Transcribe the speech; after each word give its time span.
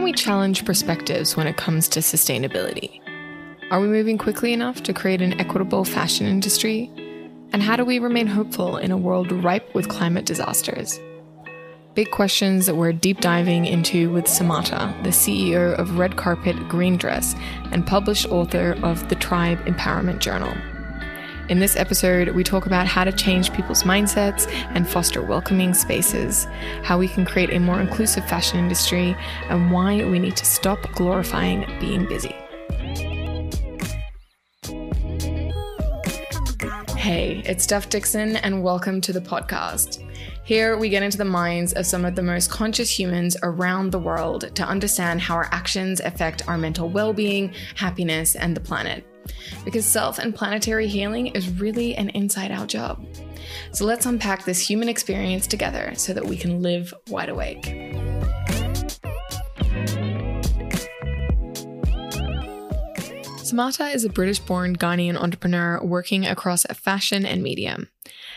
can 0.00 0.04
we 0.06 0.12
challenge 0.14 0.64
perspectives 0.64 1.36
when 1.36 1.46
it 1.46 1.58
comes 1.58 1.86
to 1.86 2.00
sustainability? 2.00 3.02
Are 3.70 3.82
we 3.82 3.86
moving 3.86 4.16
quickly 4.16 4.54
enough 4.54 4.82
to 4.84 4.94
create 4.94 5.20
an 5.20 5.38
equitable 5.38 5.84
fashion 5.84 6.26
industry? 6.26 6.90
And 7.52 7.62
how 7.62 7.76
do 7.76 7.84
we 7.84 7.98
remain 7.98 8.26
hopeful 8.26 8.78
in 8.78 8.92
a 8.92 8.96
world 8.96 9.30
ripe 9.30 9.74
with 9.74 9.90
climate 9.90 10.24
disasters? 10.24 10.98
Big 11.92 12.10
questions 12.12 12.64
that 12.64 12.76
we're 12.76 12.94
deep 12.94 13.20
diving 13.20 13.66
into 13.66 14.10
with 14.10 14.24
Samata, 14.24 14.90
the 15.02 15.10
CEO 15.10 15.78
of 15.78 15.98
Red 15.98 16.16
Carpet 16.16 16.56
Green 16.66 16.96
Dress 16.96 17.34
and 17.70 17.86
published 17.86 18.26
author 18.30 18.78
of 18.82 19.06
the 19.10 19.16
Tribe 19.16 19.62
Empowerment 19.66 20.20
Journal. 20.20 20.54
In 21.50 21.58
this 21.58 21.74
episode, 21.74 22.28
we 22.28 22.44
talk 22.44 22.66
about 22.66 22.86
how 22.86 23.02
to 23.02 23.10
change 23.10 23.52
people's 23.52 23.82
mindsets 23.82 24.46
and 24.72 24.88
foster 24.88 25.20
welcoming 25.20 25.74
spaces, 25.74 26.46
how 26.84 26.96
we 26.96 27.08
can 27.08 27.24
create 27.24 27.52
a 27.52 27.58
more 27.58 27.80
inclusive 27.80 28.24
fashion 28.28 28.60
industry, 28.60 29.16
and 29.48 29.72
why 29.72 30.04
we 30.04 30.20
need 30.20 30.36
to 30.36 30.44
stop 30.44 30.80
glorifying 30.92 31.66
being 31.80 32.06
busy. 32.06 32.36
Hey, 36.96 37.42
it's 37.44 37.64
Steph 37.64 37.88
Dixon, 37.88 38.36
and 38.36 38.62
welcome 38.62 39.00
to 39.00 39.12
the 39.12 39.20
podcast. 39.20 40.08
Here, 40.44 40.78
we 40.78 40.88
get 40.88 41.02
into 41.02 41.18
the 41.18 41.24
minds 41.24 41.72
of 41.72 41.84
some 41.84 42.04
of 42.04 42.14
the 42.14 42.22
most 42.22 42.48
conscious 42.48 42.96
humans 42.96 43.36
around 43.42 43.90
the 43.90 43.98
world 43.98 44.54
to 44.54 44.62
understand 44.62 45.20
how 45.20 45.34
our 45.34 45.48
actions 45.50 45.98
affect 45.98 46.46
our 46.46 46.56
mental 46.56 46.88
well 46.88 47.12
being, 47.12 47.52
happiness, 47.74 48.36
and 48.36 48.56
the 48.56 48.60
planet 48.60 49.04
because 49.64 49.86
self 49.86 50.18
and 50.18 50.34
planetary 50.34 50.88
healing 50.88 51.28
is 51.28 51.48
really 51.48 51.94
an 51.96 52.10
inside 52.10 52.50
out 52.50 52.68
job. 52.68 53.04
So 53.72 53.84
let's 53.84 54.06
unpack 54.06 54.44
this 54.44 54.60
human 54.68 54.88
experience 54.88 55.46
together 55.46 55.92
so 55.96 56.12
that 56.14 56.24
we 56.24 56.36
can 56.36 56.62
live 56.62 56.92
wide 57.08 57.28
awake. 57.28 57.64
Samata 63.50 63.92
is 63.92 64.04
a 64.04 64.08
British 64.08 64.38
born 64.38 64.76
Ghanaian 64.76 65.16
entrepreneur 65.16 65.82
working 65.82 66.24
across 66.24 66.62
fashion 66.66 67.26
and 67.26 67.42
media. 67.42 67.78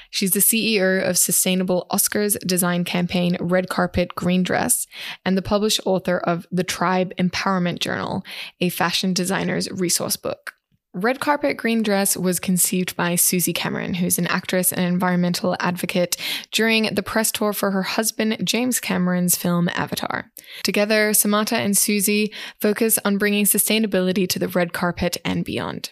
She's 0.10 0.32
the 0.32 0.40
CEO 0.40 1.08
of 1.08 1.18
sustainable 1.18 1.86
Oscars 1.92 2.36
design 2.48 2.84
campaign 2.84 3.38
Red 3.40 3.70
Carpet 3.70 4.16
Green 4.16 4.42
Dress 4.42 4.88
and 5.24 5.38
the 5.38 5.44
published 5.44 5.82
author 5.86 6.18
of 6.18 6.48
The 6.52 6.64
Tribe 6.64 7.14
Empowerment 7.20 7.80
Journal, 7.80 8.24
a 8.60 8.70
fashion 8.70 9.14
designer's 9.14 9.70
resource 9.70 10.16
book. 10.16 10.53
Red 10.96 11.20
Carpet 11.20 11.58
Green 11.58 11.82
Dress 11.82 12.16
was 12.16 12.40
conceived 12.40 12.96
by 12.96 13.16
Suzy 13.16 13.52
Cameron, 13.52 13.96
who's 13.96 14.20
an 14.20 14.28
actress 14.28 14.72
and 14.72 14.86
environmental 14.86 15.56
advocate, 15.60 16.16
during 16.52 16.94
the 16.94 17.02
press 17.02 17.32
tour 17.32 17.52
for 17.52 17.72
her 17.72 17.82
husband 17.82 18.38
James 18.44 18.80
Cameron's 18.80 19.36
film 19.36 19.70
Avatar. 19.74 20.32
Together, 20.62 21.10
Samata 21.10 21.54
and 21.54 21.76
Suzy 21.76 22.32
focus 22.62 23.00
on 23.04 23.18
bringing 23.18 23.46
sustainability 23.46 24.30
to 24.30 24.38
the 24.38 24.50
red 24.50 24.72
carpet 24.72 25.18
and 25.26 25.44
beyond. 25.44 25.92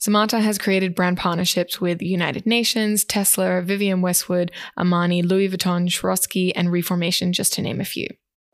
Samata 0.00 0.40
has 0.40 0.58
created 0.58 0.94
brand 0.94 1.16
partnerships 1.16 1.80
with 1.80 2.00
United 2.00 2.46
Nations, 2.46 3.04
Tesla, 3.04 3.62
Vivienne 3.62 4.00
Westwood, 4.00 4.52
Armani, 4.78 5.28
Louis 5.28 5.48
Vuitton, 5.48 5.88
Swarovski, 5.88 6.52
and 6.54 6.70
Reformation, 6.70 7.32
just 7.32 7.52
to 7.54 7.62
name 7.62 7.80
a 7.80 7.84
few. 7.84 8.06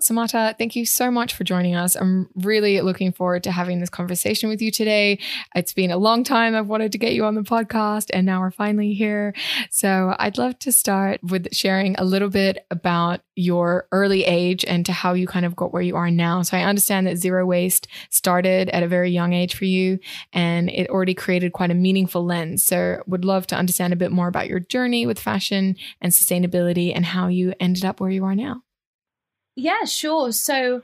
Samata, 0.03 0.57
thank 0.59 0.77
you 0.77 0.85
so 0.85 1.11
much 1.11 1.35
for 1.35 1.45
joining 1.45 1.75
us. 1.75 1.95
I'm 1.97 2.29
really 2.35 2.81
looking 2.81 3.13
forward 3.13 3.45
to 3.45 3.53
having 3.53 3.81
this 3.81 3.89
conversation 3.89 4.49
with 4.49 4.61
you 4.61 4.71
today. 4.71 5.19
It's 5.55 5.73
been 5.73 5.91
a 5.91 5.97
long 5.97 6.25
time 6.25 6.55
I've 6.55 6.67
wanted 6.67 6.93
to 6.93 6.99
get 6.99 7.13
you 7.13 7.25
on 7.25 7.35
the 7.35 7.43
podcast, 7.43 8.11
and 8.13 8.27
now 8.27 8.41
we're 8.41 8.51
finally 8.51 8.95
here. 8.95 9.35
So 9.71 10.15
I'd 10.19 10.39
love 10.39 10.59
to 10.61 10.73
start 10.73 11.21
with 11.23 11.55
sharing 11.55 11.95
a 11.97 12.05
little 12.05 12.29
bit 12.29 12.67
about 12.71 13.21
your 13.37 13.87
early 13.93 14.25
age 14.25 14.65
and 14.65 14.85
to 14.87 14.93
how 14.93 15.15
you 15.15 15.27
kind 15.27 15.47
of 15.47 15.57
got 15.57 15.73
where 15.73 15.83
you 15.83 15.97
are 15.97 16.11
now. 16.11 16.43
So 16.43 16.57
I 16.57 16.65
understand 16.65 17.07
that 17.07 17.17
zero 17.17 17.47
waste 17.47 17.87
started 18.11 18.69
at 18.71 18.83
a 18.83 18.89
very 18.89 19.11
young 19.11 19.33
age 19.33 19.55
for 19.55 19.65
you, 19.65 19.99
and 20.33 20.69
it 20.71 20.91
already 20.91 21.15
created 21.15 21.53
quite 21.53 21.71
a 21.71 21.75
meaningful 21.75 22.25
lens. 22.25 22.65
So 22.65 23.03
would 23.07 23.25
love 23.25 23.47
to 23.47 23.57
understand 23.57 23.93
a 23.93 23.97
bit 23.97 24.11
more 24.11 24.29
about 24.29 24.49
your 24.49 24.61
journey 24.61 25.07
with 25.07 25.21
fashion 25.21 25.77
and 26.01 26.13
sustainability 26.13 26.93
and 26.95 27.07
how 27.07 27.29
you 27.29 27.55
ended 27.61 27.85
up 27.85 28.01
where 28.01 28.11
you 28.11 28.25
are 28.25 28.35
now. 28.35 28.63
Yeah, 29.55 29.85
sure. 29.85 30.33
So 30.33 30.83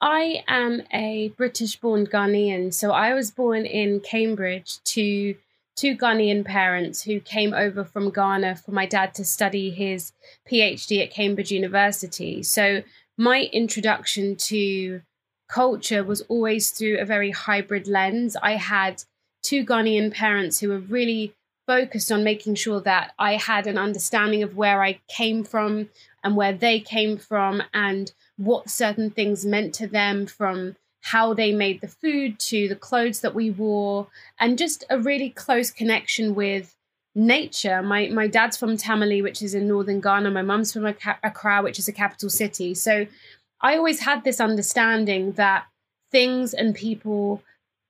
I 0.00 0.42
am 0.48 0.82
a 0.92 1.32
British 1.36 1.76
born 1.76 2.06
Ghanaian. 2.06 2.72
So 2.72 2.90
I 2.90 3.14
was 3.14 3.30
born 3.30 3.66
in 3.66 4.00
Cambridge 4.00 4.82
to 4.84 5.34
two 5.76 5.96
Ghanaian 5.96 6.44
parents 6.44 7.02
who 7.02 7.20
came 7.20 7.54
over 7.54 7.84
from 7.84 8.10
Ghana 8.10 8.56
for 8.56 8.72
my 8.72 8.86
dad 8.86 9.14
to 9.14 9.24
study 9.24 9.70
his 9.70 10.12
PhD 10.50 11.02
at 11.02 11.10
Cambridge 11.10 11.50
University. 11.50 12.42
So 12.42 12.82
my 13.16 13.48
introduction 13.52 14.36
to 14.36 15.02
culture 15.48 16.02
was 16.04 16.20
always 16.22 16.70
through 16.70 16.98
a 16.98 17.04
very 17.04 17.30
hybrid 17.30 17.86
lens. 17.86 18.36
I 18.42 18.52
had 18.52 19.04
two 19.42 19.64
Ghanaian 19.64 20.12
parents 20.12 20.60
who 20.60 20.68
were 20.68 20.78
really 20.78 21.34
focused 21.66 22.10
on 22.10 22.24
making 22.24 22.56
sure 22.56 22.80
that 22.80 23.12
I 23.18 23.36
had 23.36 23.66
an 23.66 23.78
understanding 23.78 24.42
of 24.42 24.56
where 24.56 24.82
I 24.82 25.00
came 25.08 25.44
from, 25.44 25.88
and 26.22 26.36
where 26.36 26.52
they 26.52 26.80
came 26.80 27.16
from 27.16 27.62
and 27.72 28.12
what 28.36 28.70
certain 28.70 29.10
things 29.10 29.44
meant 29.44 29.74
to 29.74 29.86
them 29.86 30.26
from 30.26 30.76
how 31.02 31.32
they 31.32 31.52
made 31.52 31.80
the 31.80 31.88
food 31.88 32.38
to 32.38 32.68
the 32.68 32.76
clothes 32.76 33.20
that 33.20 33.34
we 33.34 33.50
wore 33.50 34.08
and 34.38 34.58
just 34.58 34.84
a 34.90 34.98
really 34.98 35.30
close 35.30 35.70
connection 35.70 36.34
with 36.34 36.76
nature. 37.14 37.82
My 37.82 38.08
my 38.08 38.26
dad's 38.26 38.56
from 38.56 38.76
Tamale 38.76 39.22
which 39.22 39.42
is 39.42 39.54
in 39.54 39.66
northern 39.66 40.00
Ghana. 40.00 40.30
My 40.30 40.42
mum's 40.42 40.72
from 40.72 40.86
Accra 40.86 41.62
which 41.62 41.78
is 41.78 41.88
a 41.88 41.92
capital 41.92 42.30
city. 42.30 42.74
So 42.74 43.06
I 43.60 43.76
always 43.76 44.00
had 44.00 44.24
this 44.24 44.40
understanding 44.40 45.32
that 45.32 45.66
things 46.10 46.54
and 46.54 46.74
people 46.74 47.42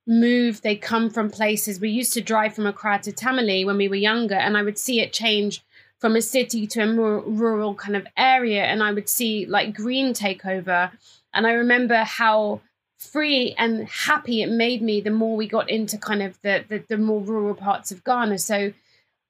move 0.07 0.61
they 0.61 0.75
come 0.75 1.09
from 1.09 1.29
places. 1.29 1.79
We 1.79 1.89
used 1.89 2.13
to 2.13 2.21
drive 2.21 2.55
from 2.55 2.65
Accra 2.65 2.99
to 3.03 3.11
Tamale 3.11 3.65
when 3.65 3.77
we 3.77 3.87
were 3.87 3.95
younger 3.95 4.35
and 4.35 4.57
I 4.57 4.63
would 4.63 4.77
see 4.77 4.99
it 5.01 5.13
change 5.13 5.63
from 6.01 6.15
a 6.15 6.21
city 6.21 6.65
to 6.65 6.81
a 6.81 6.87
more 6.87 7.19
rural 7.19 7.75
kind 7.75 7.95
of 7.95 8.07
area 8.17 8.63
and 8.63 8.81
I 8.81 8.91
would 8.91 9.07
see 9.07 9.45
like 9.45 9.75
green 9.75 10.13
take 10.13 10.45
over. 10.45 10.91
And 11.31 11.45
I 11.45 11.53
remember 11.53 11.97
how 11.97 12.61
free 12.97 13.55
and 13.57 13.87
happy 13.87 14.41
it 14.41 14.49
made 14.49 14.81
me 14.81 14.99
the 14.99 15.11
more 15.11 15.37
we 15.37 15.47
got 15.47 15.69
into 15.69 15.97
kind 15.99 16.23
of 16.23 16.41
the, 16.41 16.65
the, 16.67 16.83
the 16.89 16.97
more 16.97 17.21
rural 17.21 17.53
parts 17.53 17.91
of 17.91 18.03
Ghana. 18.03 18.39
So 18.39 18.73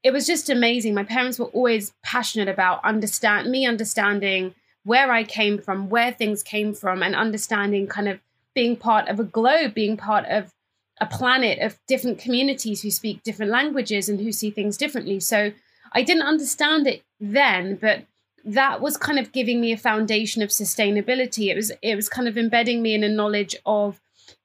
it 0.01 0.11
was 0.11 0.25
just 0.25 0.49
amazing. 0.49 0.93
My 0.93 1.03
parents 1.03 1.37
were 1.37 1.45
always 1.47 1.93
passionate 2.03 2.47
about 2.47 2.83
understand 2.85 3.51
me 3.51 3.65
understanding 3.65 4.55
where 4.83 5.11
I 5.11 5.25
came 5.25 5.59
from, 5.59 5.89
where 5.89 6.11
things 6.11 6.41
came 6.41 6.73
from, 6.73 7.03
and 7.03 7.15
understanding 7.15 7.85
kind 7.85 8.07
of 8.07 8.19
being 8.55 8.75
part 8.75 9.07
of 9.09 9.19
a 9.19 9.23
globe, 9.23 9.73
being 9.73 9.95
part 9.97 10.25
of 10.25 10.51
a 10.99 11.05
planet 11.05 11.59
of 11.59 11.79
different 11.87 12.17
communities 12.17 12.81
who 12.81 12.91
speak 12.91 13.23
different 13.23 13.51
languages 13.51 14.09
and 14.09 14.19
who 14.19 14.31
see 14.31 14.49
things 14.49 14.77
differently. 14.77 15.19
So 15.19 15.51
I 15.91 16.02
didn't 16.03 16.24
understand 16.24 16.88
it 16.88 17.03
then, 17.19 17.75
but 17.75 18.03
that 18.44 18.81
was 18.81 18.97
kind 18.97 19.19
of 19.19 19.31
giving 19.31 19.62
me 19.62 19.72
a 19.72 19.78
foundation 19.78 20.41
of 20.41 20.50
sustainability. 20.50 21.50
It 21.52 21.56
was 21.56 21.72
it 21.81 21.96
was 21.96 22.09
kind 22.09 22.28
of 22.28 22.38
embedding 22.38 22.81
me 22.81 22.94
in 22.94 23.03
a 23.03 23.09
knowledge 23.09 23.56
of 23.66 24.00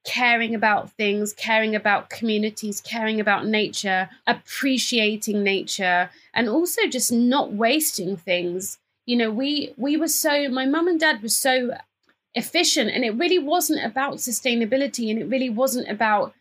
caring 0.05 0.55
about 0.55 0.91
things, 0.93 1.33
caring 1.33 1.75
about 1.75 2.11
communities, 2.11 2.81
caring 2.81 3.21
about 3.21 3.47
nature, 3.47 4.09
appreciating 4.27 5.43
nature, 5.43 6.11
and 6.35 6.49
also 6.49 6.87
just 6.87 7.13
not 7.13 7.53
wasting 7.53 8.17
things. 8.17 8.79
You 9.07 9.17
know, 9.17 9.31
we 9.31 9.73
we 9.77 9.97
were 9.97 10.09
so 10.09 10.49
my 10.49 10.67
mum 10.67 10.89
and 10.89 11.01
dad 11.01 11.23
were 11.23 11.29
so 11.29 11.77
efficient 12.35 12.91
and 12.91 13.03
it 13.03 13.15
really 13.15 13.39
wasn't 13.39 13.83
about 13.85 14.17
sustainability 14.17 15.11
and 15.11 15.19
it 15.19 15.25
really 15.25 15.49
wasn't 15.49 15.89
about 15.89 16.35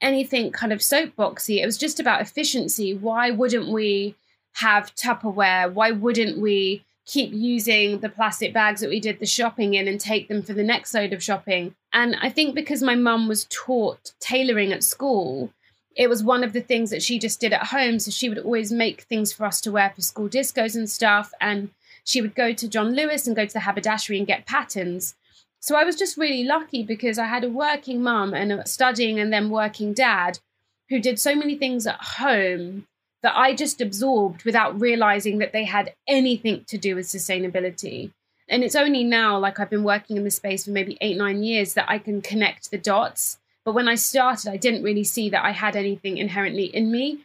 anything 0.00 0.50
kind 0.50 0.72
of 0.72 0.78
soapboxy. 0.80 1.62
It 1.62 1.66
was 1.66 1.76
just 1.76 2.00
about 2.00 2.22
efficiency. 2.22 2.94
Why 2.94 3.30
wouldn't 3.30 3.68
we 3.68 4.14
have 4.54 4.94
Tupperware? 4.94 5.72
Why 5.72 5.90
wouldn't 5.90 6.38
we 6.38 6.84
keep 7.04 7.32
using 7.32 7.98
the 7.98 8.08
plastic 8.08 8.52
bags 8.52 8.80
that 8.80 8.90
we 8.90 9.00
did 9.00 9.18
the 9.18 9.26
shopping 9.26 9.74
in 9.74 9.88
and 9.88 10.00
take 10.00 10.28
them 10.28 10.42
for 10.42 10.52
the 10.52 10.62
next 10.62 10.94
load 10.94 11.12
of 11.12 11.22
shopping? 11.22 11.74
And 11.92 12.16
I 12.20 12.30
think 12.30 12.54
because 12.54 12.82
my 12.82 12.94
mum 12.94 13.28
was 13.28 13.46
taught 13.50 14.12
tailoring 14.20 14.72
at 14.72 14.84
school, 14.84 15.52
it 15.96 16.08
was 16.08 16.24
one 16.24 16.42
of 16.42 16.52
the 16.52 16.60
things 16.60 16.90
that 16.90 17.02
she 17.02 17.18
just 17.18 17.40
did 17.40 17.52
at 17.52 17.66
home. 17.66 17.98
So 17.98 18.10
she 18.10 18.28
would 18.28 18.38
always 18.38 18.72
make 18.72 19.02
things 19.02 19.32
for 19.32 19.44
us 19.44 19.60
to 19.62 19.72
wear 19.72 19.92
for 19.94 20.02
school 20.02 20.28
discos 20.28 20.76
and 20.76 20.88
stuff. 20.88 21.32
And 21.40 21.70
she 22.04 22.20
would 22.20 22.34
go 22.34 22.52
to 22.52 22.68
John 22.68 22.94
Lewis 22.94 23.26
and 23.26 23.36
go 23.36 23.46
to 23.46 23.52
the 23.52 23.60
haberdashery 23.60 24.18
and 24.18 24.26
get 24.26 24.46
patterns. 24.46 25.14
So 25.60 25.76
I 25.76 25.84
was 25.84 25.96
just 25.96 26.16
really 26.16 26.44
lucky 26.44 26.82
because 26.82 27.18
I 27.18 27.26
had 27.26 27.44
a 27.44 27.48
working 27.48 28.02
mum 28.02 28.34
and 28.34 28.52
a 28.52 28.66
studying 28.66 29.20
and 29.20 29.32
then 29.32 29.50
working 29.50 29.92
dad 29.92 30.40
who 30.88 30.98
did 30.98 31.20
so 31.20 31.34
many 31.36 31.56
things 31.56 31.86
at 31.86 32.00
home 32.00 32.86
that 33.22 33.36
I 33.36 33.54
just 33.54 33.80
absorbed 33.80 34.44
without 34.44 34.80
realizing 34.80 35.38
that 35.38 35.52
they 35.52 35.64
had 35.64 35.94
anything 36.08 36.64
to 36.66 36.76
do 36.76 36.96
with 36.96 37.06
sustainability. 37.06 38.10
And 38.48 38.64
it's 38.64 38.74
only 38.74 39.04
now, 39.04 39.38
like 39.38 39.60
I've 39.60 39.70
been 39.70 39.84
working 39.84 40.16
in 40.16 40.24
the 40.24 40.30
space 40.30 40.64
for 40.64 40.72
maybe 40.72 40.98
eight, 41.00 41.16
nine 41.16 41.42
years, 41.42 41.74
that 41.74 41.88
I 41.88 41.98
can 41.98 42.20
connect 42.20 42.70
the 42.70 42.78
dots. 42.78 43.38
But 43.64 43.74
when 43.74 43.88
I 43.88 43.94
started, 43.94 44.50
I 44.50 44.56
didn't 44.56 44.82
really 44.82 45.04
see 45.04 45.30
that 45.30 45.44
I 45.44 45.52
had 45.52 45.76
anything 45.76 46.18
inherently 46.18 46.64
in 46.64 46.90
me. 46.90 47.20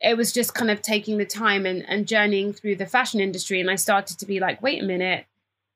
It 0.00 0.16
was 0.16 0.32
just 0.32 0.54
kind 0.54 0.70
of 0.70 0.82
taking 0.82 1.18
the 1.18 1.26
time 1.26 1.66
and, 1.66 1.86
and 1.88 2.08
journeying 2.08 2.54
through 2.54 2.76
the 2.76 2.86
fashion 2.86 3.20
industry. 3.20 3.60
And 3.60 3.70
I 3.70 3.76
started 3.76 4.18
to 4.18 4.26
be 4.26 4.40
like, 4.40 4.62
wait 4.62 4.82
a 4.82 4.86
minute, 4.86 5.26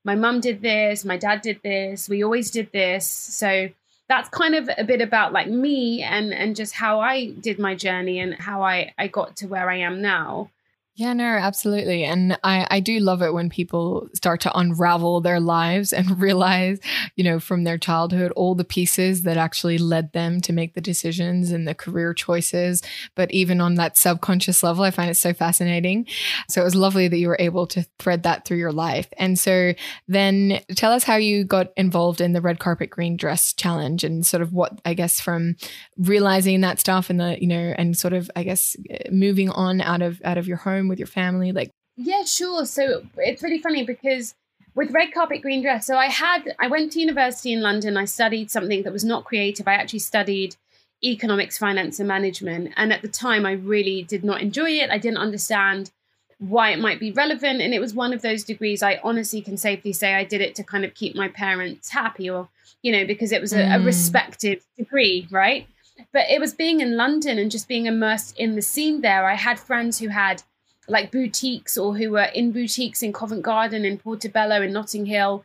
my 0.05 0.15
mum 0.15 0.41
did 0.41 0.63
this, 0.63 1.05
my 1.05 1.19
dad 1.19 1.43
did 1.43 1.61
this, 1.63 2.09
we 2.09 2.25
always 2.25 2.51
did 2.51 2.73
this. 2.73 3.07
So 3.07 3.69
that's 4.11 4.29
kind 4.29 4.57
of 4.57 4.69
a 4.77 4.83
bit 4.83 5.01
about 5.01 5.33
like 5.33 5.47
me 5.47 6.03
and 6.03 6.35
and 6.35 6.57
just 6.57 6.75
how 6.75 6.99
I 6.99 7.27
did 7.27 7.61
my 7.61 7.77
journey 7.77 8.19
and 8.19 8.35
how 8.35 8.61
I 8.63 8.93
I 8.99 9.07
got 9.07 9.37
to 9.37 9.47
where 9.47 9.71
I 9.71 9.77
am 9.77 10.03
now. 10.03 10.51
Yeah, 10.97 11.15
no, 11.15 11.25
absolutely. 11.25 12.05
And 12.05 12.39
I, 12.45 12.67
I 12.71 12.81
do 12.81 12.99
love 12.99 13.23
it 13.23 13.33
when 13.33 13.49
people 13.49 14.09
start 14.13 14.41
to 14.43 14.59
unravel 14.59 15.23
their 15.23 15.41
lives 15.41 15.95
and 15.95 16.21
realize, 16.21 16.79
you 17.17 17.25
know, 17.25 17.41
from 17.41 17.65
their 17.65 17.79
childhood, 17.79 18.33
all 18.33 18.55
the 18.55 18.65
pieces 18.65 19.23
that 19.23 19.39
actually 19.39 19.79
led 19.79 20.13
them 20.13 20.43
to 20.43 20.53
make 20.53 20.75
the 20.75 20.81
decisions 20.83 21.53
and 21.53 21.67
the 21.67 21.75
career 21.75 22.13
choices. 22.13 22.83
But 23.15 23.31
even 23.31 23.63
on 23.63 23.77
that 23.77 23.97
subconscious 23.97 24.63
level, 24.63 24.85
I 24.85 24.91
find 24.91 25.09
it 25.11 25.17
so 25.17 25.33
fascinating. 25.33 26.07
So 26.51 26.61
it 26.61 26.65
was 26.65 26.75
lovely 26.75 27.09
that 27.09 27.19
you 27.19 27.29
were 27.29 27.37
able 27.41 27.67
to 27.69 27.87
thread 27.99 28.25
that 28.25 28.45
through 28.45 28.59
your 28.59 28.73
life. 28.73 29.09
And 29.17 29.39
so 29.39 29.73
then 30.07 30.61
tell 30.77 30.93
us 30.93 31.05
how 31.05 31.17
you 31.17 31.45
got 31.45 31.69
involved 31.79 32.21
in 32.21 32.35
the 32.35 32.43
red 32.43 32.59
carpet 32.59 32.91
green 32.91 33.17
dress 33.17 33.55
challenge 33.55 34.05
and 34.05 34.27
sort 34.27 34.43
of 34.43 34.53
what, 34.53 34.79
I 34.85 34.93
guess, 34.93 35.19
from 35.19 35.57
realizing 35.97 36.61
that 36.61 36.81
stuff 36.81 37.09
and 37.09 37.21
the, 37.21 37.41
you 37.41 37.47
know, 37.47 37.75
and 37.79 37.97
sort 37.97 38.13
of, 38.13 38.31
I 38.37 38.43
guess, 38.43 38.77
moving 39.11 39.49
on 39.51 39.81
out 39.81 40.03
of, 40.03 40.21
out 40.25 40.37
of 40.37 40.47
your 40.49 40.57
home 40.59 40.80
with 40.89 40.99
your 40.99 41.07
family? 41.07 41.53
Like, 41.53 41.71
yeah, 41.97 42.25
sure. 42.25 42.67
So 42.67 43.03
it's 43.17 43.43
really 43.43 43.61
funny 43.61 43.85
because 43.85 44.35
with 44.75 44.91
red 44.93 45.13
carpet 45.13 45.43
green 45.43 45.63
dress, 45.63 45.87
so 45.87 45.97
I 45.97 46.07
had 46.07 46.55
I 46.59 46.69
went 46.69 46.93
to 46.93 47.01
university 47.01 47.53
in 47.53 47.61
London. 47.61 47.97
I 47.97 48.05
studied 48.05 48.51
something 48.51 48.83
that 48.85 48.93
was 48.93 49.05
not 49.05 49.25
creative. 49.25 49.69
I 49.69 49.75
actually 49.75 49.99
studied 50.01 50.57
economics, 51.03 51.59
finance, 51.59 51.99
and 51.99 52.09
management. 52.09 52.73
And 52.77 52.93
at 52.93 53.03
the 53.03 53.09
time, 53.09 53.47
I 53.47 53.53
really 53.53 54.03
did 54.03 54.25
not 54.25 54.41
enjoy 54.41 54.71
it. 54.71 54.91
I 54.91 54.99
didn't 54.99 55.19
understand 55.19 55.91
why 56.39 56.71
it 56.71 56.79
might 56.79 57.01
be 57.01 57.13
relevant. 57.13 57.61
And 57.61 57.75
it 57.75 57.81
was 57.81 57.95
one 57.95 58.13
of 58.13 58.23
those 58.23 58.45
degrees 58.45 58.83
I 58.83 59.01
honestly 59.05 59.41
can 59.43 59.57
safely 59.57 59.93
say 59.93 60.15
I 60.15 60.25
did 60.25 60.41
it 60.41 60.55
to 60.57 60.65
kind 60.65 60.85
of 60.85 60.95
keep 60.95 61.15
my 61.15 61.29
parents 61.29 61.91
happy 61.91 62.31
or, 62.31 62.49
you 62.83 62.93
know, 62.93 63.07
because 63.07 63.33
it 63.33 63.41
was 63.41 63.53
a, 63.53 63.59
mm. 63.59 63.81
a 63.81 63.85
respected 63.85 64.63
degree, 64.77 65.29
right? 65.31 65.67
But 66.13 66.31
it 66.31 66.41
was 66.41 66.55
being 66.55 66.81
in 66.81 66.97
London 66.97 67.39
and 67.39 67.51
just 67.51 67.69
being 67.69 67.87
immersed 67.87 68.39
in 68.39 68.57
the 68.57 68.63
scene 68.63 69.03
there. 69.03 69.27
I 69.27 69.35
had 69.35 69.61
friends 69.61 69.99
who 69.99 70.09
had 70.09 70.43
like 70.89 71.11
boutiques 71.11 71.79
or 71.79 71.97
who 71.97 72.11
were 72.11 72.31
in 72.35 72.53
boutiques 72.53 73.03
in 73.03 73.13
Covent 73.13 73.43
Garden, 73.43 73.85
in 73.85 73.99
Portobello, 73.99 74.63
in 74.63 74.73
Notting 74.73 75.07
Hill. 75.07 75.45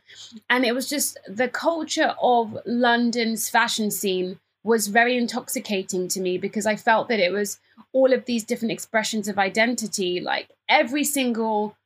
And 0.50 0.64
it 0.64 0.74
was 0.74 0.88
just 0.88 1.18
the 1.28 1.48
culture 1.48 2.14
of 2.20 2.58
London's 2.66 3.48
fashion 3.48 3.90
scene 3.90 4.38
was 4.64 4.88
very 4.88 5.16
intoxicating 5.16 6.08
to 6.08 6.20
me 6.20 6.38
because 6.38 6.66
I 6.66 6.74
felt 6.74 7.08
that 7.08 7.20
it 7.20 7.32
was 7.32 7.60
all 7.92 8.12
of 8.12 8.24
these 8.24 8.42
different 8.42 8.72
expressions 8.72 9.28
of 9.28 9.38
identity, 9.38 10.20
like 10.20 10.48
every 10.68 11.04
single 11.04 11.76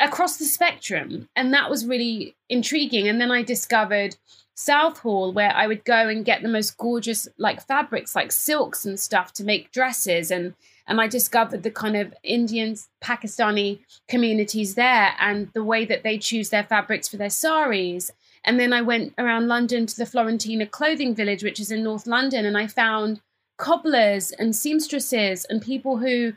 across 0.00 0.36
the 0.36 0.44
spectrum. 0.44 1.28
And 1.34 1.52
that 1.52 1.70
was 1.70 1.86
really 1.86 2.36
intriguing. 2.48 3.08
And 3.08 3.20
then 3.20 3.30
I 3.30 3.42
discovered 3.42 4.16
Southall, 4.54 5.32
where 5.32 5.54
I 5.54 5.66
would 5.66 5.84
go 5.84 6.08
and 6.08 6.24
get 6.24 6.42
the 6.42 6.48
most 6.48 6.76
gorgeous 6.76 7.28
like 7.38 7.64
fabrics, 7.64 8.14
like 8.14 8.32
silks 8.32 8.84
and 8.84 8.98
stuff 8.98 9.32
to 9.34 9.44
make 9.44 9.72
dresses 9.72 10.30
and 10.30 10.54
and 10.88 11.00
I 11.00 11.06
discovered 11.06 11.62
the 11.62 11.70
kind 11.70 11.96
of 11.96 12.14
Indian, 12.24 12.74
Pakistani 13.04 13.80
communities 14.08 14.74
there 14.74 15.14
and 15.20 15.50
the 15.52 15.62
way 15.62 15.84
that 15.84 16.02
they 16.02 16.18
choose 16.18 16.48
their 16.48 16.64
fabrics 16.64 17.06
for 17.06 17.18
their 17.18 17.30
saris. 17.30 18.10
And 18.44 18.58
then 18.58 18.72
I 18.72 18.80
went 18.80 19.12
around 19.18 19.48
London 19.48 19.86
to 19.86 19.96
the 19.96 20.06
Florentina 20.06 20.66
Clothing 20.66 21.14
Village, 21.14 21.44
which 21.44 21.60
is 21.60 21.70
in 21.70 21.84
North 21.84 22.06
London, 22.06 22.46
and 22.46 22.56
I 22.56 22.66
found 22.66 23.20
cobblers 23.58 24.30
and 24.30 24.56
seamstresses 24.56 25.44
and 25.50 25.60
people 25.60 25.98
who 25.98 26.32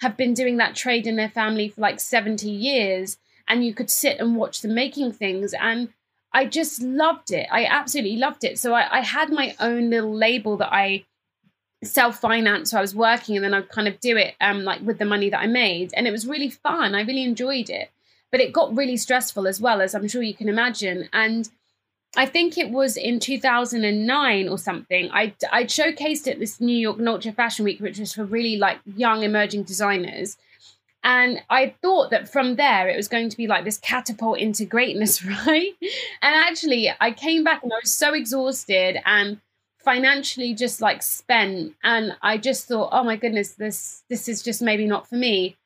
have 0.00 0.16
been 0.16 0.34
doing 0.34 0.58
that 0.58 0.76
trade 0.76 1.06
in 1.06 1.16
their 1.16 1.30
family 1.30 1.68
for 1.68 1.80
like 1.80 1.98
70 1.98 2.48
years. 2.48 3.18
And 3.48 3.64
you 3.64 3.74
could 3.74 3.90
sit 3.90 4.18
and 4.18 4.36
watch 4.36 4.60
them 4.60 4.74
making 4.74 5.12
things. 5.12 5.54
And 5.54 5.88
I 6.32 6.44
just 6.44 6.82
loved 6.82 7.32
it. 7.32 7.48
I 7.50 7.64
absolutely 7.64 8.18
loved 8.18 8.44
it. 8.44 8.58
So 8.58 8.74
I, 8.74 8.98
I 8.98 9.00
had 9.00 9.30
my 9.30 9.56
own 9.58 9.90
little 9.90 10.14
label 10.14 10.56
that 10.58 10.72
I 10.72 11.04
self 11.84 12.20
finance. 12.20 12.70
So 12.70 12.78
I 12.78 12.80
was 12.80 12.94
working 12.94 13.36
and 13.36 13.44
then 13.44 13.54
I'd 13.54 13.68
kind 13.68 13.88
of 13.88 14.00
do 14.00 14.16
it 14.16 14.34
um, 14.40 14.64
like 14.64 14.80
with 14.82 14.98
the 14.98 15.04
money 15.04 15.30
that 15.30 15.40
I 15.40 15.46
made. 15.46 15.92
And 15.94 16.06
it 16.06 16.10
was 16.10 16.26
really 16.26 16.50
fun. 16.50 16.94
I 16.94 17.02
really 17.02 17.24
enjoyed 17.24 17.70
it. 17.70 17.90
But 18.30 18.40
it 18.40 18.52
got 18.52 18.76
really 18.76 18.96
stressful 18.96 19.46
as 19.46 19.60
well, 19.60 19.80
as 19.80 19.94
I'm 19.94 20.08
sure 20.08 20.22
you 20.22 20.34
can 20.34 20.48
imagine. 20.48 21.08
And 21.12 21.48
I 22.16 22.26
think 22.26 22.58
it 22.58 22.70
was 22.70 22.96
in 22.96 23.20
2009 23.20 24.48
or 24.48 24.58
something. 24.58 25.10
I 25.12 25.34
I 25.52 25.64
showcased 25.64 26.30
at 26.30 26.38
this 26.38 26.60
New 26.60 26.76
York 26.76 26.98
Ultra 27.00 27.32
Fashion 27.32 27.64
Week, 27.64 27.80
which 27.80 27.98
was 27.98 28.14
for 28.14 28.24
really 28.24 28.56
like 28.56 28.78
young 28.84 29.22
emerging 29.22 29.64
designers. 29.64 30.36
And 31.04 31.40
I 31.48 31.74
thought 31.82 32.10
that 32.10 32.28
from 32.28 32.56
there 32.56 32.88
it 32.88 32.96
was 32.96 33.06
going 33.06 33.28
to 33.28 33.36
be 33.36 33.46
like 33.46 33.64
this 33.64 33.78
catapult 33.78 34.38
into 34.38 34.64
greatness, 34.64 35.24
right? 35.46 35.72
And 36.20 36.34
actually, 36.34 36.92
I 37.00 37.12
came 37.12 37.44
back 37.44 37.62
and 37.62 37.72
I 37.72 37.78
was 37.82 37.92
so 37.92 38.12
exhausted 38.12 38.98
and 39.04 39.40
financially 39.86 40.52
just 40.52 40.80
like 40.80 41.00
spent 41.00 41.72
and 41.84 42.16
i 42.20 42.36
just 42.36 42.66
thought 42.66 42.88
oh 42.90 43.04
my 43.04 43.14
goodness 43.14 43.50
this 43.52 44.02
this 44.10 44.28
is 44.28 44.42
just 44.42 44.60
maybe 44.60 44.84
not 44.84 45.08
for 45.08 45.14
me. 45.14 45.56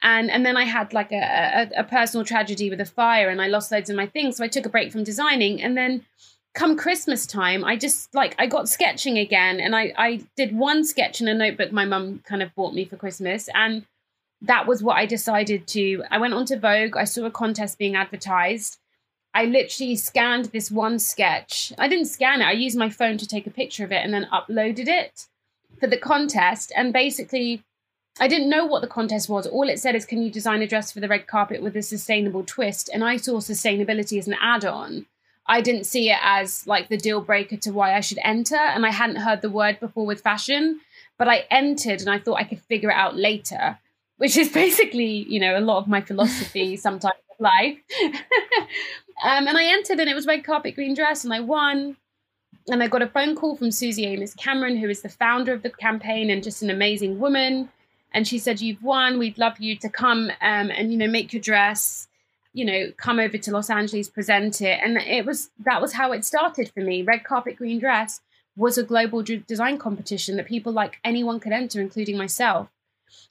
And 0.00 0.30
and 0.30 0.46
then 0.46 0.56
i 0.56 0.64
had 0.64 0.92
like 0.92 1.10
a, 1.10 1.24
a, 1.60 1.80
a 1.80 1.84
personal 1.84 2.24
tragedy 2.24 2.70
with 2.70 2.80
a 2.80 2.84
fire 2.84 3.30
and 3.30 3.42
i 3.42 3.48
lost 3.48 3.72
loads 3.72 3.90
of 3.90 3.96
my 3.96 4.06
things 4.06 4.36
so 4.36 4.44
i 4.44 4.48
took 4.48 4.64
a 4.64 4.68
break 4.68 4.92
from 4.92 5.02
designing 5.02 5.60
and 5.60 5.76
then 5.76 6.04
come 6.54 6.76
christmas 6.76 7.26
time 7.26 7.64
i 7.64 7.74
just 7.74 8.14
like 8.14 8.36
i 8.38 8.46
got 8.46 8.68
sketching 8.68 9.18
again 9.18 9.58
and 9.58 9.74
i 9.74 9.92
i 9.96 10.20
did 10.36 10.56
one 10.56 10.84
sketch 10.84 11.20
in 11.20 11.26
a 11.26 11.34
notebook 11.34 11.72
my 11.72 11.86
mum 11.86 12.20
kind 12.24 12.42
of 12.42 12.54
bought 12.54 12.74
me 12.74 12.84
for 12.84 12.96
christmas 12.96 13.48
and 13.54 13.86
that 14.42 14.66
was 14.68 14.82
what 14.82 14.98
i 14.98 15.06
decided 15.06 15.66
to 15.66 16.04
i 16.10 16.18
went 16.18 16.34
onto 16.34 16.56
vogue 16.56 16.96
i 16.96 17.04
saw 17.04 17.24
a 17.24 17.30
contest 17.30 17.78
being 17.78 17.96
advertised 17.96 18.78
I 19.34 19.46
literally 19.46 19.96
scanned 19.96 20.46
this 20.46 20.70
one 20.70 21.00
sketch. 21.00 21.72
I 21.76 21.88
didn't 21.88 22.06
scan 22.06 22.40
it, 22.40 22.46
I 22.46 22.52
used 22.52 22.78
my 22.78 22.88
phone 22.88 23.18
to 23.18 23.26
take 23.26 23.46
a 23.46 23.50
picture 23.50 23.84
of 23.84 23.92
it 23.92 24.04
and 24.04 24.14
then 24.14 24.28
uploaded 24.32 24.86
it 24.86 25.26
for 25.80 25.88
the 25.88 25.98
contest. 25.98 26.72
And 26.76 26.92
basically, 26.92 27.62
I 28.20 28.28
didn't 28.28 28.48
know 28.48 28.64
what 28.64 28.80
the 28.80 28.86
contest 28.86 29.28
was. 29.28 29.46
All 29.46 29.68
it 29.68 29.80
said 29.80 29.96
is, 29.96 30.06
Can 30.06 30.22
you 30.22 30.30
design 30.30 30.62
a 30.62 30.68
dress 30.68 30.92
for 30.92 31.00
the 31.00 31.08
red 31.08 31.26
carpet 31.26 31.62
with 31.62 31.76
a 31.76 31.82
sustainable 31.82 32.44
twist? 32.44 32.88
And 32.92 33.02
I 33.02 33.16
saw 33.16 33.38
sustainability 33.38 34.18
as 34.18 34.28
an 34.28 34.36
add 34.40 34.64
on. 34.64 35.06
I 35.46 35.60
didn't 35.60 35.84
see 35.84 36.10
it 36.10 36.18
as 36.22 36.66
like 36.66 36.88
the 36.88 36.96
deal 36.96 37.20
breaker 37.20 37.56
to 37.58 37.72
why 37.72 37.94
I 37.94 38.00
should 38.00 38.18
enter. 38.22 38.56
And 38.56 38.86
I 38.86 38.90
hadn't 38.90 39.16
heard 39.16 39.42
the 39.42 39.50
word 39.50 39.80
before 39.80 40.06
with 40.06 40.22
fashion, 40.22 40.80
but 41.18 41.28
I 41.28 41.44
entered 41.50 42.00
and 42.00 42.08
I 42.08 42.18
thought 42.18 42.40
I 42.40 42.44
could 42.44 42.60
figure 42.60 42.90
it 42.90 42.96
out 42.96 43.16
later, 43.16 43.78
which 44.16 44.36
is 44.36 44.48
basically, 44.62 45.26
you 45.28 45.40
know, 45.40 45.58
a 45.58 45.60
lot 45.60 45.78
of 45.78 45.88
my 45.88 46.00
philosophy 46.00 46.76
sometimes 46.76 47.16
of 47.30 47.40
life. 47.40 47.78
Um, 49.22 49.46
and 49.46 49.56
I 49.56 49.66
entered 49.66 50.00
and 50.00 50.08
it 50.08 50.14
was 50.14 50.26
red 50.26 50.44
carpet 50.44 50.74
green 50.74 50.94
dress 50.94 51.24
and 51.24 51.32
I 51.32 51.40
won. 51.40 51.96
And 52.68 52.82
I 52.82 52.88
got 52.88 53.02
a 53.02 53.08
phone 53.08 53.36
call 53.36 53.56
from 53.56 53.70
Suzy 53.70 54.06
Amis 54.06 54.34
Cameron, 54.34 54.78
who 54.78 54.88
is 54.88 55.02
the 55.02 55.08
founder 55.08 55.52
of 55.52 55.62
the 55.62 55.70
campaign 55.70 56.30
and 56.30 56.42
just 56.42 56.62
an 56.62 56.70
amazing 56.70 57.18
woman. 57.18 57.68
And 58.12 58.26
she 58.26 58.38
said, 58.38 58.60
You've 58.60 58.82
won. 58.82 59.18
We'd 59.18 59.38
love 59.38 59.58
you 59.58 59.76
to 59.76 59.88
come 59.88 60.30
um, 60.40 60.70
and, 60.70 60.90
you 60.90 60.96
know, 60.96 61.08
make 61.08 61.32
your 61.32 61.42
dress, 61.42 62.08
you 62.54 62.64
know, 62.64 62.92
come 62.96 63.18
over 63.18 63.36
to 63.36 63.50
Los 63.50 63.68
Angeles, 63.68 64.08
present 64.08 64.62
it. 64.62 64.80
And 64.82 64.96
it 64.96 65.26
was 65.26 65.50
that 65.64 65.82
was 65.82 65.92
how 65.92 66.12
it 66.12 66.24
started 66.24 66.70
for 66.72 66.80
me. 66.80 67.02
Red 67.02 67.24
carpet 67.24 67.56
green 67.56 67.78
dress 67.78 68.20
was 68.56 68.78
a 68.78 68.82
global 68.82 69.22
design 69.22 69.76
competition 69.78 70.36
that 70.36 70.46
people 70.46 70.72
like 70.72 70.98
anyone 71.04 71.40
could 71.40 71.52
enter, 71.52 71.80
including 71.80 72.16
myself 72.16 72.68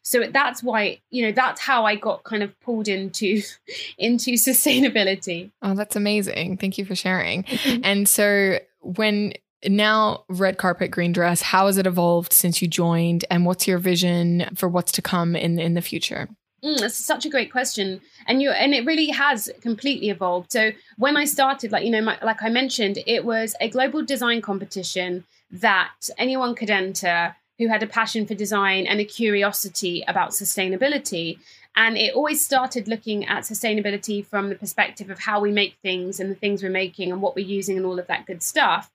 so 0.02 0.26
that's 0.32 0.62
why 0.62 1.00
you 1.10 1.26
know 1.26 1.32
that's 1.32 1.62
how 1.62 1.86
i 1.86 1.96
got 1.96 2.24
kind 2.24 2.44
of 2.44 2.60
pulled 2.62 2.88
into 2.88 3.42
into 3.98 4.34
sustainability. 4.34 5.52
Oh 5.62 5.76
that's 5.76 5.96
amazing. 5.96 6.58
Thank 6.58 6.78
you 6.78 6.86
for 6.86 6.96
sharing. 6.96 7.44
Mm-hmm. 7.44 7.82
and 7.84 8.10
so 8.10 8.60
when 8.82 9.34
now 9.66 10.26
red 10.28 10.58
carpet 10.58 10.92
green 10.92 11.14
dress 11.14 11.42
how 11.42 11.68
has 11.68 11.78
it 11.78 11.88
evolved 11.88 12.34
since 12.34 12.62
you 12.62 12.68
joined 12.68 13.24
and 13.32 13.46
what's 13.46 13.66
your 13.66 13.78
vision 13.78 14.50
for 14.56 14.68
what's 14.68 14.92
to 14.92 15.02
come 15.02 15.36
in 15.36 15.58
in 15.60 15.74
the 15.74 15.82
future? 15.82 16.28
Mm, 16.64 16.80
that's 16.80 16.96
such 16.96 17.26
a 17.26 17.30
great 17.30 17.52
question, 17.52 18.00
and 18.26 18.42
you 18.42 18.50
and 18.52 18.74
it 18.74 18.86
really 18.86 19.08
has 19.08 19.50
completely 19.60 20.10
evolved. 20.10 20.54
So 20.54 20.72
when 20.98 21.18
I 21.18 21.26
started, 21.26 21.74
like 21.74 21.84
you 21.84 21.92
know, 21.92 22.02
my, 22.02 22.18
like 22.24 22.42
I 22.42 22.48
mentioned, 22.48 23.00
it 23.06 23.26
was 23.26 23.54
a 23.60 23.68
global 23.68 24.04
design 24.04 24.42
competition 24.42 25.26
that 25.52 25.94
anyone 26.18 26.56
could 26.56 26.70
enter 26.70 27.36
who 27.58 27.68
had 27.68 27.84
a 27.84 27.88
passion 27.88 28.26
for 28.26 28.34
design 28.34 28.86
and 28.86 29.00
a 29.00 29.06
curiosity 29.06 30.04
about 30.08 30.32
sustainability. 30.32 31.38
And 31.76 31.98
it 31.98 32.14
always 32.14 32.44
started 32.44 32.88
looking 32.88 33.26
at 33.26 33.44
sustainability 33.44 34.26
from 34.26 34.50
the 34.50 34.56
perspective 34.56 35.10
of 35.10 35.20
how 35.20 35.40
we 35.40 35.52
make 35.52 35.78
things 35.82 36.20
and 36.20 36.30
the 36.30 36.36
things 36.36 36.62
we're 36.62 36.70
making 36.70 37.12
and 37.12 37.22
what 37.22 37.36
we're 37.36 37.46
using 37.46 37.78
and 37.78 37.86
all 37.86 38.00
of 38.00 38.08
that 38.08 38.26
good 38.26 38.44
stuff. 38.44 38.92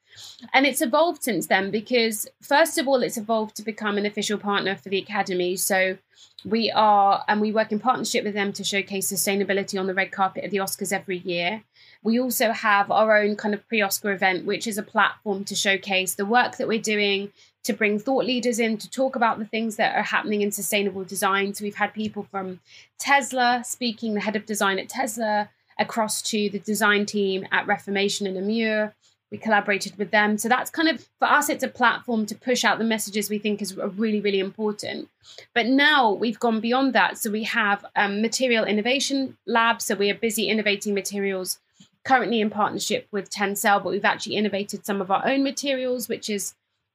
And 0.53 0.67
it's 0.67 0.81
evolved 0.81 1.23
since 1.23 1.47
then 1.47 1.71
because, 1.71 2.29
first 2.41 2.79
of 2.79 2.87
all, 2.87 3.03
it's 3.03 3.17
evolved 3.17 3.57
to 3.57 3.63
become 3.63 3.99
an 3.99 4.07
official 4.07 4.39
partner 4.39 4.77
for 4.77 4.89
the 4.89 4.99
Academy. 4.99 5.57
So 5.57 5.99
we 6.45 6.71
are, 6.71 7.25
and 7.27 7.41
we 7.41 7.53
work 7.53 7.73
in 7.73 7.81
partnership 7.81 8.25
with 8.25 8.35
them 8.35 8.53
to 8.55 8.65
showcase 8.65 9.13
sustainability 9.13 9.79
on 9.79 9.87
the 9.87 9.95
red 9.95 10.13
carpet 10.13 10.45
at 10.45 10.51
the 10.51 10.59
Oscars 10.59 10.93
every 10.93 11.19
year. 11.19 11.65
We 12.03 12.21
also 12.21 12.53
have 12.53 12.91
our 12.91 13.19
own 13.19 13.37
kind 13.37 13.55
of 13.55 13.67
pre 13.69 13.83
Oscar 13.83 14.13
event, 14.13 14.47
which 14.47 14.67
is 14.67 14.79
a 14.79 14.83
platform 14.83 15.45
to 15.45 15.55
showcase 15.55 16.15
the 16.15 16.27
work 16.27 16.57
that 16.57 16.69
we're 16.69 16.81
doing 16.81 17.33
to 17.65 17.73
bring 17.73 17.99
thought 17.99 18.25
leaders 18.25 18.59
in 18.59 18.79
to 18.79 18.89
talk 18.91 19.17
about 19.17 19.39
the 19.39 19.45
things 19.45 19.77
that 19.77 19.95
are 19.95 20.03
happening 20.03 20.41
in 20.41 20.51
sustainable 20.51 21.05
design. 21.05 21.53
So 21.53 21.65
we've 21.65 21.75
had 21.75 21.93
people 21.93 22.27
from 22.31 22.61
Tesla 22.99 23.63
speaking, 23.65 24.15
the 24.15 24.21
head 24.21 24.37
of 24.37 24.47
design 24.47 24.79
at 24.79 24.89
Tesla, 24.89 25.51
across 25.79 26.23
to 26.23 26.49
the 26.49 26.59
design 26.59 27.05
team 27.05 27.47
at 27.53 27.67
Reformation 27.67 28.27
and 28.27 28.37
Amur. 28.37 28.95
We 29.31 29.37
collaborated 29.37 29.99
with 29.99 30.11
them. 30.11 30.39
So 30.39 30.49
that's 30.49 30.71
kind 30.71 30.89
of, 30.89 31.07
for 31.19 31.29
us, 31.29 31.51
it's 31.51 31.63
a 31.63 31.69
platform 31.69 32.25
to 32.27 32.35
push 32.35 32.65
out 32.65 32.79
the 32.79 32.85
messages 32.85 33.29
we 33.29 33.39
think 33.39 33.61
is 33.61 33.77
really, 33.77 34.23
really 34.23 34.41
important. 34.41 35.11
But 35.53 35.67
now 35.67 36.11
we've 36.11 36.41
gone 36.41 36.61
beyond 36.61 36.95
that. 36.95 37.19
So 37.19 37.31
we 37.31 37.43
have 37.43 37.85
um, 37.95 38.23
Material 38.23 38.65
Innovation 38.65 39.37
Lab. 39.47 39.83
So 39.83 39.95
we 39.95 40.11
are 40.11 40.15
busy 40.15 40.49
innovating 40.49 40.95
materials 40.95 41.59
currently 42.05 42.41
in 42.41 42.51
partnership 42.51 43.07
with 43.11 43.31
Tencel, 43.31 43.83
but 43.83 43.91
we've 43.91 44.05
actually 44.05 44.37
innovated 44.37 44.87
some 44.87 45.01
of 45.01 45.11
our 45.11 45.27
own 45.27 45.43
materials, 45.43 46.09
which 46.09 46.31
is 46.31 46.55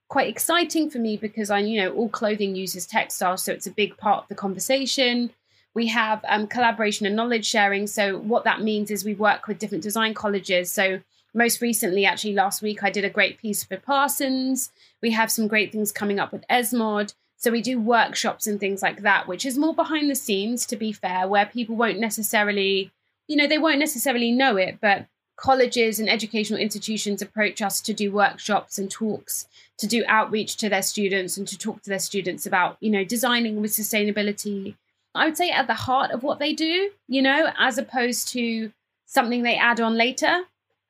quite 0.09 0.27
exciting 0.27 0.89
for 0.89 0.99
me 0.99 1.17
because 1.17 1.49
I, 1.49 1.59
you 1.59 1.81
know, 1.81 1.91
all 1.91 2.09
clothing 2.09 2.55
uses 2.55 2.85
textiles, 2.85 3.43
so 3.43 3.51
it's 3.51 3.67
a 3.67 3.71
big 3.71 3.97
part 3.97 4.23
of 4.23 4.29
the 4.29 4.35
conversation. 4.35 5.31
We 5.73 5.87
have 5.87 6.23
um, 6.27 6.47
collaboration 6.47 7.05
and 7.07 7.15
knowledge 7.15 7.45
sharing. 7.45 7.87
So 7.87 8.19
what 8.19 8.43
that 8.43 8.61
means 8.61 8.91
is 8.91 9.03
we 9.03 9.15
work 9.15 9.47
with 9.47 9.57
different 9.57 9.83
design 9.83 10.13
colleges. 10.13 10.71
So 10.71 11.01
most 11.33 11.61
recently, 11.61 12.05
actually 12.05 12.33
last 12.33 12.61
week, 12.61 12.83
I 12.83 12.91
did 12.91 13.03
a 13.03 13.09
great 13.09 13.39
piece 13.39 13.63
for 13.63 13.77
Parsons. 13.77 14.71
We 15.01 15.11
have 15.11 15.31
some 15.31 15.47
great 15.47 15.71
things 15.71 15.91
coming 15.91 16.19
up 16.19 16.31
with 16.31 16.47
Esmod. 16.47 17.15
So 17.37 17.51
we 17.51 17.61
do 17.61 17.79
workshops 17.79 18.45
and 18.45 18.59
things 18.59 18.81
like 18.81 19.01
that, 19.01 19.27
which 19.27 19.45
is 19.45 19.57
more 19.57 19.73
behind 19.73 20.09
the 20.09 20.15
scenes, 20.15 20.65
to 20.67 20.75
be 20.75 20.91
fair, 20.91 21.27
where 21.27 21.45
people 21.45 21.75
won't 21.75 21.99
necessarily, 21.99 22.91
you 23.27 23.35
know, 23.35 23.47
they 23.47 23.57
won't 23.57 23.79
necessarily 23.79 24.31
know 24.31 24.57
it, 24.57 24.79
but 24.81 25.07
colleges 25.35 25.99
and 25.99 26.09
educational 26.09 26.59
institutions 26.59 27.21
approach 27.21 27.61
us 27.61 27.81
to 27.81 27.93
do 27.93 28.11
workshops 28.11 28.77
and 28.77 28.89
talks 28.89 29.47
to 29.77 29.87
do 29.87 30.03
outreach 30.07 30.57
to 30.57 30.69
their 30.69 30.81
students 30.81 31.37
and 31.37 31.47
to 31.47 31.57
talk 31.57 31.81
to 31.81 31.89
their 31.89 31.99
students 31.99 32.45
about 32.45 32.77
you 32.79 32.89
know 32.89 33.03
designing 33.03 33.61
with 33.61 33.71
sustainability. 33.71 34.75
I 35.15 35.25
would 35.25 35.37
say 35.37 35.49
at 35.49 35.67
the 35.67 35.73
heart 35.73 36.11
of 36.11 36.23
what 36.23 36.39
they 36.39 36.53
do 36.53 36.91
you 37.07 37.21
know 37.21 37.51
as 37.57 37.77
opposed 37.77 38.27
to 38.29 38.71
something 39.05 39.43
they 39.43 39.55
add 39.55 39.79
on 39.79 39.95
later. 39.95 40.41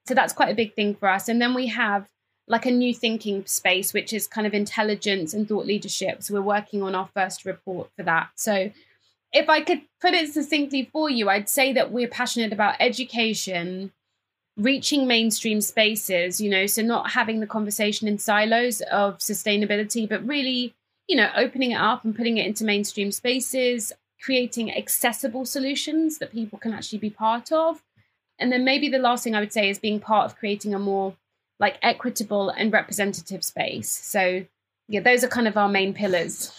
So 0.07 0.13
that's 0.13 0.33
quite 0.33 0.51
a 0.51 0.55
big 0.55 0.73
thing 0.73 0.95
for 0.95 1.07
us. 1.07 1.29
And 1.29 1.41
then 1.41 1.53
we 1.53 1.67
have 1.67 2.07
like 2.47 2.65
a 2.65 2.71
new 2.71 2.93
thinking 2.93 3.45
space 3.45 3.93
which 3.93 4.11
is 4.11 4.27
kind 4.27 4.45
of 4.45 4.53
intelligence 4.53 5.33
and 5.33 5.47
thought 5.47 5.65
leadership. 5.65 6.23
So 6.23 6.33
we're 6.33 6.41
working 6.41 6.83
on 6.83 6.93
our 6.93 7.09
first 7.13 7.45
report 7.45 7.89
for 7.95 8.03
that. 8.03 8.29
So 8.35 8.71
if 9.33 9.49
i 9.49 9.61
could 9.61 9.81
put 10.01 10.13
it 10.13 10.31
succinctly 10.31 10.89
for 10.91 11.09
you 11.09 11.29
i'd 11.29 11.49
say 11.49 11.73
that 11.73 11.91
we're 11.91 12.07
passionate 12.07 12.53
about 12.53 12.75
education 12.79 13.91
reaching 14.57 15.07
mainstream 15.07 15.61
spaces, 15.61 16.39
you 16.39 16.49
know, 16.49 16.65
so 16.65 16.81
not 16.81 17.11
having 17.11 17.39
the 17.39 17.47
conversation 17.47 18.07
in 18.07 18.17
silos 18.17 18.81
of 18.81 19.17
sustainability, 19.17 20.07
but 20.07 20.25
really, 20.27 20.73
you 21.07 21.15
know, 21.15 21.29
opening 21.35 21.71
it 21.71 21.79
up 21.79 22.03
and 22.03 22.15
putting 22.15 22.37
it 22.37 22.45
into 22.45 22.63
mainstream 22.63 23.11
spaces, 23.11 23.91
creating 24.21 24.75
accessible 24.75 25.45
solutions 25.45 26.19
that 26.19 26.31
people 26.31 26.59
can 26.59 26.73
actually 26.73 26.99
be 26.99 27.09
part 27.09 27.51
of. 27.51 27.83
And 28.39 28.51
then 28.51 28.63
maybe 28.63 28.89
the 28.89 28.99
last 28.99 29.23
thing 29.23 29.35
I 29.35 29.39
would 29.39 29.53
say 29.53 29.69
is 29.69 29.79
being 29.79 29.99
part 29.99 30.25
of 30.25 30.37
creating 30.37 30.73
a 30.73 30.79
more 30.79 31.15
like 31.59 31.77
equitable 31.81 32.49
and 32.49 32.71
representative 32.71 33.43
space. 33.43 33.89
So 33.89 34.45
yeah, 34.87 34.99
those 34.99 35.23
are 35.23 35.29
kind 35.29 35.47
of 35.47 35.57
our 35.57 35.69
main 35.69 35.93
pillars. 35.93 36.51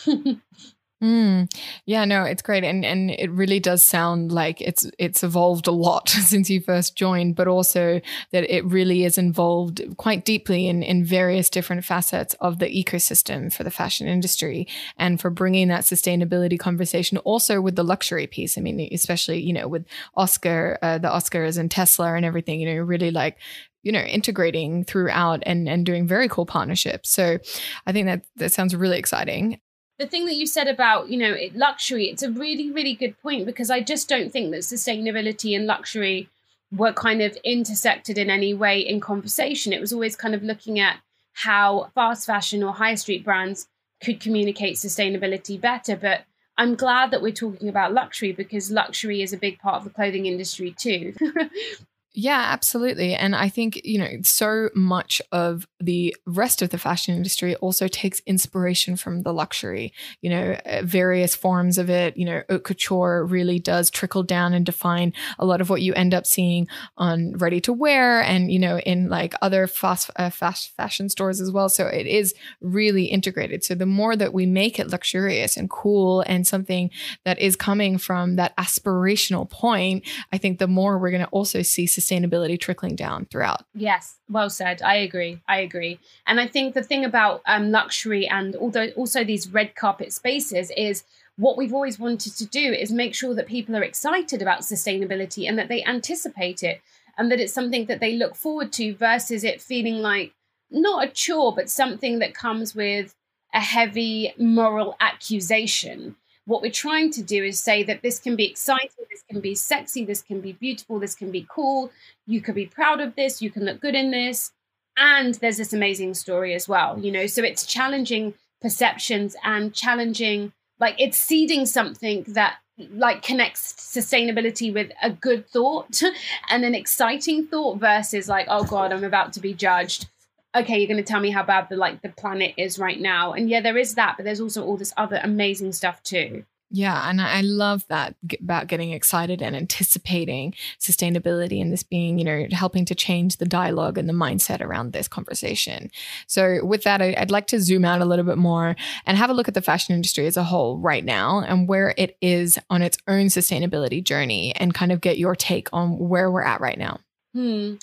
Mm. 1.04 1.52
Yeah, 1.84 2.06
no, 2.06 2.24
it's 2.24 2.40
great, 2.40 2.64
and 2.64 2.82
and 2.82 3.10
it 3.10 3.30
really 3.30 3.60
does 3.60 3.82
sound 3.84 4.32
like 4.32 4.62
it's 4.62 4.90
it's 4.98 5.22
evolved 5.22 5.66
a 5.66 5.70
lot 5.70 6.08
since 6.08 6.48
you 6.48 6.62
first 6.62 6.96
joined, 6.96 7.36
but 7.36 7.46
also 7.46 8.00
that 8.32 8.44
it 8.48 8.64
really 8.64 9.04
is 9.04 9.18
involved 9.18 9.82
quite 9.98 10.24
deeply 10.24 10.66
in 10.66 10.82
in 10.82 11.04
various 11.04 11.50
different 11.50 11.84
facets 11.84 12.34
of 12.40 12.58
the 12.58 12.68
ecosystem 12.68 13.52
for 13.52 13.64
the 13.64 13.70
fashion 13.70 14.08
industry, 14.08 14.66
and 14.96 15.20
for 15.20 15.28
bringing 15.28 15.68
that 15.68 15.82
sustainability 15.84 16.58
conversation 16.58 17.18
also 17.18 17.60
with 17.60 17.76
the 17.76 17.84
luxury 17.84 18.26
piece. 18.26 18.56
I 18.56 18.62
mean, 18.62 18.88
especially 18.90 19.42
you 19.42 19.52
know 19.52 19.68
with 19.68 19.84
Oscar, 20.16 20.78
uh, 20.80 20.96
the 20.96 21.08
Oscars 21.08 21.58
and 21.58 21.70
Tesla 21.70 22.14
and 22.14 22.24
everything. 22.24 22.60
You 22.60 22.76
know, 22.76 22.80
really 22.80 23.10
like 23.10 23.36
you 23.82 23.92
know 23.92 24.00
integrating 24.00 24.84
throughout 24.84 25.42
and 25.44 25.68
and 25.68 25.84
doing 25.84 26.08
very 26.08 26.26
cool 26.26 26.46
partnerships 26.46 27.10
so 27.10 27.38
i 27.86 27.92
think 27.92 28.06
that 28.06 28.24
that 28.36 28.50
sounds 28.50 28.74
really 28.74 28.98
exciting 28.98 29.60
the 29.98 30.06
thing 30.06 30.26
that 30.26 30.34
you 30.34 30.46
said 30.46 30.68
about 30.68 31.08
you 31.08 31.16
know 31.16 31.36
luxury 31.54 32.06
it's 32.06 32.22
a 32.22 32.30
really 32.30 32.70
really 32.70 32.94
good 32.94 33.20
point 33.22 33.46
because 33.46 33.70
i 33.70 33.80
just 33.80 34.08
don't 34.08 34.32
think 34.32 34.50
that 34.50 34.60
sustainability 34.60 35.54
and 35.54 35.66
luxury 35.66 36.28
were 36.76 36.92
kind 36.92 37.22
of 37.22 37.36
intersected 37.44 38.18
in 38.18 38.30
any 38.30 38.52
way 38.52 38.80
in 38.80 39.00
conversation. 39.00 39.72
It 39.72 39.80
was 39.80 39.92
always 39.92 40.16
kind 40.16 40.34
of 40.34 40.42
looking 40.42 40.80
at 40.80 40.98
how 41.32 41.90
fast 41.94 42.26
fashion 42.26 42.62
or 42.62 42.72
high 42.72 42.94
street 42.94 43.24
brands 43.24 43.68
could 44.02 44.20
communicate 44.20 44.76
sustainability 44.76 45.60
better. 45.60 45.96
But 45.96 46.22
i'm 46.56 46.76
glad 46.76 47.10
that 47.10 47.20
we're 47.20 47.32
talking 47.32 47.68
about 47.68 47.92
luxury 47.92 48.30
because 48.30 48.70
luxury 48.70 49.22
is 49.22 49.32
a 49.32 49.36
big 49.36 49.58
part 49.58 49.74
of 49.74 49.82
the 49.84 49.90
clothing 49.90 50.26
industry 50.26 50.70
too 50.70 51.12
Yeah, 52.16 52.46
absolutely. 52.52 53.12
And 53.16 53.34
I 53.34 53.48
think, 53.48 53.80
you 53.84 53.98
know, 53.98 54.08
so 54.22 54.68
much 54.72 55.20
of 55.32 55.66
the 55.80 56.14
rest 56.26 56.62
of 56.62 56.70
the 56.70 56.78
fashion 56.78 57.12
industry 57.16 57.56
also 57.56 57.88
takes 57.88 58.20
inspiration 58.24 58.94
from 58.94 59.22
the 59.22 59.32
luxury, 59.34 59.92
you 60.22 60.30
know, 60.30 60.52
uh, 60.64 60.82
various 60.84 61.34
forms 61.34 61.76
of 61.76 61.90
it. 61.90 62.16
You 62.16 62.26
know, 62.26 62.42
haute 62.48 62.62
couture 62.62 63.24
really 63.24 63.58
does 63.58 63.90
trickle 63.90 64.22
down 64.22 64.54
and 64.54 64.64
define 64.64 65.12
a 65.40 65.44
lot 65.44 65.60
of 65.60 65.68
what 65.70 65.82
you 65.82 65.92
end 65.94 66.14
up 66.14 66.24
seeing 66.24 66.68
on 66.96 67.32
ready 67.36 67.60
to 67.62 67.72
wear 67.72 68.22
and, 68.22 68.52
you 68.52 68.60
know, 68.60 68.78
in 68.78 69.08
like 69.08 69.34
other 69.42 69.66
fast, 69.66 70.08
uh, 70.14 70.30
fast 70.30 70.70
fashion 70.76 71.08
stores 71.08 71.40
as 71.40 71.50
well. 71.50 71.68
So 71.68 71.84
it 71.88 72.06
is 72.06 72.32
really 72.60 73.06
integrated. 73.06 73.64
So 73.64 73.74
the 73.74 73.86
more 73.86 74.14
that 74.14 74.32
we 74.32 74.46
make 74.46 74.78
it 74.78 74.86
luxurious 74.88 75.56
and 75.56 75.68
cool 75.68 76.20
and 76.28 76.46
something 76.46 76.90
that 77.24 77.40
is 77.40 77.56
coming 77.56 77.98
from 77.98 78.36
that 78.36 78.56
aspirational 78.56 79.50
point, 79.50 80.06
I 80.32 80.38
think 80.38 80.60
the 80.60 80.68
more 80.68 80.96
we're 80.96 81.10
going 81.10 81.24
to 81.24 81.28
also 81.30 81.62
see 81.62 81.88
sustainability 82.04 82.58
trickling 82.58 82.96
down 82.96 83.26
throughout. 83.26 83.64
Yes, 83.74 84.16
well 84.28 84.50
said. 84.50 84.82
I 84.82 84.96
agree. 84.96 85.40
I 85.48 85.60
agree. 85.60 85.98
And 86.26 86.40
I 86.40 86.46
think 86.46 86.74
the 86.74 86.82
thing 86.82 87.04
about 87.04 87.42
um, 87.46 87.70
luxury 87.70 88.26
and 88.26 88.56
although 88.56 88.88
also 88.96 89.24
these 89.24 89.48
red 89.48 89.74
carpet 89.74 90.12
spaces 90.12 90.70
is 90.76 91.04
what 91.36 91.56
we've 91.56 91.74
always 91.74 91.98
wanted 91.98 92.36
to 92.36 92.46
do 92.46 92.72
is 92.72 92.92
make 92.92 93.14
sure 93.14 93.34
that 93.34 93.46
people 93.46 93.76
are 93.76 93.82
excited 93.82 94.40
about 94.40 94.60
sustainability 94.60 95.48
and 95.48 95.58
that 95.58 95.68
they 95.68 95.84
anticipate 95.84 96.62
it 96.62 96.80
and 97.18 97.30
that 97.30 97.40
it's 97.40 97.52
something 97.52 97.86
that 97.86 98.00
they 98.00 98.14
look 98.14 98.34
forward 98.36 98.72
to 98.72 98.94
versus 98.94 99.44
it 99.44 99.60
feeling 99.60 99.96
like 99.96 100.32
not 100.70 101.04
a 101.04 101.10
chore, 101.10 101.54
but 101.54 101.70
something 101.70 102.18
that 102.20 102.34
comes 102.34 102.74
with 102.74 103.14
a 103.52 103.60
heavy 103.60 104.34
moral 104.36 104.96
accusation 105.00 106.16
what 106.46 106.62
we're 106.62 106.70
trying 106.70 107.10
to 107.12 107.22
do 107.22 107.42
is 107.42 107.58
say 107.58 107.82
that 107.84 108.02
this 108.02 108.18
can 108.18 108.36
be 108.36 108.46
exciting, 108.46 108.90
this 109.10 109.24
can 109.30 109.40
be 109.40 109.54
sexy, 109.54 110.04
this 110.04 110.22
can 110.22 110.40
be 110.40 110.52
beautiful, 110.52 110.98
this 110.98 111.14
can 111.14 111.30
be 111.30 111.46
cool. 111.48 111.90
You 112.26 112.40
could 112.40 112.54
be 112.54 112.66
proud 112.66 113.00
of 113.00 113.14
this, 113.16 113.40
you 113.40 113.50
can 113.50 113.64
look 113.64 113.80
good 113.80 113.94
in 113.94 114.10
this. 114.10 114.52
And 114.96 115.34
there's 115.34 115.56
this 115.56 115.72
amazing 115.72 116.14
story 116.14 116.54
as 116.54 116.68
well, 116.68 116.98
you 116.98 117.10
know. 117.10 117.26
So 117.26 117.42
it's 117.42 117.66
challenging 117.66 118.34
perceptions 118.60 119.34
and 119.42 119.74
challenging, 119.74 120.52
like, 120.78 120.94
it's 120.98 121.18
seeding 121.18 121.66
something 121.66 122.24
that 122.28 122.58
like 122.90 123.22
connects 123.22 123.72
sustainability 123.74 124.72
with 124.72 124.90
a 125.00 125.08
good 125.08 125.48
thought 125.48 126.02
and 126.50 126.64
an 126.64 126.74
exciting 126.74 127.46
thought 127.46 127.78
versus 127.78 128.28
like 128.28 128.46
oh 128.50 128.64
god 128.64 128.92
i'm 128.92 129.04
about 129.04 129.32
to 129.32 129.38
be 129.38 129.54
judged 129.54 130.08
okay, 130.54 130.78
you're 130.78 130.88
going 130.88 131.02
to 131.02 131.02
tell 131.02 131.20
me 131.20 131.30
how 131.30 131.42
bad 131.42 131.68
the 131.68 131.76
like 131.76 132.02
the 132.02 132.10
planet 132.10 132.54
is 132.56 132.78
right 132.78 133.00
now. 133.00 133.32
And 133.32 133.48
yeah, 133.48 133.60
there 133.60 133.76
is 133.76 133.94
that, 133.94 134.16
but 134.16 134.24
there's 134.24 134.40
also 134.40 134.64
all 134.64 134.76
this 134.76 134.94
other 134.96 135.20
amazing 135.22 135.72
stuff 135.72 136.02
too. 136.02 136.44
Yeah, 136.70 137.08
and 137.08 137.20
I 137.20 137.40
love 137.42 137.86
that 137.86 138.16
about 138.40 138.66
getting 138.66 138.90
excited 138.90 139.40
and 139.40 139.54
anticipating 139.54 140.54
sustainability 140.80 141.62
and 141.62 141.72
this 141.72 141.84
being, 141.84 142.18
you 142.18 142.24
know, 142.24 142.46
helping 142.50 142.84
to 142.86 142.96
change 142.96 143.36
the 143.36 143.44
dialogue 143.44 143.96
and 143.96 144.08
the 144.08 144.12
mindset 144.12 144.60
around 144.60 144.92
this 144.92 145.06
conversation. 145.06 145.92
So, 146.26 146.64
with 146.64 146.82
that, 146.82 147.00
I'd 147.00 147.30
like 147.30 147.46
to 147.48 147.60
zoom 147.60 147.84
out 147.84 148.00
a 148.00 148.04
little 148.04 148.24
bit 148.24 148.38
more 148.38 148.74
and 149.06 149.16
have 149.16 149.30
a 149.30 149.34
look 149.34 149.46
at 149.46 149.54
the 149.54 149.62
fashion 149.62 149.94
industry 149.94 150.26
as 150.26 150.36
a 150.36 150.42
whole 150.42 150.78
right 150.78 151.04
now 151.04 151.44
and 151.46 151.68
where 151.68 151.94
it 151.96 152.16
is 152.20 152.58
on 152.70 152.82
its 152.82 152.98
own 153.06 153.26
sustainability 153.26 154.02
journey 154.02 154.52
and 154.56 154.74
kind 154.74 154.90
of 154.90 155.00
get 155.00 155.16
your 155.16 155.36
take 155.36 155.68
on 155.72 155.96
where 155.96 156.28
we're 156.28 156.42
at 156.42 156.60
right 156.60 156.78
now. 156.78 156.98
Hmm. 157.34 157.74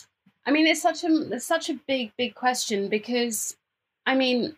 I 0.51 0.53
mean, 0.53 0.67
it's 0.67 0.81
such 0.81 1.05
a 1.05 1.31
it's 1.31 1.45
such 1.45 1.69
a 1.69 1.79
big 1.87 2.11
big 2.17 2.35
question 2.35 2.89
because, 2.89 3.55
I 4.05 4.15
mean, 4.15 4.57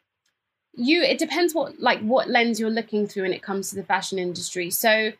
you 0.73 1.03
it 1.03 1.19
depends 1.19 1.53
what 1.53 1.79
like 1.79 1.99
what 1.99 2.31
lens 2.31 2.59
you're 2.59 2.71
looking 2.71 3.05
through 3.05 3.23
when 3.23 3.33
it 3.33 3.43
comes 3.43 3.69
to 3.69 3.75
the 3.75 3.83
fashion 3.83 4.17
industry. 4.17 4.71
So, 4.71 5.11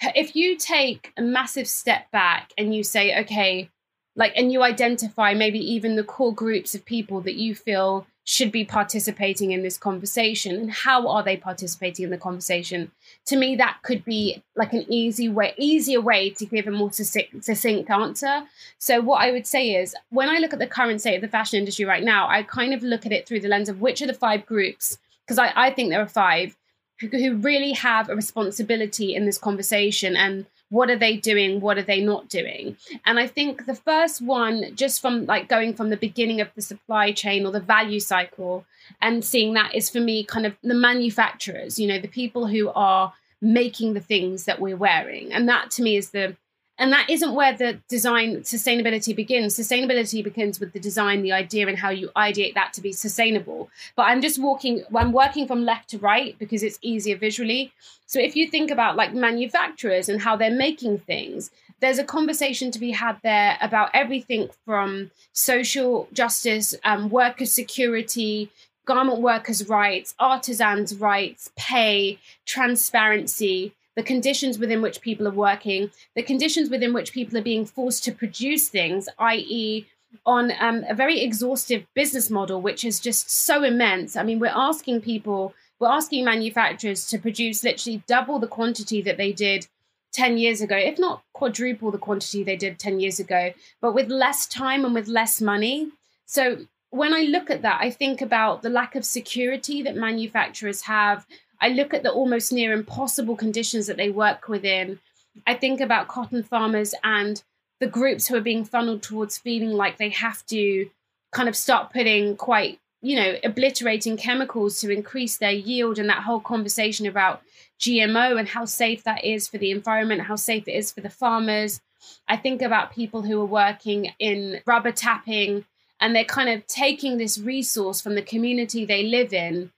if 0.00 0.34
you 0.34 0.56
take 0.56 1.12
a 1.16 1.22
massive 1.22 1.68
step 1.68 2.10
back 2.10 2.52
and 2.58 2.74
you 2.74 2.82
say, 2.82 3.20
okay, 3.20 3.70
like, 4.16 4.32
and 4.34 4.50
you 4.50 4.64
identify 4.64 5.34
maybe 5.34 5.60
even 5.60 5.94
the 5.94 6.02
core 6.02 6.34
groups 6.34 6.74
of 6.74 6.84
people 6.84 7.20
that 7.20 7.36
you 7.36 7.54
feel 7.54 8.04
should 8.28 8.52
be 8.52 8.62
participating 8.62 9.52
in 9.52 9.62
this 9.62 9.78
conversation 9.78 10.54
and 10.54 10.70
how 10.70 11.08
are 11.08 11.22
they 11.22 11.34
participating 11.34 12.04
in 12.04 12.10
the 12.10 12.18
conversation? 12.18 12.90
To 13.24 13.36
me 13.36 13.56
that 13.56 13.78
could 13.82 14.04
be 14.04 14.42
like 14.54 14.74
an 14.74 14.84
easy 14.86 15.30
way 15.30 15.54
easier 15.56 16.02
way 16.02 16.28
to 16.30 16.44
give 16.44 16.66
a 16.66 16.70
more 16.70 16.92
succinct, 16.92 17.90
answer. 17.90 18.42
So 18.78 19.00
what 19.00 19.22
i 19.22 19.32
would 19.32 19.46
say 19.46 19.74
is 19.74 19.94
when 20.10 20.28
i 20.28 20.38
look 20.38 20.52
at 20.52 20.58
the 20.58 20.66
current 20.66 21.00
state 21.00 21.14
of 21.14 21.22
the 21.22 21.28
fashion 21.28 21.58
industry 21.58 21.86
right 21.86 22.04
now 22.04 22.28
i 22.28 22.42
kind 22.42 22.74
of 22.74 22.82
look 22.82 23.06
at 23.06 23.12
it 23.12 23.26
through 23.26 23.40
the 23.40 23.48
lens 23.48 23.70
of 23.70 23.80
which 23.80 24.02
are 24.02 24.06
the 24.06 24.12
five 24.12 24.44
groups 24.44 24.98
because 25.24 25.38
I, 25.38 25.52
I 25.56 25.70
think 25.70 25.88
there 25.88 26.02
are 26.02 26.06
five 26.06 26.54
who, 27.00 27.08
who 27.08 27.36
really 27.36 27.72
have 27.72 28.10
a 28.10 28.16
responsibility 28.16 29.14
in 29.14 29.24
this 29.24 29.38
conversation 29.38 30.16
and 30.16 30.44
what 30.70 30.90
are 30.90 30.98
they 30.98 31.16
doing? 31.16 31.60
What 31.60 31.78
are 31.78 31.82
they 31.82 32.00
not 32.00 32.28
doing? 32.28 32.76
And 33.06 33.18
i 33.18 33.26
think 33.26 33.66
the 33.66 33.74
first 33.74 34.20
one 34.20 34.74
just 34.74 35.00
from 35.00 35.26
like 35.26 35.48
going 35.48 35.74
from 35.74 35.90
the 35.90 35.96
beginning 35.96 36.40
of 36.40 36.48
the 36.54 36.62
supply 36.62 37.12
chain 37.12 37.46
or 37.46 37.52
the 37.52 37.60
value 37.60 38.00
cycle 38.00 38.64
and 39.00 39.24
seeing 39.24 39.54
that 39.54 39.74
is 39.74 39.90
for 39.90 40.00
me 40.00 40.24
kind 40.24 40.46
of 40.46 40.56
the 40.62 40.74
manufacturers 40.74 41.78
you 41.78 41.86
know 41.86 41.98
the 41.98 42.08
people 42.08 42.46
who 42.46 42.70
are 42.70 43.12
making 43.40 43.94
the 43.94 44.00
things 44.00 44.44
that 44.44 44.60
we're 44.60 44.76
wearing. 44.76 45.32
And 45.32 45.48
that 45.48 45.70
to 45.72 45.82
me 45.82 45.96
is 45.96 46.10
the 46.10 46.36
and 46.78 46.92
that 46.92 47.10
isn't 47.10 47.34
where 47.34 47.56
the 47.56 47.80
design 47.88 48.38
sustainability 48.42 49.14
begins. 49.14 49.58
Sustainability 49.58 50.22
begins 50.22 50.60
with 50.60 50.72
the 50.72 50.80
design 50.80 51.22
the 51.22 51.32
idea 51.32 51.66
and 51.66 51.78
how 51.78 51.90
you 51.90 52.10
ideate 52.16 52.54
that 52.54 52.72
to 52.74 52.80
be 52.80 52.92
sustainable. 52.92 53.68
But 53.96 54.04
i'm 54.04 54.22
just 54.22 54.40
walking 54.40 54.84
i'm 54.94 55.12
working 55.12 55.46
from 55.46 55.64
left 55.64 55.90
to 55.90 55.98
right 55.98 56.38
because 56.38 56.62
it's 56.62 56.78
easier 56.82 57.16
visually. 57.16 57.72
So 58.06 58.20
if 58.20 58.36
you 58.36 58.48
think 58.48 58.70
about 58.70 58.96
like 58.96 59.12
manufacturers 59.12 60.08
and 60.08 60.22
how 60.22 60.36
they're 60.36 60.50
making 60.50 61.00
things 61.00 61.50
there's 61.80 61.98
a 61.98 62.04
conversation 62.04 62.70
to 62.72 62.78
be 62.78 62.90
had 62.90 63.18
there 63.22 63.56
about 63.60 63.90
everything 63.94 64.48
from 64.64 65.10
social 65.32 66.08
justice 66.12 66.74
um, 66.84 67.08
worker 67.08 67.46
security 67.46 68.50
garment 68.84 69.20
workers 69.20 69.68
rights 69.68 70.14
artisans 70.18 70.96
rights 70.96 71.50
pay 71.56 72.18
transparency 72.46 73.74
the 73.98 74.04
conditions 74.04 74.60
within 74.60 74.80
which 74.80 75.00
people 75.00 75.26
are 75.26 75.32
working, 75.32 75.90
the 76.14 76.22
conditions 76.22 76.70
within 76.70 76.92
which 76.92 77.12
people 77.12 77.36
are 77.36 77.42
being 77.42 77.66
forced 77.66 78.04
to 78.04 78.12
produce 78.12 78.68
things, 78.68 79.08
i.e., 79.18 79.86
on 80.24 80.52
um, 80.60 80.84
a 80.88 80.94
very 80.94 81.20
exhaustive 81.20 81.84
business 81.94 82.30
model, 82.30 82.60
which 82.60 82.84
is 82.84 83.00
just 83.00 83.28
so 83.28 83.64
immense. 83.64 84.14
I 84.14 84.22
mean, 84.22 84.38
we're 84.38 84.52
asking 84.54 85.00
people, 85.00 85.52
we're 85.80 85.88
asking 85.88 86.24
manufacturers 86.24 87.08
to 87.08 87.18
produce 87.18 87.64
literally 87.64 88.04
double 88.06 88.38
the 88.38 88.46
quantity 88.46 89.02
that 89.02 89.16
they 89.16 89.32
did 89.32 89.66
10 90.12 90.38
years 90.38 90.60
ago, 90.60 90.76
if 90.76 90.96
not 91.00 91.24
quadruple 91.32 91.90
the 91.90 91.98
quantity 91.98 92.44
they 92.44 92.56
did 92.56 92.78
10 92.78 93.00
years 93.00 93.18
ago, 93.18 93.52
but 93.80 93.94
with 93.94 94.08
less 94.08 94.46
time 94.46 94.84
and 94.84 94.94
with 94.94 95.08
less 95.08 95.40
money. 95.40 95.90
So 96.24 96.66
when 96.90 97.12
I 97.12 97.22
look 97.22 97.50
at 97.50 97.62
that, 97.62 97.80
I 97.80 97.90
think 97.90 98.22
about 98.22 98.62
the 98.62 98.70
lack 98.70 98.94
of 98.94 99.04
security 99.04 99.82
that 99.82 99.96
manufacturers 99.96 100.82
have 100.82 101.26
I 101.60 101.68
look 101.68 101.92
at 101.92 102.02
the 102.02 102.12
almost 102.12 102.52
near 102.52 102.72
impossible 102.72 103.36
conditions 103.36 103.86
that 103.86 103.96
they 103.96 104.10
work 104.10 104.48
within. 104.48 105.00
I 105.46 105.54
think 105.54 105.80
about 105.80 106.08
cotton 106.08 106.42
farmers 106.42 106.94
and 107.02 107.42
the 107.80 107.86
groups 107.86 108.26
who 108.26 108.36
are 108.36 108.40
being 108.40 108.64
funneled 108.64 109.02
towards 109.02 109.38
feeling 109.38 109.72
like 109.72 109.98
they 109.98 110.10
have 110.10 110.44
to 110.46 110.88
kind 111.32 111.48
of 111.48 111.56
start 111.56 111.92
putting 111.92 112.36
quite, 112.36 112.80
you 113.02 113.16
know, 113.16 113.36
obliterating 113.44 114.16
chemicals 114.16 114.80
to 114.80 114.90
increase 114.90 115.36
their 115.36 115.52
yield 115.52 115.98
and 115.98 116.08
that 116.08 116.24
whole 116.24 116.40
conversation 116.40 117.06
about 117.06 117.42
GMO 117.78 118.38
and 118.38 118.48
how 118.48 118.64
safe 118.64 119.04
that 119.04 119.24
is 119.24 119.48
for 119.48 119.58
the 119.58 119.70
environment, 119.70 120.22
how 120.22 120.36
safe 120.36 120.66
it 120.66 120.72
is 120.72 120.90
for 120.90 121.00
the 121.00 121.10
farmers. 121.10 121.80
I 122.26 122.36
think 122.36 122.62
about 122.62 122.92
people 122.92 123.22
who 123.22 123.40
are 123.40 123.46
working 123.46 124.12
in 124.18 124.60
rubber 124.66 124.92
tapping 124.92 125.64
and 126.00 126.14
they're 126.14 126.24
kind 126.24 126.48
of 126.48 126.66
taking 126.66 127.18
this 127.18 127.38
resource 127.38 128.00
from 128.00 128.14
the 128.14 128.22
community 128.22 128.84
they 128.84 129.04
live 129.04 129.32
in 129.32 129.72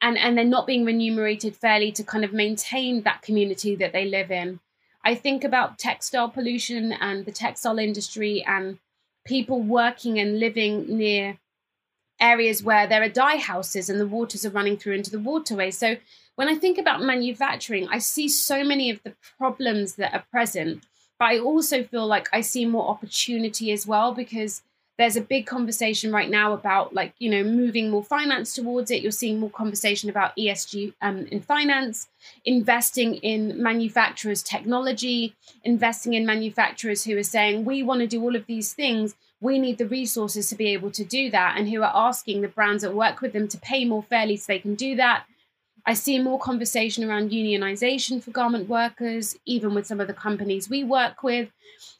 and 0.00 0.18
and 0.18 0.36
they're 0.36 0.44
not 0.44 0.66
being 0.66 0.84
remunerated 0.84 1.56
fairly 1.56 1.92
to 1.92 2.04
kind 2.04 2.24
of 2.24 2.32
maintain 2.32 3.02
that 3.02 3.22
community 3.22 3.74
that 3.76 3.92
they 3.92 4.04
live 4.04 4.30
in. 4.30 4.60
I 5.04 5.14
think 5.14 5.44
about 5.44 5.78
textile 5.78 6.28
pollution 6.28 6.92
and 6.92 7.24
the 7.24 7.32
textile 7.32 7.78
industry 7.78 8.44
and 8.46 8.78
people 9.24 9.60
working 9.60 10.18
and 10.18 10.40
living 10.40 10.96
near 10.96 11.38
areas 12.18 12.62
where 12.62 12.86
there 12.86 13.02
are 13.02 13.08
dye 13.08 13.36
houses 13.36 13.88
and 13.90 14.00
the 14.00 14.06
waters 14.06 14.44
are 14.46 14.50
running 14.50 14.76
through 14.76 14.94
into 14.94 15.10
the 15.10 15.18
waterway. 15.18 15.70
So 15.70 15.96
when 16.36 16.48
i 16.48 16.54
think 16.54 16.78
about 16.78 17.02
manufacturing 17.02 17.88
i 17.88 17.98
see 17.98 18.28
so 18.28 18.62
many 18.62 18.88
of 18.88 19.02
the 19.02 19.14
problems 19.38 19.96
that 19.96 20.14
are 20.14 20.24
present 20.30 20.84
but 21.18 21.26
i 21.26 21.38
also 21.38 21.82
feel 21.82 22.06
like 22.06 22.28
i 22.32 22.40
see 22.40 22.64
more 22.64 22.88
opportunity 22.88 23.72
as 23.72 23.86
well 23.86 24.12
because 24.12 24.62
there's 24.98 25.16
a 25.16 25.20
big 25.20 25.46
conversation 25.46 26.10
right 26.10 26.30
now 26.30 26.52
about 26.52 26.94
like 26.94 27.14
you 27.18 27.30
know 27.30 27.42
moving 27.42 27.90
more 27.90 28.02
finance 28.02 28.54
towards 28.54 28.90
it. 28.90 29.02
You're 29.02 29.12
seeing 29.12 29.38
more 29.38 29.50
conversation 29.50 30.08
about 30.08 30.36
esg 30.36 30.92
um, 31.02 31.26
in 31.26 31.40
finance 31.40 32.08
investing 32.44 33.16
in 33.16 33.62
manufacturers 33.62 34.42
technology 34.42 35.34
investing 35.64 36.14
in 36.14 36.26
manufacturers 36.26 37.04
who 37.04 37.16
are 37.16 37.22
saying 37.22 37.64
we 37.64 37.82
want 37.82 38.00
to 38.00 38.06
do 38.06 38.22
all 38.22 38.36
of 38.36 38.46
these 38.46 38.72
things. 38.72 39.14
We 39.40 39.58
need 39.58 39.78
the 39.78 39.86
resources 39.86 40.48
to 40.48 40.54
be 40.54 40.68
able 40.68 40.90
to 40.92 41.04
do 41.04 41.30
that 41.30 41.56
and 41.58 41.68
who 41.68 41.82
are 41.82 41.92
asking 41.94 42.40
the 42.40 42.48
brands 42.48 42.82
that 42.82 42.94
work 42.94 43.20
with 43.20 43.32
them 43.32 43.48
to 43.48 43.58
pay 43.58 43.84
more 43.84 44.02
fairly 44.02 44.36
so 44.36 44.46
they 44.48 44.58
can 44.58 44.74
do 44.74 44.96
that. 44.96 45.26
I 45.84 45.94
see 45.94 46.18
more 46.18 46.38
conversation 46.38 47.04
around 47.04 47.30
unionization 47.30 48.20
for 48.20 48.32
garment 48.32 48.68
workers, 48.68 49.38
even 49.44 49.72
with 49.72 49.86
some 49.86 50.00
of 50.00 50.08
the 50.08 50.14
companies 50.14 50.68
we 50.68 50.82
work 50.82 51.22
with. 51.22 51.50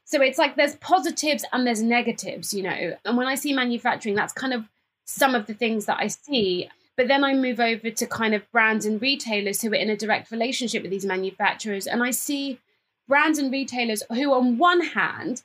So 0.07 0.23
it's 0.23 0.39
like 0.39 0.55
there's 0.55 0.77
positives 0.77 1.45
and 1.53 1.67
there's 1.67 1.83
negatives, 1.83 2.55
you 2.55 2.63
know. 2.63 2.97
And 3.05 3.17
when 3.17 3.27
I 3.27 3.35
see 3.35 3.53
manufacturing, 3.53 4.15
that's 4.15 4.33
kind 4.33 4.55
of 4.55 4.65
some 5.05 5.35
of 5.35 5.47
the 5.47 5.55
things 5.55 5.87
that 5.87 5.99
I 6.01 6.07
see. 6.07 6.69
But 6.97 7.09
then 7.09 7.25
I 7.25 7.35
move 7.35 7.59
over 7.59 7.91
to 7.91 8.07
kind 8.07 8.33
of 8.33 8.51
brands 8.53 8.87
and 8.87 9.03
retailers 9.03 9.61
who 9.61 9.71
are 9.73 9.75
in 9.75 9.91
a 9.91 9.97
direct 9.97 10.31
relationship 10.31 10.83
with 10.83 10.93
these 10.93 11.05
manufacturers. 11.05 11.89
And 11.89 12.05
I 12.05 12.13
see 12.13 12.61
brands 13.09 13.41
and 13.41 13.51
retailers 13.51 14.05
who, 14.09 14.33
on 14.33 14.59
one 14.59 14.81
hand, 14.81 15.43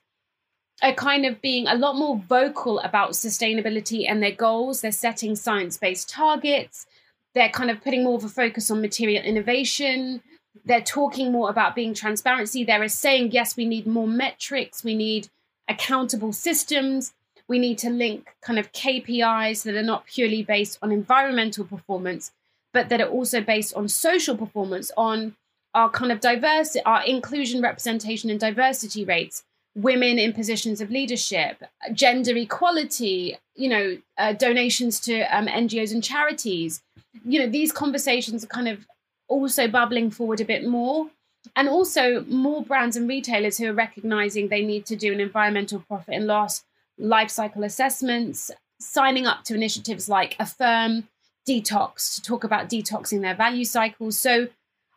are 0.83 0.93
kind 0.93 1.25
of 1.25 1.41
being 1.41 1.67
a 1.67 1.75
lot 1.75 1.95
more 1.95 2.17
vocal 2.29 2.79
about 2.79 3.11
sustainability 3.11 4.05
and 4.07 4.21
their 4.21 4.31
goals. 4.31 4.81
They're 4.81 4.91
setting 4.91 5.35
science 5.35 5.75
based 5.77 6.07
targets. 6.07 6.85
They're 7.33 7.49
kind 7.49 7.71
of 7.71 7.83
putting 7.83 8.03
more 8.03 8.15
of 8.15 8.23
a 8.23 8.29
focus 8.29 8.69
on 8.69 8.79
material 8.79 9.23
innovation 9.23 10.21
they're 10.65 10.81
talking 10.81 11.31
more 11.31 11.49
about 11.49 11.75
being 11.75 11.93
transparency. 11.93 12.63
They're 12.63 12.87
saying, 12.87 13.31
yes, 13.31 13.55
we 13.55 13.65
need 13.65 13.87
more 13.87 14.07
metrics, 14.07 14.83
we 14.83 14.95
need 14.95 15.29
accountable 15.67 16.33
systems, 16.33 17.13
we 17.47 17.59
need 17.59 17.77
to 17.79 17.89
link 17.89 18.35
kind 18.41 18.59
of 18.59 18.71
KPIs 18.71 19.63
that 19.63 19.75
are 19.75 19.83
not 19.83 20.05
purely 20.05 20.43
based 20.43 20.77
on 20.81 20.91
environmental 20.91 21.65
performance, 21.65 22.31
but 22.73 22.89
that 22.89 23.01
are 23.01 23.09
also 23.09 23.41
based 23.41 23.73
on 23.73 23.87
social 23.87 24.37
performance, 24.37 24.91
on 24.95 25.35
our 25.73 25.89
kind 25.89 26.11
of 26.11 26.19
diversity, 26.19 26.83
our 26.85 27.03
inclusion, 27.03 27.61
representation, 27.61 28.29
and 28.29 28.39
diversity 28.39 29.05
rates, 29.05 29.43
women 29.75 30.19
in 30.19 30.33
positions 30.33 30.81
of 30.81 30.91
leadership, 30.91 31.63
gender 31.93 32.35
equality, 32.35 33.37
you 33.55 33.69
know, 33.69 33.97
uh, 34.17 34.33
donations 34.33 34.99
to 34.99 35.21
um, 35.35 35.47
NGOs 35.47 35.93
and 35.93 36.03
charities. 36.03 36.81
You 37.25 37.39
know, 37.39 37.47
these 37.47 37.71
conversations 37.71 38.43
are 38.43 38.47
kind 38.47 38.67
of 38.67 38.85
also 39.31 39.67
bubbling 39.67 40.11
forward 40.11 40.41
a 40.41 40.45
bit 40.45 40.67
more. 40.67 41.07
And 41.55 41.67
also 41.67 42.23
more 42.25 42.63
brands 42.63 42.95
and 42.95 43.09
retailers 43.09 43.57
who 43.57 43.67
are 43.67 43.73
recognizing 43.73 44.47
they 44.47 44.63
need 44.63 44.85
to 44.85 44.95
do 44.95 45.11
an 45.11 45.19
environmental 45.19 45.79
profit 45.79 46.13
and 46.13 46.27
loss, 46.27 46.63
life 46.99 47.31
cycle 47.31 47.63
assessments, 47.63 48.51
signing 48.79 49.25
up 49.25 49.43
to 49.45 49.55
initiatives 49.55 50.07
like 50.07 50.37
AFIRM, 50.37 51.07
Detox 51.47 52.15
to 52.15 52.21
talk 52.21 52.43
about 52.43 52.69
detoxing 52.69 53.21
their 53.21 53.35
value 53.35 53.65
cycles. 53.65 54.19
So 54.19 54.49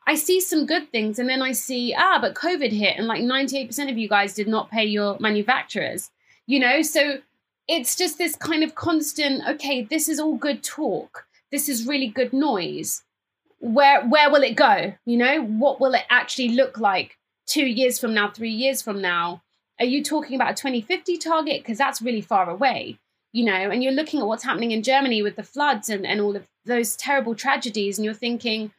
I 0.06 0.16
see 0.16 0.38
some 0.38 0.66
good 0.66 0.90
things, 0.90 1.18
and 1.18 1.30
then 1.30 1.40
I 1.40 1.52
see, 1.52 1.94
ah, 1.96 2.18
but 2.20 2.34
COVID 2.34 2.72
hit, 2.72 2.98
and 2.98 3.06
like 3.06 3.22
98% 3.22 3.90
of 3.90 3.96
you 3.96 4.06
guys 4.06 4.34
did 4.34 4.46
not 4.46 4.70
pay 4.70 4.84
your 4.84 5.16
manufacturers, 5.18 6.10
you 6.46 6.60
know? 6.60 6.82
So 6.82 7.20
it's 7.66 7.96
just 7.96 8.18
this 8.18 8.36
kind 8.36 8.62
of 8.62 8.74
constant, 8.74 9.48
okay, 9.48 9.82
this 9.82 10.10
is 10.10 10.20
all 10.20 10.36
good 10.36 10.62
talk. 10.62 11.26
This 11.50 11.70
is 11.70 11.86
really 11.86 12.08
good 12.08 12.34
noise 12.34 13.02
where 13.64 14.06
where 14.06 14.30
will 14.30 14.42
it 14.42 14.56
go? 14.56 14.94
You 15.04 15.16
know 15.16 15.42
what 15.42 15.80
will 15.80 15.94
it 15.94 16.04
actually 16.10 16.50
look 16.50 16.78
like 16.78 17.18
two 17.46 17.66
years 17.66 17.98
from 17.98 18.14
now 18.14 18.30
three 18.30 18.50
years 18.50 18.82
from 18.82 19.00
now? 19.00 19.42
Are 19.80 19.86
you 19.86 20.04
talking 20.04 20.36
about 20.36 20.52
a 20.52 20.54
2050 20.54 21.18
target? 21.18 21.62
Because 21.62 21.78
that's 21.78 22.02
really 22.02 22.20
far 22.20 22.48
away 22.48 22.98
you 23.32 23.44
know 23.44 23.52
and 23.52 23.82
you're 23.82 23.92
looking 23.92 24.20
at 24.20 24.26
what's 24.26 24.44
happening 24.44 24.70
in 24.70 24.82
germany 24.82 25.20
with 25.20 25.34
the 25.34 25.42
floods 25.42 25.90
and, 25.90 26.06
and 26.06 26.20
all 26.20 26.36
of 26.36 26.46
those 26.64 26.94
terrible 26.94 27.34
tragedies 27.34 27.98
and 27.98 28.04
you're 28.04 28.14
thinking 28.14 28.70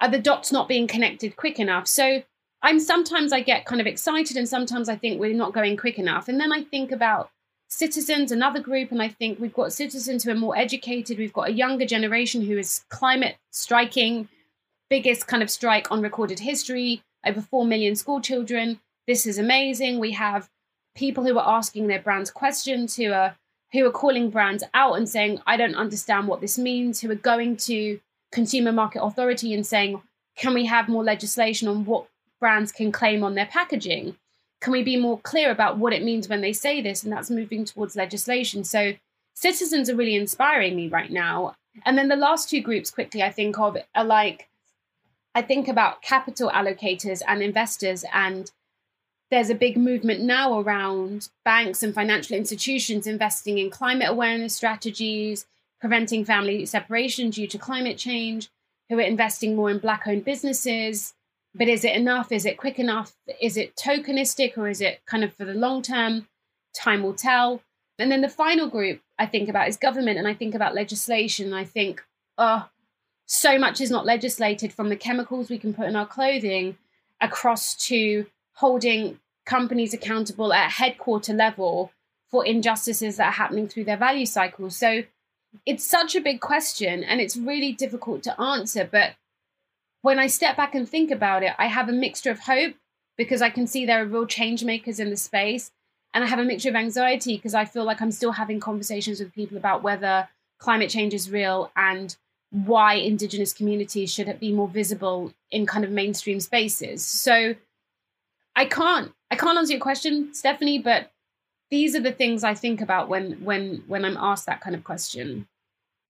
are 0.00 0.08
the 0.08 0.18
dots 0.18 0.52
not 0.52 0.68
being 0.68 0.86
connected 0.86 1.36
quick 1.36 1.58
enough? 1.58 1.86
So 1.86 2.22
i'm 2.62 2.80
sometimes 2.80 3.32
i 3.32 3.40
get 3.40 3.66
kind 3.66 3.80
of 3.80 3.86
excited 3.86 4.36
and 4.36 4.48
sometimes 4.48 4.88
i 4.88 4.96
think 4.96 5.20
we're 5.20 5.34
not 5.34 5.52
going 5.52 5.76
quick 5.76 5.98
enough. 5.98 6.28
And 6.28 6.40
then 6.40 6.52
i 6.52 6.62
think 6.62 6.92
about 6.92 7.30
citizens, 7.68 8.32
another 8.32 8.60
group, 8.60 8.90
and 8.90 9.00
I 9.00 9.08
think 9.08 9.38
we've 9.38 9.54
got 9.54 9.72
citizens 9.72 10.24
who 10.24 10.30
are 10.30 10.36
more 10.36 10.56
educated. 10.56 11.18
We've 11.18 11.32
got 11.32 11.48
a 11.48 11.52
younger 11.52 11.86
generation 11.86 12.42
who 12.42 12.58
is 12.58 12.84
climate 12.88 13.36
striking, 13.50 14.28
biggest 14.90 15.26
kind 15.26 15.42
of 15.42 15.50
strike 15.50 15.90
on 15.92 16.02
recorded 16.02 16.40
history, 16.40 17.02
over 17.24 17.40
4 17.40 17.64
million 17.64 17.94
school 17.94 18.20
children. 18.20 18.80
This 19.06 19.26
is 19.26 19.38
amazing. 19.38 19.98
We 19.98 20.12
have 20.12 20.48
people 20.94 21.24
who 21.24 21.38
are 21.38 21.56
asking 21.56 21.86
their 21.86 22.00
brands 22.00 22.30
questions, 22.30 22.96
who 22.96 23.12
are 23.12 23.36
who 23.72 23.86
are 23.86 23.90
calling 23.90 24.30
brands 24.30 24.64
out 24.72 24.94
and 24.94 25.08
saying, 25.08 25.40
I 25.46 25.58
don't 25.58 25.74
understand 25.74 26.26
what 26.26 26.40
this 26.40 26.58
means, 26.58 27.00
who 27.00 27.10
are 27.10 27.16
going 27.16 27.58
to 27.58 28.00
consumer 28.32 28.72
market 28.72 29.02
authority 29.02 29.52
and 29.52 29.66
saying, 29.66 30.00
can 30.36 30.54
we 30.54 30.64
have 30.64 30.88
more 30.88 31.04
legislation 31.04 31.68
on 31.68 31.84
what 31.84 32.06
brands 32.40 32.72
can 32.72 32.92
claim 32.92 33.22
on 33.22 33.34
their 33.34 33.46
packaging? 33.46 34.16
Can 34.60 34.72
we 34.72 34.82
be 34.82 34.96
more 34.96 35.18
clear 35.20 35.50
about 35.50 35.78
what 35.78 35.92
it 35.92 36.02
means 36.02 36.28
when 36.28 36.40
they 36.40 36.52
say 36.52 36.80
this? 36.80 37.02
And 37.02 37.12
that's 37.12 37.30
moving 37.30 37.64
towards 37.64 37.96
legislation. 37.96 38.64
So 38.64 38.94
citizens 39.34 39.88
are 39.88 39.96
really 39.96 40.16
inspiring 40.16 40.74
me 40.74 40.88
right 40.88 41.10
now. 41.10 41.54
And 41.84 41.96
then 41.96 42.08
the 42.08 42.16
last 42.16 42.50
two 42.50 42.60
groups 42.60 42.90
quickly 42.90 43.22
I 43.22 43.30
think 43.30 43.58
of 43.58 43.76
are 43.94 44.04
like 44.04 44.48
I 45.34 45.42
think 45.42 45.68
about 45.68 46.02
capital 46.02 46.50
allocators 46.50 47.22
and 47.28 47.42
investors, 47.42 48.04
and 48.12 48.50
there's 49.30 49.50
a 49.50 49.54
big 49.54 49.76
movement 49.76 50.20
now 50.20 50.58
around 50.58 51.28
banks 51.44 51.84
and 51.84 51.94
financial 51.94 52.36
institutions 52.36 53.06
investing 53.06 53.58
in 53.58 53.70
climate 53.70 54.08
awareness 54.08 54.56
strategies, 54.56 55.46
preventing 55.80 56.24
family 56.24 56.66
separation 56.66 57.30
due 57.30 57.46
to 57.46 57.58
climate 57.58 57.98
change, 57.98 58.48
who 58.88 58.98
are 58.98 59.02
investing 59.02 59.54
more 59.54 59.70
in 59.70 59.78
black 59.78 60.08
owned 60.08 60.24
businesses. 60.24 61.14
But 61.54 61.68
is 61.68 61.84
it 61.84 61.96
enough? 61.96 62.30
Is 62.30 62.44
it 62.44 62.56
quick 62.56 62.78
enough? 62.78 63.14
Is 63.40 63.56
it 63.56 63.74
tokenistic 63.76 64.56
or 64.56 64.68
is 64.68 64.80
it 64.80 65.00
kind 65.06 65.24
of 65.24 65.34
for 65.34 65.44
the 65.44 65.54
long 65.54 65.82
term? 65.82 66.28
Time 66.74 67.02
will 67.02 67.14
tell. 67.14 67.62
And 67.98 68.12
then 68.12 68.20
the 68.20 68.28
final 68.28 68.68
group 68.68 69.00
I 69.18 69.26
think 69.26 69.48
about 69.48 69.68
is 69.68 69.76
government 69.76 70.18
and 70.18 70.28
I 70.28 70.34
think 70.34 70.54
about 70.54 70.74
legislation. 70.74 71.52
I 71.52 71.64
think, 71.64 72.04
oh, 72.36 72.68
so 73.26 73.58
much 73.58 73.80
is 73.80 73.90
not 73.90 74.06
legislated 74.06 74.72
from 74.72 74.88
the 74.88 74.96
chemicals 74.96 75.50
we 75.50 75.58
can 75.58 75.74
put 75.74 75.88
in 75.88 75.96
our 75.96 76.06
clothing 76.06 76.76
across 77.20 77.74
to 77.88 78.26
holding 78.54 79.18
companies 79.44 79.92
accountable 79.92 80.52
at 80.52 80.70
headquarter 80.70 81.32
level 81.32 81.90
for 82.30 82.44
injustices 82.44 83.16
that 83.16 83.28
are 83.28 83.32
happening 83.32 83.66
through 83.66 83.84
their 83.84 83.96
value 83.96 84.26
cycles. 84.26 84.76
So 84.76 85.02
it's 85.66 85.84
such 85.84 86.14
a 86.14 86.20
big 86.20 86.40
question 86.40 87.02
and 87.02 87.20
it's 87.20 87.36
really 87.36 87.72
difficult 87.72 88.22
to 88.24 88.40
answer. 88.40 88.88
But 88.90 89.14
when 90.08 90.18
I 90.18 90.26
step 90.26 90.56
back 90.56 90.74
and 90.74 90.88
think 90.88 91.10
about 91.10 91.42
it, 91.42 91.52
I 91.58 91.66
have 91.66 91.90
a 91.90 91.92
mixture 91.92 92.30
of 92.30 92.40
hope 92.40 92.74
because 93.18 93.42
I 93.42 93.50
can 93.50 93.66
see 93.66 93.84
there 93.84 94.00
are 94.02 94.06
real 94.06 94.24
change 94.24 94.64
makers 94.64 94.98
in 94.98 95.10
the 95.10 95.18
space. 95.18 95.70
And 96.14 96.24
I 96.24 96.26
have 96.28 96.38
a 96.38 96.44
mixture 96.44 96.70
of 96.70 96.76
anxiety 96.76 97.36
because 97.36 97.52
I 97.52 97.66
feel 97.66 97.84
like 97.84 98.00
I'm 98.00 98.10
still 98.10 98.32
having 98.32 98.58
conversations 98.58 99.20
with 99.20 99.34
people 99.34 99.58
about 99.58 99.82
whether 99.82 100.26
climate 100.58 100.88
change 100.88 101.12
is 101.12 101.30
real 101.30 101.70
and 101.76 102.16
why 102.48 102.94
indigenous 102.94 103.52
communities 103.52 104.10
should 104.10 104.40
be 104.40 104.50
more 104.50 104.66
visible 104.66 105.34
in 105.50 105.66
kind 105.66 105.84
of 105.84 105.90
mainstream 105.90 106.40
spaces. 106.40 107.04
So 107.04 107.54
I 108.56 108.64
can't 108.64 109.12
I 109.30 109.36
can't 109.36 109.58
answer 109.58 109.74
your 109.74 109.82
question, 109.82 110.32
Stephanie, 110.32 110.78
but 110.78 111.12
these 111.70 111.94
are 111.94 112.00
the 112.00 112.12
things 112.12 112.44
I 112.44 112.54
think 112.54 112.80
about 112.80 113.10
when 113.10 113.44
when 113.44 113.84
when 113.86 114.06
I'm 114.06 114.16
asked 114.16 114.46
that 114.46 114.62
kind 114.62 114.74
of 114.74 114.84
question. 114.84 115.48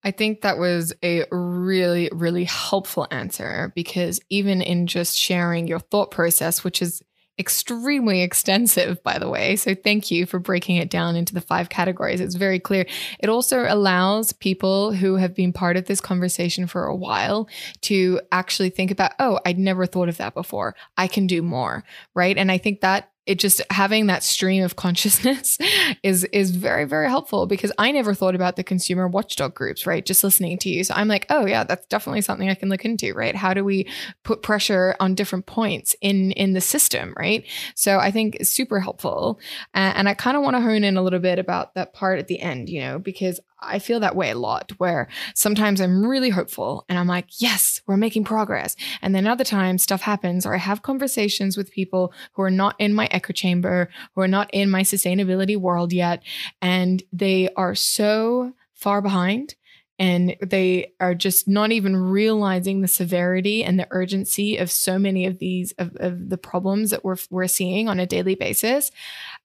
I 0.05 0.11
think 0.13 0.43
that 0.43 0.59
was 0.59 0.93
a 1.03 1.25
really, 1.31 2.09
really 2.13 2.45
helpful 2.45 3.07
answer 3.11 3.73
because 3.75 4.21
even 4.31 4.63
in 4.63 4.87
just 4.87 5.17
sharing 5.17 5.67
your 5.67 5.81
thought 5.81 6.11
process, 6.11 6.63
which 6.63 6.81
is 6.81 7.03
extremely 7.39 8.23
extensive, 8.23 9.03
by 9.05 9.19
the 9.19 9.29
way. 9.29 9.55
So 9.55 9.75
thank 9.75 10.11
you 10.11 10.27
for 10.27 10.39
breaking 10.39 10.77
it 10.77 10.91
down 10.91 11.15
into 11.15 11.35
the 11.35 11.41
five 11.41 11.69
categories. 11.69 12.21
It's 12.21 12.35
very 12.35 12.59
clear. 12.59 12.87
It 13.21 13.29
also 13.29 13.65
allows 13.69 14.33
people 14.33 14.93
who 14.93 15.17
have 15.17 15.35
been 15.35 15.53
part 15.53 15.77
of 15.77 15.87
this 15.87 16.01
conversation 16.01 16.67
for 16.67 16.85
a 16.85 16.97
while 16.97 17.49
to 17.83 18.21
actually 18.33 18.71
think 18.71 18.91
about, 18.91 19.13
oh, 19.21 19.39
I'd 19.47 19.59
never 19.59 19.87
thought 19.87 20.09
of 20.09 20.17
that 20.17 20.35
before. 20.35 20.75
I 20.97 21.07
can 21.07 21.27
do 21.27 21.43
more. 21.43 21.85
Right. 22.15 22.37
And 22.37 22.51
I 22.51 22.59
think 22.59 22.81
that 22.81 23.11
it 23.29 23.39
just 23.39 23.61
having 23.71 24.07
that 24.07 24.25
stream 24.25 24.65
of 24.65 24.77
consciousness 24.77 25.59
is 26.03 26.25
is 26.25 26.51
very 26.51 26.87
very 26.87 27.09
helpful 27.09 27.47
because 27.47 27.71
I 27.79 27.93
never 27.93 28.15
thought 28.15 28.35
about 28.35 28.57
the 28.57 28.65
consumer 28.65 29.07
watchdog 29.07 29.55
groups, 29.55 29.87
right? 29.87 30.05
Just 30.05 30.25
listening 30.25 30.57
to 30.59 30.71
you. 30.71 30.83
So 30.83 30.95
I'm 30.95 31.09
like, 31.09 31.27
"Oh 31.29 31.47
yeah, 31.47 31.63
that's 31.63 31.87
definitely 31.87 32.23
something 32.23 32.49
I 32.49 32.55
can 32.55 32.71
look 32.71 32.87
into, 32.87 33.13
right? 33.13 33.37
How 33.37 33.53
do 33.53 33.65
we 33.65 33.87
put 34.25 34.43
pressure 34.43 34.97
on 34.99 35.15
different 35.15 35.45
points 35.45 35.95
in 36.01 36.33
in 36.33 36.55
the 36.55 36.63
system, 36.63 37.15
right?" 37.19 37.45
So 37.75 37.99
I 37.99 38.11
think 38.11 38.37
it's 38.37 38.51
super 38.51 38.81
helpful. 38.81 39.39
Uh, 39.75 39.93
and 39.95 40.09
I 40.09 40.15
kind 40.15 40.37
of 40.37 40.43
want 40.43 40.57
to 40.57 40.63
hone 40.63 40.83
in 40.83 40.97
a 40.97 41.03
little 41.03 41.21
bit 41.21 41.39
about 41.39 41.75
that 41.75 41.93
part 41.93 42.19
at 42.19 42.29
the 42.29 42.41
end, 42.41 42.71
you 42.71 42.81
know, 42.81 42.99
because 42.99 43.41
I 43.61 43.79
feel 43.79 44.01
that 44.01 44.17
way 44.17 44.31
a 44.31 44.39
lot 44.39 44.73
where 44.79 45.09
sometimes 45.35 45.81
I'm 45.81 46.07
really 46.07 46.31
hopeful 46.31 46.85
and 46.89 46.99
I'm 46.99 47.07
like, 47.07 47.41
yes, 47.41 47.81
we're 47.87 47.97
making 47.97 48.25
progress. 48.25 48.77
And 49.03 49.15
then 49.15 49.27
other 49.27 49.45
times 49.45 49.83
stuff 49.83 50.03
happens 50.03 50.47
or 50.47 50.55
I 50.55 50.59
have 50.59 50.83
conversations 50.83 51.57
with 51.57 51.73
people 51.73 52.13
who 52.33 52.43
are 52.43 52.51
not 52.51 52.77
in 52.79 52.95
my 52.95 53.09
echo 53.11 53.33
chamber, 53.33 53.89
who 54.15 54.21
are 54.21 54.29
not 54.29 54.51
in 54.53 54.71
my 54.71 54.83
sustainability 54.83 55.57
world 55.57 55.93
yet. 55.93 56.23
And 56.63 57.03
they 57.13 57.49
are 57.57 57.75
so 57.75 58.53
far 58.75 59.03
behind 59.03 59.55
and 59.99 60.37
they 60.41 60.93
are 61.01 61.15
just 61.15 61.49
not 61.49 61.73
even 61.73 61.97
realizing 61.97 62.81
the 62.81 62.89
severity 62.89 63.65
and 63.65 63.79
the 63.79 63.89
urgency 63.91 64.57
of 64.57 64.71
so 64.71 64.99
many 64.99 65.27
of 65.27 65.39
these 65.39 65.73
of, 65.73 65.97
of, 65.97 66.31
the 66.31 66.39
problems 66.39 66.91
that 66.91 67.05
we're 67.05 67.17
we're 67.31 67.49
seeing 67.49 67.89
on 67.89 67.99
a 67.99 68.07
daily 68.07 68.35
basis 68.35 68.91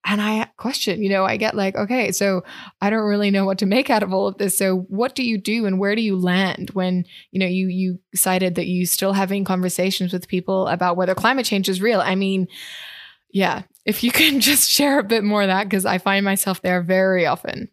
and 0.06 0.22
i 0.22 0.48
question 0.58 1.02
you 1.02 1.10
know 1.10 1.26
i 1.26 1.38
get 1.38 1.56
like 1.56 1.76
okay 1.76 2.12
so 2.12 2.44
i 2.82 2.90
don't 2.90 3.08
really 3.08 3.32
know 3.32 3.46
what 3.46 3.58
to 3.58 3.66
make 3.66 3.90
out 3.90 4.04
of 4.04 4.14
all 4.14 4.28
of 4.28 4.38
this 4.38 4.58
so 4.58 4.80
what 4.90 5.16
do 5.16 5.24
you 5.24 5.38
do 5.38 5.66
and 5.66 5.80
where 5.80 5.96
do 5.96 6.02
you 6.02 6.16
land 6.16 6.70
when 6.72 7.06
you 7.32 7.40
know 7.40 7.46
you 7.46 7.68
you 7.68 8.00
cited 8.14 8.56
that 8.56 8.68
you 8.68 8.86
still 8.86 9.14
having 9.14 9.44
conversations 9.44 10.14
with 10.14 10.28
people 10.28 10.68
about 10.68 10.98
whether 10.98 11.16
climate 11.16 11.46
change 11.46 11.70
is 11.70 11.82
real? 11.82 12.02
I 12.02 12.16
mean 12.16 12.48
yeah 13.32 13.64
if 13.86 14.04
you 14.04 14.12
can 14.22 14.40
just 14.40 14.70
share 14.70 15.00
a 15.00 15.04
bit 15.04 15.24
more 15.24 15.42
of 15.42 15.48
that 15.48 15.66
because 15.66 15.86
i 15.86 15.98
find 15.98 16.26
myself 16.26 16.62
there 16.62 16.82
very 16.82 17.26
often. 17.26 17.70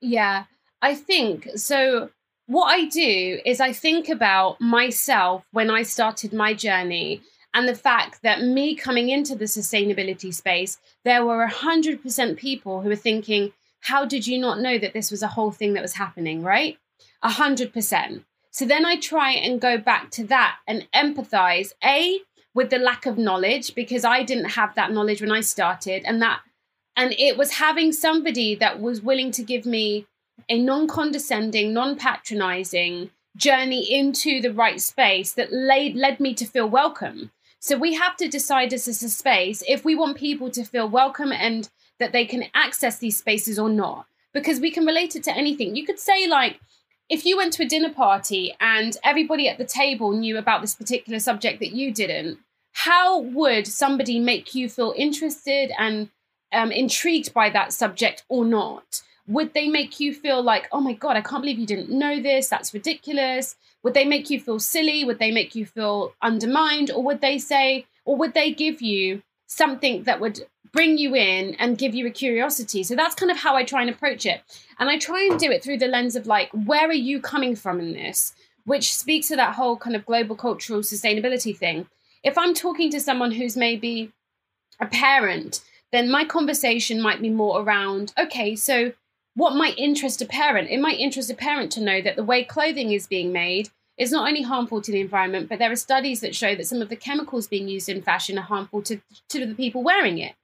Yeah 0.00 0.44
I 0.82 0.94
think 0.94 1.48
so 1.56 2.10
what 2.46 2.66
I 2.66 2.86
do 2.86 3.40
is 3.46 3.60
I 3.60 3.72
think 3.72 4.08
about 4.08 4.60
myself 4.60 5.44
when 5.52 5.70
I 5.70 5.84
started 5.84 6.32
my 6.32 6.52
journey 6.52 7.22
and 7.52 7.68
the 7.68 7.74
fact 7.74 8.22
that 8.22 8.42
me 8.42 8.74
coming 8.74 9.08
into 9.08 9.34
the 9.34 9.46
sustainability 9.46 10.32
space, 10.32 10.78
there 11.04 11.24
were 11.24 11.46
100% 11.46 12.36
people 12.36 12.82
who 12.82 12.88
were 12.88 12.96
thinking, 12.96 13.52
how 13.80 14.04
did 14.04 14.26
you 14.26 14.38
not 14.38 14.60
know 14.60 14.78
that 14.78 14.92
this 14.92 15.10
was 15.10 15.22
a 15.22 15.28
whole 15.28 15.50
thing 15.50 15.72
that 15.74 15.82
was 15.82 15.94
happening, 15.94 16.42
right? 16.42 16.78
100%. 17.24 18.24
So 18.50 18.64
then 18.64 18.84
I 18.84 18.96
try 18.96 19.32
and 19.32 19.60
go 19.60 19.78
back 19.78 20.10
to 20.12 20.24
that 20.26 20.58
and 20.66 20.86
empathize, 20.94 21.72
A, 21.84 22.20
with 22.54 22.70
the 22.70 22.78
lack 22.78 23.06
of 23.06 23.16
knowledge, 23.16 23.74
because 23.74 24.04
I 24.04 24.22
didn't 24.22 24.50
have 24.50 24.74
that 24.74 24.92
knowledge 24.92 25.20
when 25.20 25.32
I 25.32 25.40
started. 25.40 26.02
And 26.04 26.20
that, 26.22 26.40
and 26.96 27.14
it 27.18 27.36
was 27.36 27.52
having 27.52 27.92
somebody 27.92 28.54
that 28.56 28.80
was 28.80 29.02
willing 29.02 29.30
to 29.32 29.42
give 29.42 29.66
me 29.66 30.06
a 30.48 30.58
non 30.58 30.88
condescending, 30.88 31.72
non 31.72 31.96
patronizing 31.96 33.10
journey 33.36 33.92
into 33.92 34.40
the 34.40 34.52
right 34.52 34.80
space 34.80 35.32
that 35.34 35.52
laid, 35.52 35.94
led 35.94 36.18
me 36.18 36.34
to 36.34 36.44
feel 36.44 36.68
welcome. 36.68 37.30
So 37.60 37.76
we 37.76 37.94
have 37.94 38.16
to 38.16 38.28
decide 38.28 38.72
as 38.72 38.88
a 38.88 38.94
space 38.94 39.62
if 39.68 39.84
we 39.84 39.94
want 39.94 40.16
people 40.16 40.50
to 40.50 40.64
feel 40.64 40.88
welcome 40.88 41.30
and 41.30 41.68
that 41.98 42.12
they 42.12 42.24
can 42.24 42.46
access 42.54 42.98
these 42.98 43.18
spaces 43.18 43.58
or 43.58 43.68
not, 43.68 44.06
because 44.32 44.60
we 44.60 44.70
can 44.70 44.86
relate 44.86 45.14
it 45.14 45.22
to 45.24 45.36
anything. 45.36 45.76
You 45.76 45.84
could 45.84 45.98
say, 45.98 46.26
like, 46.26 46.58
if 47.10 47.26
you 47.26 47.36
went 47.36 47.52
to 47.54 47.64
a 47.64 47.68
dinner 47.68 47.92
party 47.92 48.54
and 48.60 48.96
everybody 49.04 49.46
at 49.46 49.58
the 49.58 49.66
table 49.66 50.12
knew 50.12 50.38
about 50.38 50.62
this 50.62 50.74
particular 50.74 51.18
subject 51.18 51.60
that 51.60 51.72
you 51.72 51.92
didn't, 51.92 52.38
how 52.72 53.18
would 53.18 53.66
somebody 53.66 54.18
make 54.18 54.54
you 54.54 54.68
feel 54.68 54.94
interested 54.96 55.70
and 55.78 56.08
um, 56.52 56.72
intrigued 56.72 57.34
by 57.34 57.50
that 57.50 57.74
subject 57.74 58.24
or 58.30 58.46
not? 58.46 59.02
Would 59.26 59.52
they 59.52 59.68
make 59.68 60.00
you 60.00 60.14
feel 60.14 60.42
like, 60.42 60.66
oh 60.72 60.80
my 60.80 60.94
God, 60.94 61.16
I 61.16 61.20
can't 61.20 61.42
believe 61.42 61.58
you 61.58 61.66
didn't 61.66 61.90
know 61.90 62.22
this? 62.22 62.48
That's 62.48 62.72
ridiculous. 62.72 63.56
Would 63.82 63.94
they 63.94 64.04
make 64.04 64.30
you 64.30 64.40
feel 64.40 64.58
silly? 64.58 65.04
Would 65.04 65.18
they 65.18 65.30
make 65.30 65.54
you 65.54 65.64
feel 65.64 66.14
undermined? 66.20 66.90
Or 66.90 67.02
would 67.02 67.20
they 67.20 67.38
say, 67.38 67.86
or 68.04 68.16
would 68.16 68.34
they 68.34 68.52
give 68.52 68.82
you 68.82 69.22
something 69.46 70.04
that 70.04 70.20
would 70.20 70.46
bring 70.72 70.98
you 70.98 71.14
in 71.16 71.54
and 71.54 71.78
give 71.78 71.94
you 71.94 72.06
a 72.06 72.10
curiosity? 72.10 72.82
So 72.82 72.94
that's 72.94 73.14
kind 73.14 73.30
of 73.30 73.38
how 73.38 73.56
I 73.56 73.64
try 73.64 73.80
and 73.80 73.90
approach 73.90 74.26
it. 74.26 74.42
And 74.78 74.90
I 74.90 74.98
try 74.98 75.26
and 75.28 75.38
do 75.38 75.50
it 75.50 75.64
through 75.64 75.78
the 75.78 75.88
lens 75.88 76.14
of 76.14 76.26
like, 76.26 76.50
where 76.52 76.88
are 76.88 76.92
you 76.92 77.20
coming 77.20 77.56
from 77.56 77.80
in 77.80 77.92
this? 77.92 78.34
Which 78.64 78.94
speaks 78.94 79.28
to 79.28 79.36
that 79.36 79.54
whole 79.54 79.76
kind 79.76 79.96
of 79.96 80.06
global 80.06 80.36
cultural 80.36 80.80
sustainability 80.80 81.56
thing. 81.56 81.86
If 82.22 82.36
I'm 82.36 82.54
talking 82.54 82.90
to 82.90 83.00
someone 83.00 83.32
who's 83.32 83.56
maybe 83.56 84.12
a 84.78 84.86
parent, 84.86 85.62
then 85.90 86.10
my 86.10 86.24
conversation 86.24 87.00
might 87.00 87.20
be 87.20 87.30
more 87.30 87.62
around, 87.62 88.12
okay, 88.18 88.54
so 88.54 88.92
what 89.40 89.56
might 89.56 89.78
interest 89.78 90.20
a 90.20 90.26
parent? 90.26 90.68
It 90.68 90.80
might 90.80 91.00
interest 91.00 91.30
a 91.30 91.34
parent 91.34 91.72
to 91.72 91.80
know 91.80 92.02
that 92.02 92.14
the 92.14 92.22
way 92.22 92.44
clothing 92.44 92.92
is 92.92 93.06
being 93.06 93.32
made 93.32 93.70
is 93.96 94.12
not 94.12 94.28
only 94.28 94.42
harmful 94.42 94.82
to 94.82 94.92
the 94.92 95.00
environment, 95.00 95.48
but 95.48 95.58
there 95.58 95.72
are 95.72 95.76
studies 95.76 96.20
that 96.20 96.34
show 96.34 96.54
that 96.54 96.66
some 96.66 96.82
of 96.82 96.90
the 96.90 96.96
chemicals 96.96 97.46
being 97.46 97.66
used 97.66 97.88
in 97.88 98.02
fashion 98.02 98.36
are 98.36 98.42
harmful 98.42 98.82
to, 98.82 99.00
to 99.30 99.46
the 99.46 99.54
people 99.54 99.82
wearing 99.82 100.18
it. 100.18 100.34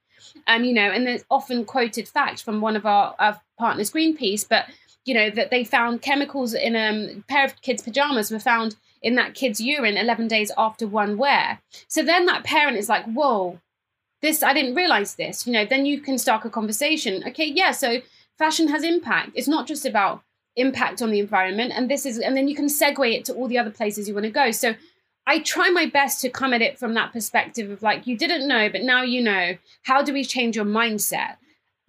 Um, 0.47 0.63
you 0.63 0.73
know, 0.73 0.89
and 0.89 1.05
there's 1.05 1.23
often 1.29 1.63
quoted 1.63 2.07
fact 2.07 2.41
from 2.41 2.59
one 2.59 2.75
of 2.75 2.87
our, 2.87 3.13
our 3.19 3.39
partners, 3.59 3.91
Greenpeace, 3.91 4.47
but 4.49 4.65
you 5.05 5.13
know 5.13 5.29
that 5.29 5.51
they 5.51 5.63
found 5.63 6.01
chemicals 6.01 6.55
in 6.55 6.75
um, 6.75 7.19
a 7.19 7.23
pair 7.31 7.45
of 7.45 7.61
kids' 7.61 7.83
pajamas 7.83 8.31
were 8.31 8.39
found 8.39 8.75
in 9.03 9.13
that 9.15 9.35
kid's 9.35 9.61
urine 9.61 9.95
11 9.95 10.27
days 10.27 10.51
after 10.57 10.87
one 10.87 11.17
wear. 11.17 11.61
So 11.87 12.01
then 12.01 12.25
that 12.25 12.43
parent 12.43 12.77
is 12.77 12.89
like, 12.89 13.05
whoa, 13.05 13.59
this 14.23 14.41
I 14.41 14.53
didn't 14.53 14.75
realize 14.75 15.15
this. 15.15 15.45
You 15.45 15.53
know, 15.53 15.65
then 15.65 15.85
you 15.85 16.01
can 16.01 16.17
start 16.17 16.45
a 16.45 16.49
conversation. 16.49 17.23
Okay, 17.27 17.45
yeah, 17.45 17.71
so 17.71 18.01
fashion 18.37 18.67
has 18.69 18.83
impact. 18.83 19.31
It's 19.35 19.47
not 19.47 19.67
just 19.67 19.85
about 19.85 20.23
impact 20.55 21.01
on 21.01 21.11
the 21.11 21.19
environment. 21.19 21.71
And 21.75 21.89
this 21.89 22.05
is, 22.05 22.17
and 22.17 22.35
then 22.35 22.47
you 22.47 22.55
can 22.55 22.67
segue 22.67 23.13
it 23.13 23.25
to 23.25 23.33
all 23.33 23.47
the 23.47 23.57
other 23.57 23.71
places 23.71 24.07
you 24.07 24.13
want 24.13 24.25
to 24.25 24.31
go. 24.31 24.51
So 24.51 24.75
I 25.25 25.39
try 25.39 25.69
my 25.69 25.85
best 25.85 26.21
to 26.21 26.29
come 26.29 26.53
at 26.53 26.61
it 26.61 26.79
from 26.79 26.93
that 26.95 27.13
perspective 27.13 27.69
of 27.69 27.83
like, 27.83 28.07
you 28.07 28.17
didn't 28.17 28.47
know, 28.47 28.69
but 28.69 28.81
now 28.81 29.03
you 29.03 29.21
know. 29.21 29.57
How 29.83 30.01
do 30.01 30.13
we 30.13 30.23
change 30.23 30.55
your 30.55 30.65
mindset? 30.65 31.37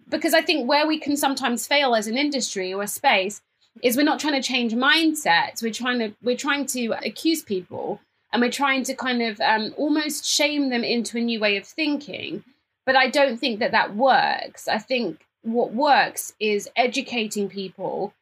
Because 0.07 0.33
I 0.33 0.41
think 0.41 0.67
where 0.67 0.87
we 0.87 0.99
can 0.99 1.15
sometimes 1.17 1.67
fail 1.67 1.95
as 1.95 2.07
an 2.07 2.17
industry 2.17 2.73
or 2.73 2.83
a 2.83 2.87
space 2.87 3.41
is 3.81 3.95
we're 3.95 4.03
not 4.03 4.19
trying 4.19 4.39
to 4.39 4.47
change 4.47 4.73
mindsets. 4.73 5.61
We're 5.61 5.71
trying 5.71 5.99
to 5.99 6.13
we're 6.21 6.35
trying 6.35 6.65
to 6.67 6.93
accuse 7.05 7.41
people 7.41 8.01
and 8.33 8.41
we're 8.41 8.51
trying 8.51 8.83
to 8.83 8.95
kind 8.95 9.21
of 9.21 9.39
um, 9.39 9.73
almost 9.77 10.25
shame 10.25 10.69
them 10.69 10.83
into 10.83 11.17
a 11.17 11.21
new 11.21 11.39
way 11.39 11.57
of 11.57 11.65
thinking. 11.65 12.43
But 12.85 12.95
I 12.95 13.09
don't 13.09 13.39
think 13.39 13.59
that 13.59 13.71
that 13.71 13.95
works. 13.95 14.67
I 14.67 14.79
think 14.79 15.25
what 15.41 15.73
works 15.73 16.33
is 16.39 16.69
educating 16.75 17.49
people 17.49 18.13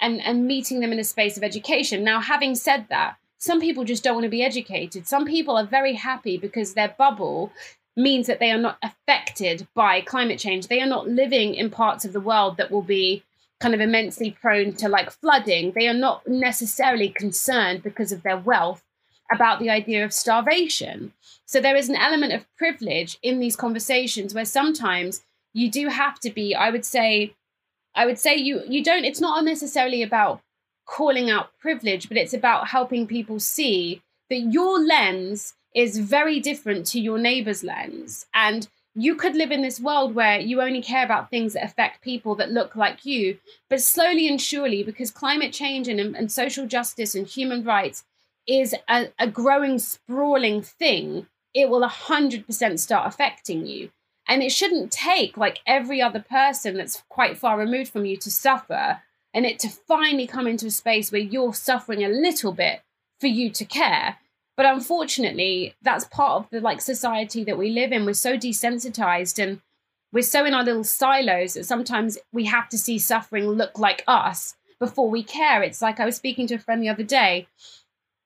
and, 0.00 0.20
and 0.22 0.46
meeting 0.46 0.80
them 0.80 0.92
in 0.92 0.98
a 0.98 1.04
space 1.04 1.36
of 1.36 1.44
education. 1.44 2.02
Now, 2.04 2.20
having 2.20 2.54
said 2.54 2.86
that, 2.88 3.16
some 3.38 3.60
people 3.60 3.84
just 3.84 4.04
don't 4.04 4.14
want 4.14 4.24
to 4.24 4.30
be 4.30 4.44
educated. 4.44 5.06
Some 5.06 5.24
people 5.24 5.56
are 5.56 5.66
very 5.66 5.94
happy 5.94 6.36
because 6.36 6.74
their 6.74 6.94
bubble 6.96 7.52
means 7.96 8.26
that 8.26 8.38
they 8.38 8.50
are 8.50 8.58
not 8.58 8.78
affected 8.82 9.66
by 9.74 10.00
climate 10.00 10.38
change. 10.38 10.68
They 10.68 10.80
are 10.80 10.86
not 10.86 11.08
living 11.08 11.54
in 11.54 11.70
parts 11.70 12.04
of 12.04 12.12
the 12.12 12.20
world 12.20 12.56
that 12.56 12.70
will 12.70 12.82
be 12.82 13.22
kind 13.60 13.74
of 13.74 13.80
immensely 13.80 14.30
prone 14.30 14.72
to 14.74 14.88
like 14.88 15.10
flooding. 15.10 15.72
They 15.72 15.88
are 15.88 15.94
not 15.94 16.26
necessarily 16.26 17.08
concerned 17.08 17.82
because 17.82 18.12
of 18.12 18.22
their 18.22 18.38
wealth 18.38 18.82
about 19.32 19.60
the 19.60 19.70
idea 19.70 20.04
of 20.04 20.12
starvation. 20.12 21.12
So 21.46 21.60
there 21.60 21.76
is 21.76 21.88
an 21.88 21.96
element 21.96 22.32
of 22.32 22.46
privilege 22.56 23.18
in 23.22 23.38
these 23.38 23.56
conversations 23.56 24.34
where 24.34 24.44
sometimes 24.44 25.22
you 25.52 25.70
do 25.70 25.88
have 25.88 26.18
to 26.20 26.30
be, 26.30 26.54
I 26.54 26.70
would 26.70 26.84
say, 26.84 27.34
I 27.94 28.06
would 28.06 28.18
say 28.18 28.36
you 28.36 28.62
you 28.68 28.82
don't 28.82 29.04
it's 29.04 29.20
not 29.20 29.44
necessarily 29.44 30.02
about 30.02 30.40
calling 30.86 31.30
out 31.30 31.50
privilege, 31.58 32.08
but 32.08 32.16
it's 32.16 32.34
about 32.34 32.68
helping 32.68 33.06
people 33.06 33.38
see 33.38 34.02
that 34.30 34.40
your 34.40 34.78
lens 34.80 35.54
is 35.74 35.98
very 35.98 36.40
different 36.40 36.86
to 36.86 37.00
your 37.00 37.18
neighbor's 37.18 37.62
lens. 37.62 38.26
And 38.34 38.68
you 38.94 39.14
could 39.14 39.34
live 39.34 39.50
in 39.50 39.62
this 39.62 39.80
world 39.80 40.14
where 40.14 40.38
you 40.38 40.60
only 40.60 40.82
care 40.82 41.04
about 41.04 41.30
things 41.30 41.54
that 41.54 41.64
affect 41.64 42.02
people 42.02 42.34
that 42.34 42.50
look 42.50 42.76
like 42.76 43.06
you. 43.06 43.38
But 43.70 43.80
slowly 43.80 44.28
and 44.28 44.40
surely, 44.40 44.82
because 44.82 45.10
climate 45.10 45.52
change 45.52 45.88
and, 45.88 45.98
and 46.00 46.30
social 46.30 46.66
justice 46.66 47.14
and 47.14 47.26
human 47.26 47.64
rights 47.64 48.04
is 48.46 48.74
a, 48.88 49.08
a 49.18 49.26
growing, 49.26 49.78
sprawling 49.78 50.60
thing, 50.60 51.26
it 51.54 51.70
will 51.70 51.82
100% 51.82 52.78
start 52.78 53.06
affecting 53.06 53.66
you. 53.66 53.90
And 54.32 54.42
it 54.42 54.50
shouldn't 54.50 54.90
take 54.90 55.36
like 55.36 55.58
every 55.66 56.00
other 56.00 56.20
person 56.20 56.78
that's 56.78 57.02
quite 57.10 57.36
far 57.36 57.58
removed 57.58 57.92
from 57.92 58.06
you 58.06 58.16
to 58.16 58.30
suffer 58.30 59.02
and 59.34 59.44
it 59.44 59.58
to 59.58 59.68
finally 59.68 60.26
come 60.26 60.46
into 60.46 60.68
a 60.68 60.70
space 60.70 61.12
where 61.12 61.20
you're 61.20 61.52
suffering 61.52 62.02
a 62.02 62.08
little 62.08 62.52
bit 62.52 62.80
for 63.20 63.26
you 63.26 63.50
to 63.50 63.66
care. 63.66 64.16
But 64.56 64.64
unfortunately, 64.64 65.74
that's 65.82 66.06
part 66.06 66.44
of 66.44 66.48
the 66.48 66.62
like 66.62 66.80
society 66.80 67.44
that 67.44 67.58
we 67.58 67.68
live 67.68 67.92
in. 67.92 68.06
We're 68.06 68.14
so 68.14 68.38
desensitized 68.38 69.38
and 69.38 69.60
we're 70.14 70.22
so 70.22 70.46
in 70.46 70.54
our 70.54 70.64
little 70.64 70.82
silos 70.82 71.52
that 71.52 71.66
sometimes 71.66 72.16
we 72.32 72.46
have 72.46 72.70
to 72.70 72.78
see 72.78 72.98
suffering 72.98 73.46
look 73.46 73.78
like 73.78 74.02
us 74.08 74.54
before 74.78 75.10
we 75.10 75.22
care. 75.22 75.62
It's 75.62 75.82
like 75.82 76.00
I 76.00 76.06
was 76.06 76.16
speaking 76.16 76.46
to 76.46 76.54
a 76.54 76.58
friend 76.58 76.82
the 76.82 76.88
other 76.88 77.02
day 77.02 77.48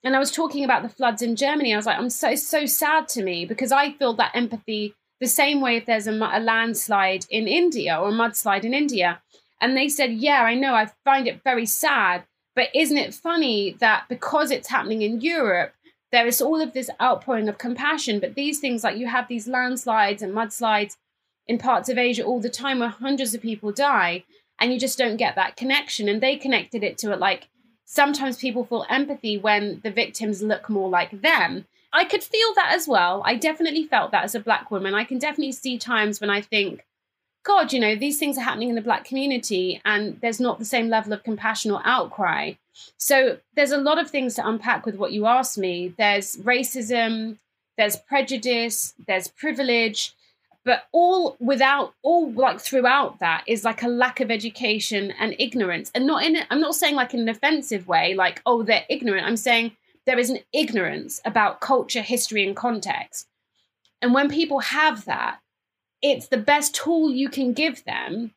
and 0.05 0.15
I 0.15 0.21
was 0.21 0.31
talking 0.31 0.63
about 0.63 0.85
the 0.85 0.89
floods 0.89 1.21
in 1.21 1.35
Germany. 1.35 1.75
I 1.75 1.77
was 1.77 1.87
like, 1.87 1.99
I'm 1.99 2.11
so, 2.11 2.37
so 2.37 2.65
sad 2.65 3.09
to 3.09 3.25
me 3.25 3.45
because 3.45 3.73
I 3.73 3.91
feel 3.91 4.13
that 4.13 4.37
empathy 4.37 4.95
the 5.21 5.27
same 5.27 5.61
way 5.61 5.77
if 5.77 5.87
there's 5.87 6.07
a, 6.07 6.13
a 6.13 6.41
landslide 6.41 7.27
in 7.31 7.49
India 7.49 7.97
or 7.99 8.09
a 8.09 8.13
mudslide 8.13 8.65
in 8.65 8.75
India. 8.75 9.23
And 9.61 9.77
they 9.77 9.89
said, 9.89 10.13
Yeah, 10.13 10.43
I 10.43 10.55
know, 10.55 10.75
I 10.75 10.91
find 11.05 11.27
it 11.27 11.43
very 11.43 11.67
sad. 11.67 12.25
But 12.55 12.69
isn't 12.75 12.97
it 12.97 13.15
funny 13.15 13.77
that 13.81 14.05
because 14.09 14.51
it's 14.51 14.69
happening 14.69 15.03
in 15.03 15.21
Europe, 15.21 15.75
there 16.11 16.27
is 16.27 16.41
all 16.41 16.61
of 16.61 16.73
this 16.73 16.91
outpouring 17.01 17.49
of 17.49 17.59
compassion? 17.59 18.19
But 18.19 18.35
these 18.35 18.61
things, 18.61 18.83
like 18.83 18.97
you 18.97 19.07
have 19.07 19.29
these 19.29 19.47
landslides 19.47 20.23
and 20.23 20.33
mudslides 20.33 20.97
in 21.47 21.59
parts 21.59 21.89
of 21.89 21.99
Asia 21.99 22.25
all 22.25 22.41
the 22.41 22.49
time 22.49 22.81
where 22.81 22.89
hundreds 22.89 23.35
of 23.35 23.43
people 23.43 23.73
die, 23.73 24.25
and 24.59 24.73
you 24.73 24.81
just 24.81 24.99
don't 24.99 25.19
get 25.19 25.35
that 25.37 25.57
connection. 25.57 26.09
And 26.09 26.23
they 26.23 26.37
connected 26.37 26.83
it 26.83 26.97
to 26.99 27.13
it 27.13 27.19
like 27.19 27.49
sometimes 27.85 28.39
people 28.39 28.65
feel 28.65 28.87
empathy 28.89 29.37
when 29.39 29.81
the 29.85 29.91
victims 29.91 30.43
look 30.43 30.69
more 30.69 30.89
like 30.89 31.23
them. 31.23 31.67
I 31.97 32.05
could 32.05 32.23
feel 32.23 32.55
that 32.57 32.73
as 32.75 32.87
well. 32.87 33.23
I 33.25 33.37
definitely 33.37 33.85
felt 33.85 34.11
that 34.11 34.25
as 34.25 34.35
a 34.35 34.41
black 34.41 34.71
woman. 34.71 34.95
I 34.95 35.05
can 35.05 35.19
definitely 35.19 35.53
see 35.53 35.79
times 35.79 36.21
when 36.21 36.29
I 36.29 36.43
think, 36.43 36.85
God, 37.43 37.73
you 37.73 37.81
know, 37.81 37.97
these 37.97 38.19
things 38.19 38.37
are 38.37 38.43
happening 38.43 38.69
in 38.69 38.75
the 38.75 38.83
black 38.83 39.07
community 39.07 39.81
and 39.83 40.21
there's 40.21 40.39
not 40.39 40.59
the 40.59 40.67
same 40.67 40.89
level 40.89 41.15
of 41.15 41.25
compassion 41.25 41.71
or 41.71 41.81
outcry. 41.85 42.53
So 42.99 43.39
there's 43.55 43.71
a 43.71 43.79
lot 43.79 43.99
of 43.99 44.11
things 44.11 44.35
to 44.35 44.47
unpack 44.47 44.85
with 44.85 44.97
what 44.97 45.13
you 45.13 45.25
asked 45.25 45.57
me. 45.57 45.95
There's 45.97 46.37
racism, 46.37 47.39
there's 47.79 47.97
prejudice, 47.97 48.93
there's 49.07 49.29
privilege, 49.29 50.15
but 50.67 50.89
all 50.93 51.37
without 51.41 51.95
all 52.03 52.31
like 52.31 52.61
throughout 52.61 53.21
that 53.21 53.45
is 53.47 53.65
like 53.65 53.83
a 53.83 53.89
lack 53.89 54.21
of 54.21 54.31
education 54.31 55.15
and 55.19 55.35
ignorance. 55.39 55.91
And 55.95 56.07
not 56.07 56.25
in 56.25 56.37
I'm 56.51 56.61
not 56.61 56.75
saying 56.75 56.95
like 56.95 57.15
in 57.15 57.21
an 57.21 57.29
offensive 57.31 57.89
way, 57.89 58.13
like, 58.13 58.43
oh, 58.45 58.65
they're 58.65 58.85
ignorant. 58.91 59.27
I'm 59.27 59.39
saying 59.39 59.73
there 60.07 60.19
is 60.19 60.31
an 60.31 60.39
ignorance 60.53 61.21
about 61.25 61.61
culture, 61.61 62.03
history, 62.03 62.47
and 62.47 62.57
context. 62.57 63.27
And 64.01 64.15
when 64.15 64.29
people 64.31 64.61
have 64.61 65.05
that, 65.07 65.41
it's 66.03 66.29
the 66.29 66.37
best 66.37 66.75
tool 66.75 67.11
you 67.11 67.29
can 67.29 67.53
give 67.53 67.85
them 67.85 68.33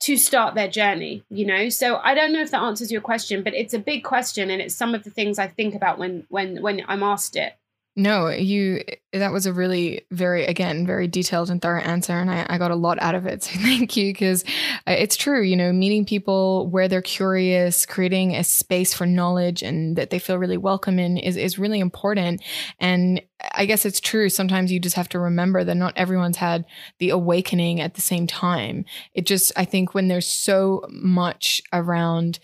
to 0.00 0.16
start 0.16 0.56
their 0.56 0.68
journey 0.68 1.22
you 1.30 1.46
know 1.46 1.68
so 1.68 1.96
i 2.02 2.12
don't 2.12 2.32
know 2.32 2.40
if 2.40 2.50
that 2.50 2.62
answers 2.62 2.90
your 2.90 3.00
question 3.00 3.42
but 3.42 3.54
it's 3.54 3.72
a 3.72 3.78
big 3.78 4.02
question 4.02 4.50
and 4.50 4.60
it's 4.60 4.74
some 4.74 4.96
of 4.96 5.04
the 5.04 5.10
things 5.10 5.38
i 5.38 5.46
think 5.46 5.76
about 5.76 5.96
when 5.96 6.26
when 6.28 6.60
when 6.60 6.82
i'm 6.88 7.04
asked 7.04 7.36
it 7.36 7.54
no, 7.94 8.28
you, 8.28 8.82
that 9.12 9.32
was 9.32 9.44
a 9.44 9.52
really 9.52 10.06
very, 10.10 10.46
again, 10.46 10.86
very 10.86 11.06
detailed 11.06 11.50
and 11.50 11.60
thorough 11.60 11.82
answer. 11.82 12.14
And 12.14 12.30
I, 12.30 12.46
I 12.48 12.56
got 12.56 12.70
a 12.70 12.76
lot 12.76 12.98
out 13.02 13.14
of 13.14 13.26
it. 13.26 13.42
So 13.52 13.58
thank 13.58 13.96
you. 13.96 14.12
Because 14.12 14.44
uh, 14.86 14.92
it's 14.92 15.16
true, 15.16 15.42
you 15.42 15.56
know, 15.56 15.72
meeting 15.72 16.06
people 16.06 16.70
where 16.70 16.88
they're 16.88 17.02
curious, 17.02 17.84
creating 17.84 18.34
a 18.34 18.44
space 18.44 18.94
for 18.94 19.04
knowledge 19.04 19.62
and 19.62 19.96
that 19.96 20.10
they 20.10 20.18
feel 20.18 20.38
really 20.38 20.56
welcome 20.56 20.98
in 20.98 21.18
is, 21.18 21.36
is 21.36 21.58
really 21.58 21.80
important. 21.80 22.42
And 22.78 23.20
I 23.54 23.66
guess 23.66 23.84
it's 23.84 24.00
true. 24.00 24.28
Sometimes 24.28 24.72
you 24.72 24.80
just 24.80 24.96
have 24.96 25.08
to 25.10 25.18
remember 25.18 25.64
that 25.64 25.74
not 25.74 25.96
everyone's 25.96 26.38
had 26.38 26.64
the 26.98 27.10
awakening 27.10 27.80
at 27.80 27.94
the 27.94 28.00
same 28.00 28.26
time. 28.26 28.84
It 29.12 29.26
just, 29.26 29.52
I 29.56 29.64
think 29.64 29.92
when 29.92 30.08
there's 30.08 30.26
so 30.26 30.86
much 30.88 31.60
around 31.72 32.38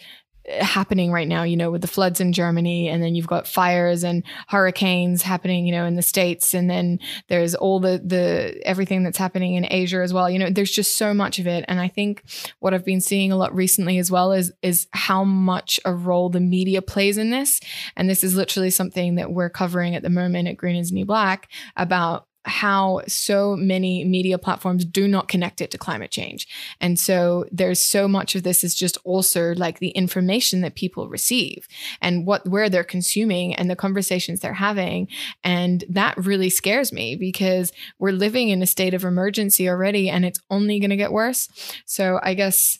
happening 0.61 1.13
right 1.13 1.29
now, 1.29 1.43
you 1.43 1.57
know, 1.57 1.71
with 1.71 1.83
the 1.83 1.89
floods 1.89 2.21
in 2.21 2.33
Germany, 2.33 2.89
and 2.89 3.03
then 3.03 3.15
you've 3.15 3.27
got 3.27 3.47
fires 3.47 4.05
and 4.05 4.23
hurricanes 4.49 5.23
happening, 5.23 5.67
you 5.67 5.73
know, 5.73 5.85
in 5.85 5.97
the 5.97 6.03
States, 6.03 6.55
and 6.55 6.71
then 6.71 6.99
there's 7.29 7.55
all 7.55 7.81
the 7.81 8.01
the 8.05 8.61
everything 8.65 9.03
that's 9.03 9.19
happening 9.19 9.55
in 9.55 9.67
Asia 9.71 9.99
as 9.99 10.13
well. 10.13 10.31
You 10.31 10.39
know, 10.39 10.51
there's 10.51 10.71
just 10.71 10.97
so 10.97 11.13
much 11.13 11.39
of 11.39 11.47
it. 11.47 11.65
And 11.69 11.81
I 11.81 11.89
think 11.89 12.23
what 12.61 12.75
I've 12.75 12.85
been 12.85 13.01
seeing 13.01 13.33
a 13.33 13.37
lot 13.37 13.55
recently 13.55 13.99
as 13.99 14.11
well 14.11 14.33
is 14.33 14.53
is 14.63 14.87
how 14.93 15.25
much 15.25 15.81
a 15.85 15.93
role 15.93 16.31
the 16.31 16.41
media 16.41 16.83
plays 16.83 17.19
in 17.19 17.31
this. 17.31 17.61
And 17.97 18.09
this 18.09 18.23
is 18.23 18.37
literally 18.37 18.71
something 18.71 19.17
that 19.17 19.33
we're 19.33 19.51
covering 19.51 19.95
at 19.95 20.03
the 20.03 20.11
moment 20.11 20.49
at 20.49 20.57
Green 20.57 20.77
is 20.77 20.93
New 20.93 21.05
Black 21.05 21.51
about 21.77 22.28
how 22.45 23.03
so 23.07 23.57
many 23.57 24.05
media 24.05 24.39
platforms 24.39 24.85
do 24.85 25.07
not 25.07 25.29
connect 25.29 25.61
it 25.61 25.71
to 25.71 25.79
climate 25.79 26.11
change. 26.11 26.47
And 26.81 26.99
so 26.99 27.45
there's 27.51 27.83
so 27.83 28.09
much 28.09 28.35
of 28.35 28.43
this 28.43 28.65
is 28.65 28.75
just 28.75 28.97
also 29.05 29.55
like 29.55 29.79
the 29.79 29.91
information 29.91 30.61
that 30.63 30.75
people 30.75 31.09
receive 31.09 31.69
and 32.01 32.27
what 32.27 32.49
where 32.49 32.71
they're 32.71 32.85
consuming 32.85 33.55
and 33.55 33.71
the 33.71 33.77
conversations 33.77 34.41
they're 34.41 34.55
having. 34.55 35.09
And 35.45 35.85
that 35.91 36.17
really 36.17 36.51
scares 36.51 36.93
me 36.93 37.17
because 37.17 37.73
we're 37.99 38.13
living 38.13 38.49
in 38.49 38.63
a 38.63 38.67
state 38.67 38.95
of 38.95 39.05
emergency 39.05 39.69
already 39.69 40.09
and 40.09 40.25
it's 40.25 40.41
only 40.51 40.81
going 40.81 40.91
to 40.91 40.97
get 40.97 41.13
worse. 41.13 41.49
So 41.85 42.19
I 42.23 42.35
guess 42.35 42.79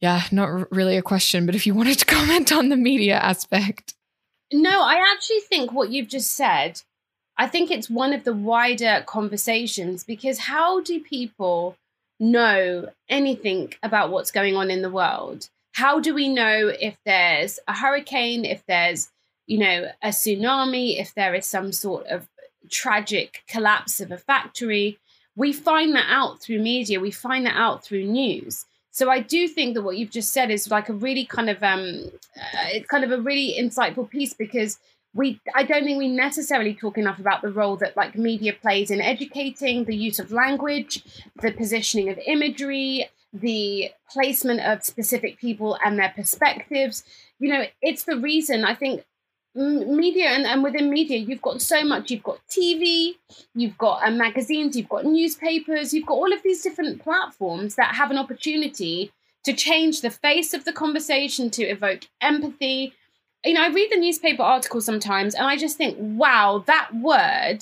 yeah, 0.00 0.22
not 0.30 0.70
really 0.70 0.98
a 0.98 1.02
question, 1.02 1.46
but 1.46 1.54
if 1.54 1.66
you 1.66 1.72
wanted 1.72 1.98
to 2.00 2.04
comment 2.14 2.52
on 2.52 2.68
the 2.68 2.76
media 2.76 3.14
aspect. 3.16 3.94
No, 4.52 4.82
I 4.82 4.96
actually 5.12 5.40
think 5.40 5.72
what 5.72 5.90
you've 5.90 6.08
just 6.08 6.32
said 6.32 6.82
I 7.36 7.48
think 7.48 7.70
it's 7.70 7.90
one 7.90 8.12
of 8.12 8.24
the 8.24 8.34
wider 8.34 9.02
conversations 9.06 10.04
because 10.04 10.38
how 10.38 10.80
do 10.80 11.00
people 11.00 11.76
know 12.20 12.90
anything 13.08 13.74
about 13.82 14.10
what's 14.10 14.30
going 14.30 14.56
on 14.56 14.70
in 14.70 14.82
the 14.82 14.90
world? 14.90 15.48
How 15.72 15.98
do 15.98 16.14
we 16.14 16.28
know 16.28 16.68
if 16.68 16.96
there's 17.04 17.58
a 17.66 17.74
hurricane, 17.74 18.44
if 18.44 18.64
there's, 18.66 19.10
you 19.46 19.58
know, 19.58 19.90
a 20.02 20.08
tsunami, 20.08 21.00
if 21.00 21.14
there 21.14 21.34
is 21.34 21.46
some 21.46 21.72
sort 21.72 22.06
of 22.06 22.28
tragic 22.70 23.42
collapse 23.48 24.00
of 24.00 24.12
a 24.12 24.18
factory? 24.18 24.98
We 25.34 25.52
find 25.52 25.94
that 25.96 26.06
out 26.08 26.40
through 26.40 26.60
media, 26.60 27.00
we 27.00 27.10
find 27.10 27.44
that 27.46 27.56
out 27.56 27.82
through 27.82 28.04
news. 28.04 28.64
So 28.92 29.10
I 29.10 29.18
do 29.18 29.48
think 29.48 29.74
that 29.74 29.82
what 29.82 29.96
you've 29.96 30.12
just 30.12 30.32
said 30.32 30.52
is 30.52 30.70
like 30.70 30.88
a 30.88 30.92
really 30.92 31.24
kind 31.24 31.50
of 31.50 31.60
um, 31.64 32.12
uh, 32.36 32.68
it's 32.68 32.86
kind 32.86 33.02
of 33.02 33.10
a 33.10 33.20
really 33.20 33.56
insightful 33.58 34.08
piece 34.08 34.32
because 34.34 34.78
we 35.14 35.40
I 35.54 35.62
don't 35.62 35.84
think 35.84 35.98
we 35.98 36.08
necessarily 36.08 36.74
talk 36.74 36.98
enough 36.98 37.18
about 37.18 37.40
the 37.40 37.50
role 37.50 37.76
that 37.76 37.96
like 37.96 38.16
media 38.16 38.52
plays 38.52 38.90
in 38.90 39.00
educating 39.00 39.84
the 39.84 39.96
use 39.96 40.18
of 40.18 40.32
language, 40.32 41.04
the 41.40 41.52
positioning 41.52 42.08
of 42.08 42.18
imagery, 42.26 43.08
the 43.32 43.90
placement 44.10 44.60
of 44.60 44.84
specific 44.84 45.38
people 45.38 45.78
and 45.84 45.98
their 45.98 46.12
perspectives. 46.14 47.04
You 47.38 47.48
know, 47.52 47.64
it's 47.80 48.04
the 48.04 48.16
reason 48.16 48.64
I 48.64 48.74
think 48.74 49.04
media 49.54 50.30
and, 50.30 50.46
and 50.46 50.64
within 50.64 50.90
media 50.90 51.16
you've 51.16 51.40
got 51.40 51.62
so 51.62 51.84
much 51.84 52.10
you've 52.10 52.24
got 52.24 52.40
tv 52.50 53.12
you've 53.54 53.78
got 53.78 54.02
uh, 54.02 54.10
magazines 54.10 54.76
you've 54.76 54.88
got 54.88 55.04
newspapers 55.04 55.94
you've 55.94 56.06
got 56.06 56.14
all 56.14 56.32
of 56.32 56.42
these 56.42 56.60
different 56.60 57.00
platforms 57.00 57.76
that 57.76 57.94
have 57.94 58.10
an 58.10 58.18
opportunity 58.18 59.12
to 59.44 59.52
change 59.52 60.00
the 60.00 60.10
face 60.10 60.54
of 60.54 60.64
the 60.64 60.72
conversation 60.72 61.50
to 61.50 61.62
evoke 61.62 62.08
empathy 62.20 62.92
you 63.44 63.54
know, 63.54 63.62
I 63.62 63.68
read 63.68 63.90
the 63.90 63.98
newspaper 63.98 64.42
articles 64.42 64.84
sometimes 64.84 65.34
and 65.34 65.46
I 65.46 65.56
just 65.56 65.76
think, 65.76 65.96
wow, 65.98 66.64
that 66.66 66.90
word 66.94 67.58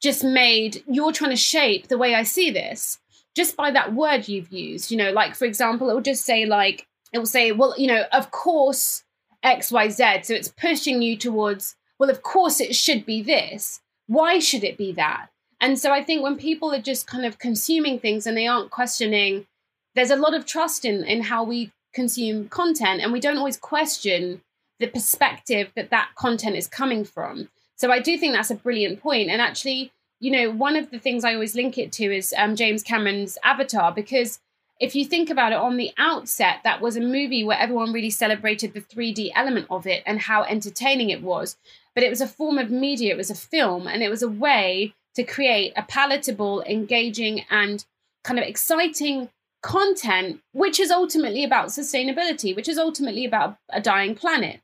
just 0.00 0.24
made 0.24 0.82
you're 0.86 1.12
trying 1.12 1.30
to 1.30 1.36
shape 1.36 1.88
the 1.88 1.98
way 1.98 2.14
I 2.14 2.22
see 2.22 2.50
this 2.50 2.98
just 3.34 3.56
by 3.56 3.70
that 3.72 3.94
word 3.94 4.28
you've 4.28 4.52
used. 4.52 4.90
You 4.90 4.96
know, 4.96 5.12
like 5.12 5.34
for 5.34 5.44
example, 5.44 5.90
it 5.90 5.94
will 5.94 6.00
just 6.00 6.24
say 6.24 6.46
like 6.46 6.86
it 7.12 7.18
will 7.18 7.26
say, 7.26 7.52
well, 7.52 7.74
you 7.78 7.86
know, 7.86 8.04
of 8.12 8.30
course 8.30 9.04
X 9.42 9.70
Y 9.70 9.88
Z. 9.88 10.20
So 10.22 10.34
it's 10.34 10.48
pushing 10.48 11.02
you 11.02 11.16
towards, 11.16 11.76
well, 11.98 12.10
of 12.10 12.22
course 12.22 12.60
it 12.60 12.74
should 12.74 13.04
be 13.04 13.22
this. 13.22 13.80
Why 14.06 14.38
should 14.38 14.64
it 14.64 14.78
be 14.78 14.92
that? 14.92 15.28
And 15.60 15.78
so 15.78 15.92
I 15.92 16.02
think 16.02 16.22
when 16.22 16.36
people 16.36 16.72
are 16.72 16.80
just 16.80 17.06
kind 17.06 17.26
of 17.26 17.38
consuming 17.38 17.98
things 17.98 18.26
and 18.26 18.36
they 18.36 18.46
aren't 18.46 18.70
questioning, 18.70 19.46
there's 19.94 20.10
a 20.10 20.16
lot 20.16 20.34
of 20.34 20.46
trust 20.46 20.84
in 20.84 21.04
in 21.04 21.22
how 21.22 21.42
we 21.44 21.72
consume 21.92 22.48
content, 22.48 23.00
and 23.00 23.12
we 23.12 23.20
don't 23.20 23.38
always 23.38 23.56
question 23.56 24.40
the 24.78 24.86
perspective 24.86 25.72
that 25.76 25.90
that 25.90 26.10
content 26.16 26.56
is 26.56 26.66
coming 26.66 27.04
from. 27.04 27.48
So 27.76 27.90
I 27.90 28.00
do 28.00 28.18
think 28.18 28.34
that's 28.34 28.50
a 28.50 28.56
brilliant 28.56 29.00
point. 29.00 29.30
And 29.30 29.40
actually, 29.40 29.92
you 30.20 30.30
know, 30.30 30.50
one 30.50 30.76
of 30.76 30.90
the 30.90 30.98
things 30.98 31.24
I 31.24 31.34
always 31.34 31.54
link 31.54 31.78
it 31.78 31.92
to 31.92 32.04
is 32.04 32.34
um, 32.36 32.56
James 32.56 32.82
Cameron's 32.82 33.38
Avatar, 33.44 33.92
because 33.92 34.40
if 34.80 34.94
you 34.94 35.04
think 35.04 35.30
about 35.30 35.52
it 35.52 35.58
on 35.58 35.76
the 35.76 35.92
outset, 35.98 36.60
that 36.64 36.80
was 36.80 36.96
a 36.96 37.00
movie 37.00 37.44
where 37.44 37.58
everyone 37.58 37.92
really 37.92 38.10
celebrated 38.10 38.72
the 38.72 38.80
3D 38.80 39.30
element 39.34 39.66
of 39.70 39.86
it 39.86 40.02
and 40.06 40.20
how 40.20 40.44
entertaining 40.44 41.10
it 41.10 41.22
was. 41.22 41.56
But 41.94 42.04
it 42.04 42.10
was 42.10 42.20
a 42.20 42.28
form 42.28 42.58
of 42.58 42.70
media, 42.70 43.14
it 43.14 43.16
was 43.16 43.30
a 43.30 43.34
film, 43.34 43.88
and 43.88 44.02
it 44.02 44.08
was 44.08 44.22
a 44.22 44.28
way 44.28 44.94
to 45.14 45.24
create 45.24 45.72
a 45.76 45.82
palatable, 45.82 46.62
engaging, 46.62 47.44
and 47.50 47.84
kind 48.22 48.38
of 48.38 48.44
exciting 48.44 49.30
content, 49.62 50.40
which 50.52 50.78
is 50.78 50.92
ultimately 50.92 51.42
about 51.42 51.68
sustainability, 51.68 52.54
which 52.54 52.68
is 52.68 52.78
ultimately 52.78 53.24
about 53.24 53.56
a 53.70 53.80
dying 53.80 54.14
planet. 54.14 54.60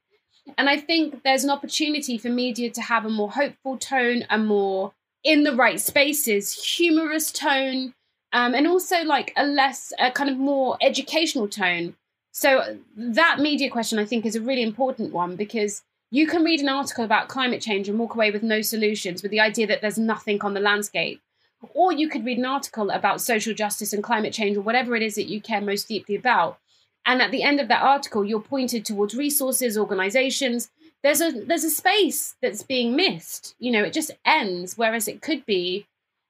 And 0.59 0.69
I 0.69 0.79
think 0.79 1.23
there's 1.23 1.45
an 1.45 1.51
opportunity 1.51 2.19
for 2.19 2.29
media 2.29 2.71
to 2.71 2.83
have 2.83 3.05
a 3.05 3.11
more 3.11 3.31
hopeful 3.31 3.79
tone, 3.79 4.25
a 4.31 4.39
more 4.39 4.93
in 5.23 5.43
the 5.43 5.57
right 5.57 5.81
spaces, 5.81 6.53
humorous 6.77 7.33
tone, 7.33 7.95
um, 8.33 8.55
and 8.55 8.67
also 8.67 9.03
like 9.05 9.33
a 9.37 9.47
less, 9.47 9.93
a 9.99 10.11
kind 10.11 10.29
of 10.29 10.37
more 10.37 10.77
educational 10.83 11.49
tone. 11.49 11.95
So 12.33 12.79
that 12.97 13.39
media 13.39 13.71
question, 13.71 13.99
I 13.99 14.05
think, 14.05 14.27
is 14.27 14.37
a 14.37 14.41
really 14.41 14.63
important 14.63 15.13
one 15.13 15.37
because 15.37 15.83
you 16.11 16.27
can 16.27 16.45
read 16.45 16.61
an 16.61 16.69
article 16.69 17.05
about 17.05 17.29
climate 17.29 17.63
change 17.63 17.89
and 17.89 17.99
walk 17.99 18.15
away 18.15 18.31
with 18.31 18.43
no 18.43 18.61
solutions, 18.61 19.23
with 19.23 19.31
the 19.31 19.41
idea 19.41 19.67
that 19.67 19.81
there's 19.81 19.99
nothing 19.99 20.43
on 20.43 20.53
the 20.53 20.61
landscape. 20.61 21.21
Or 21.73 21.93
you 21.93 22.09
could 22.09 22.25
read 22.25 22.39
an 22.39 22.45
article 22.45 22.91
about 22.91 23.21
social 23.21 23.55
justice 23.55 23.93
and 23.93 24.03
climate 24.03 24.35
change 24.35 24.57
or 24.57 24.61
whatever 24.61 24.95
it 24.95 25.03
is 25.03 25.15
that 25.15 25.29
you 25.29 25.41
care 25.41 25.61
most 25.61 25.89
deeply 25.89 26.15
about 26.15 26.59
and 27.07 27.21
at 27.23 27.31
the 27.31 27.43
end 27.43 27.61
of 27.61 27.69
that 27.69 27.83
article 27.83 28.25
you're 28.25 28.41
pointed 28.41 28.85
towards 28.85 29.15
resources 29.15 29.79
organizations. 29.79 30.71
There's 31.03 31.21
a 31.21 31.31
there's 31.33 31.65
a 31.65 31.71
space 31.71 32.37
that's 32.41 32.63
being 32.63 32.97
missed. 32.97 33.55
You 33.59 33.73
know 33.73 33.85
it 33.85 33.93
just 33.93 34.13
ends 34.25 34.77
whereas 34.77 35.09
it 35.09 35.23
could 35.23 35.45
be. 35.47 35.87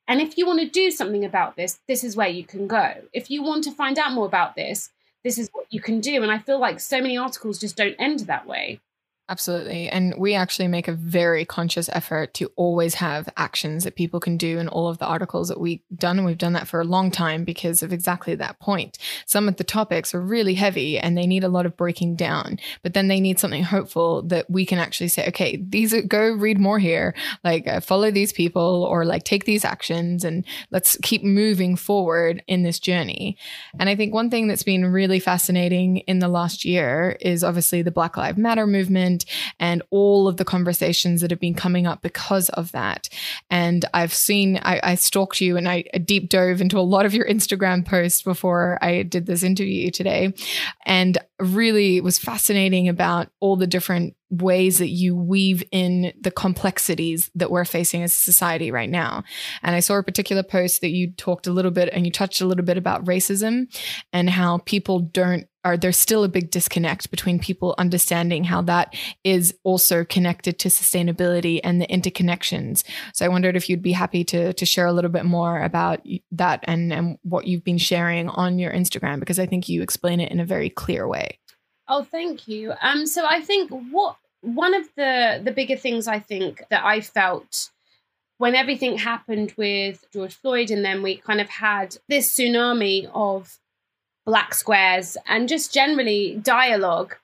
And 0.07 0.21
if 0.21 0.37
you 0.37 0.47
want 0.47 0.61
to 0.61 0.69
do 0.69 0.91
something 0.91 1.25
about 1.25 1.57
this 1.57 1.81
this 1.89 2.05
is 2.05 2.17
where 2.17 2.29
you 2.29 2.45
can 2.45 2.67
go. 2.67 2.95
If 3.13 3.31
you 3.31 3.43
want 3.43 3.65
to 3.65 3.73
find 3.73 3.99
out 3.99 4.13
more 4.13 4.27
about 4.27 4.57
this 4.57 4.91
this 5.23 5.39
is 5.39 5.49
what 5.53 5.67
you 5.71 5.81
can 5.81 6.01
do. 6.01 6.23
And 6.23 6.31
i 6.31 6.39
feel 6.39 6.59
like 6.59 6.81
so 6.81 7.01
many 7.01 7.17
articles 7.17 7.59
just 7.59 7.77
don't 7.77 7.97
end 7.99 8.21
that 8.21 8.47
way 8.47 8.81
Absolutely. 9.27 9.89
And 9.89 10.15
we 10.19 10.35
actually 10.35 10.69
make 10.69 10.87
a 10.87 10.93
very 10.93 11.47
conscious 11.47 11.89
effort 11.95 12.35
to 12.35 12.53
always 12.57 12.97
have 12.97 13.27
actions 13.39 13.85
that 13.85 13.97
people 13.97 14.21
can 14.21 14.37
do 14.37 14.59
in 14.59 14.69
all 14.69 14.87
of 14.87 14.99
the 14.99 15.07
articles 15.07 15.49
that 15.49 15.59
we've 15.59 15.81
done. 15.97 16.19
And 16.19 16.27
we've 16.27 16.37
done 16.37 16.53
that 16.53 16.69
for 16.69 16.83
a 16.83 16.85
long 16.85 17.11
time 17.11 17.43
because 17.43 17.83
of 17.83 17.91
exactly 17.91 18.35
that 18.35 18.61
point. 18.61 18.99
Some 19.25 19.49
of 19.49 19.57
the 19.57 19.65
topics 19.65 20.15
are 20.15 20.21
really 20.21 20.53
heavy 20.53 20.99
and 20.99 21.17
they 21.17 21.27
need 21.27 21.43
a 21.43 21.49
lot 21.49 21.65
of 21.65 21.75
breaking 21.75 22.17
down, 22.17 22.59
but 22.83 22.93
then 22.93 23.09
they 23.09 23.19
need 23.19 23.39
something 23.39 23.63
hopeful 23.63 24.21
that 24.25 24.51
we 24.51 24.67
can 24.67 24.79
actually 24.79 25.09
say, 25.09 25.27
okay, 25.29 25.57
these 25.57 25.95
are, 25.95 26.03
go 26.03 26.31
read 26.31 26.61
more 26.61 26.79
here, 26.79 27.15
like 27.43 27.67
uh, 27.67 27.81
follow 27.81 28.11
these 28.11 28.33
people 28.33 28.85
or 28.85 29.07
like 29.07 29.25
take 29.25 29.47
these 29.47 29.65
actions 29.65 30.23
and 30.23 30.45
let's 30.71 30.99
keep 31.03 31.25
moving 31.25 31.77
forward 31.77 32.43
in 32.47 32.63
this 32.63 32.79
journey. 32.79 33.39
And 33.79 33.89
I 33.89 33.97
think 33.97 34.13
one 34.13 34.29
thing 34.29 34.49
that's 34.49 34.63
been 34.63 34.85
really 34.85 35.19
fascinating 35.19 35.99
in 35.99 36.19
the 36.19 36.29
last 36.29 36.67
year 36.67 37.17
is 37.23 37.43
obviously 37.43 37.81
the 37.81 37.91
Black 37.91 38.19
Lives 38.19 38.37
Matter 38.37 38.67
movement 38.67 39.14
and 39.59 39.83
all 39.91 40.27
of 40.27 40.39
the 40.39 40.45
conversations 40.45 41.21
that 41.21 41.31
have 41.31 41.41
been 41.41 41.55
coming 41.55 41.87
up 41.87 42.01
because 42.03 42.49
of 42.51 42.73
that. 42.73 43.09
And 43.51 43.85
I've 43.93 44.15
seen, 44.15 44.59
I, 44.63 44.81
I 44.83 44.95
stalked 44.95 45.41
you 45.41 45.57
and 45.57 45.69
I 45.69 45.83
deep 46.05 46.31
dove 46.31 46.61
into 46.61 46.79
a 46.79 46.81
lot 46.81 47.07
of 47.07 47.15
your 47.15 47.27
Instagram 47.27 47.87
posts 47.87 48.23
before 48.23 48.79
I 48.81 49.03
did 49.03 49.27
this 49.27 49.43
interview 49.43 49.91
today. 49.91 50.33
And 50.87 51.19
really 51.39 52.01
was 52.01 52.19
fascinating 52.19 52.89
about 52.89 53.29
all 53.41 53.57
the 53.57 53.67
different 53.67 54.15
ways 54.31 54.79
that 54.79 54.89
you 54.89 55.15
weave 55.15 55.63
in 55.71 56.13
the 56.21 56.31
complexities 56.31 57.31
that 57.35 57.51
we're 57.51 57.65
facing 57.65 58.03
as 58.03 58.13
a 58.13 58.17
society 58.17 58.71
right 58.71 58.91
now. 58.91 59.23
And 59.63 59.75
I 59.75 59.81
saw 59.81 59.99
a 59.99 60.03
particular 60.03 60.43
post 60.43 60.81
that 60.81 60.91
you 60.91 61.13
talked 61.13 61.47
a 61.47 61.53
little 61.53 61.71
bit 61.71 61.89
and 61.93 62.07
you 62.07 62.13
touched 62.13 62.41
a 62.41 62.47
little 62.47 62.65
bit 62.65 62.79
about 62.79 63.05
racism 63.05 63.67
and 64.13 64.31
how 64.31 64.59
people 64.59 65.01
don't 65.01 65.47
are 65.65 65.77
there's 65.77 65.97
still 65.97 66.25
a 66.25 66.29
big 66.29 66.51
disconnect 66.51 67.11
between 67.11 67.39
people 67.39 67.75
understanding 67.79 68.45
how 68.45 68.63
that 68.63 68.95
is 69.25 69.55
also 69.65 70.05
connected 70.05 70.59
to 70.61 70.69
sustainability 70.69 71.61
and 71.65 71.81
the 71.81 71.87
interconnections. 71.87 72.85
So 73.15 73.25
I 73.25 73.29
wondered 73.29 73.57
if 73.57 73.69
you'd 73.69 73.83
be 73.83 73.93
happy 73.93 74.25
to 74.25 74.53
to 74.53 74.67
share 74.67 74.87
a 74.87 74.93
little 74.93 75.11
bit 75.11 75.25
more 75.25 75.63
about 75.63 76.01
that 76.33 76.61
and 76.65 76.93
and 76.93 77.19
what 77.23 77.47
you've 77.47 77.65
been 77.65 77.79
sharing 77.79 78.29
on 78.29 78.59
your 78.59 78.73
Instagram 78.73 79.21
because 79.21 79.39
I 79.39 79.47
think 79.47 79.69
you 79.69 79.83
explain 79.83 80.21
it 80.21 80.31
in 80.31 80.41
a 80.41 80.45
very 80.45 80.71
clear 80.71 81.09
way. 81.09 81.39
Oh, 81.89 82.05
thank 82.05 82.47
you. 82.47 82.75
Um 82.83 83.07
so 83.07 83.27
I 83.27 83.41
think 83.41 83.71
what 83.71 84.17
one 84.43 84.75
of 84.75 84.87
the 84.97 85.41
the 85.43 85.53
bigger 85.53 85.77
things 85.77 86.07
I 86.07 86.19
think 86.19 86.63
that 86.71 86.85
I 86.85 87.01
felt 87.01 87.71
when 88.39 88.55
everything 88.55 88.99
happened 88.99 89.55
with 89.57 90.05
George 90.13 90.35
Floyd 90.35 90.71
and 90.71 90.85
then 90.85 91.03
we 91.03 91.17
kind 91.17 91.41
of 91.41 91.49
had 91.49 91.97
this 92.09 92.37
tsunami 92.37 93.09
of 93.15 93.59
black 94.27 94.55
squares, 94.55 95.17
and 95.27 95.49
just 95.49 95.73
generally 95.73 96.37
dialogue. 96.43 97.17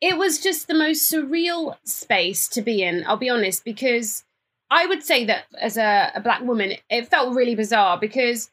It 0.00 0.18
was 0.18 0.38
just 0.38 0.68
the 0.68 0.74
most 0.74 1.10
surreal 1.10 1.76
space 1.84 2.48
to 2.48 2.62
be 2.62 2.82
in, 2.82 3.04
I'll 3.06 3.16
be 3.16 3.30
honest, 3.30 3.64
because 3.64 4.24
I 4.70 4.86
would 4.86 5.02
say 5.02 5.24
that 5.24 5.44
as 5.58 5.76
a, 5.76 6.12
a 6.14 6.20
black 6.20 6.42
woman, 6.42 6.74
it 6.90 7.08
felt 7.08 7.34
really 7.34 7.54
bizarre 7.54 7.98
because 7.98 8.50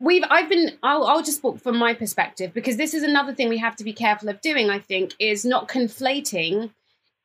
we've 0.00 0.24
I've 0.30 0.48
been 0.48 0.78
I'll, 0.82 1.04
I'll 1.04 1.22
just 1.22 1.42
talk 1.42 1.60
from 1.60 1.76
my 1.76 1.94
perspective 1.94 2.52
because 2.54 2.76
this 2.76 2.94
is 2.94 3.02
another 3.02 3.34
thing 3.34 3.48
we 3.48 3.58
have 3.58 3.76
to 3.76 3.84
be 3.84 3.92
careful 3.92 4.28
of 4.28 4.40
doing, 4.40 4.70
I 4.70 4.78
think, 4.78 5.14
is 5.18 5.44
not 5.44 5.68
conflating 5.68 6.70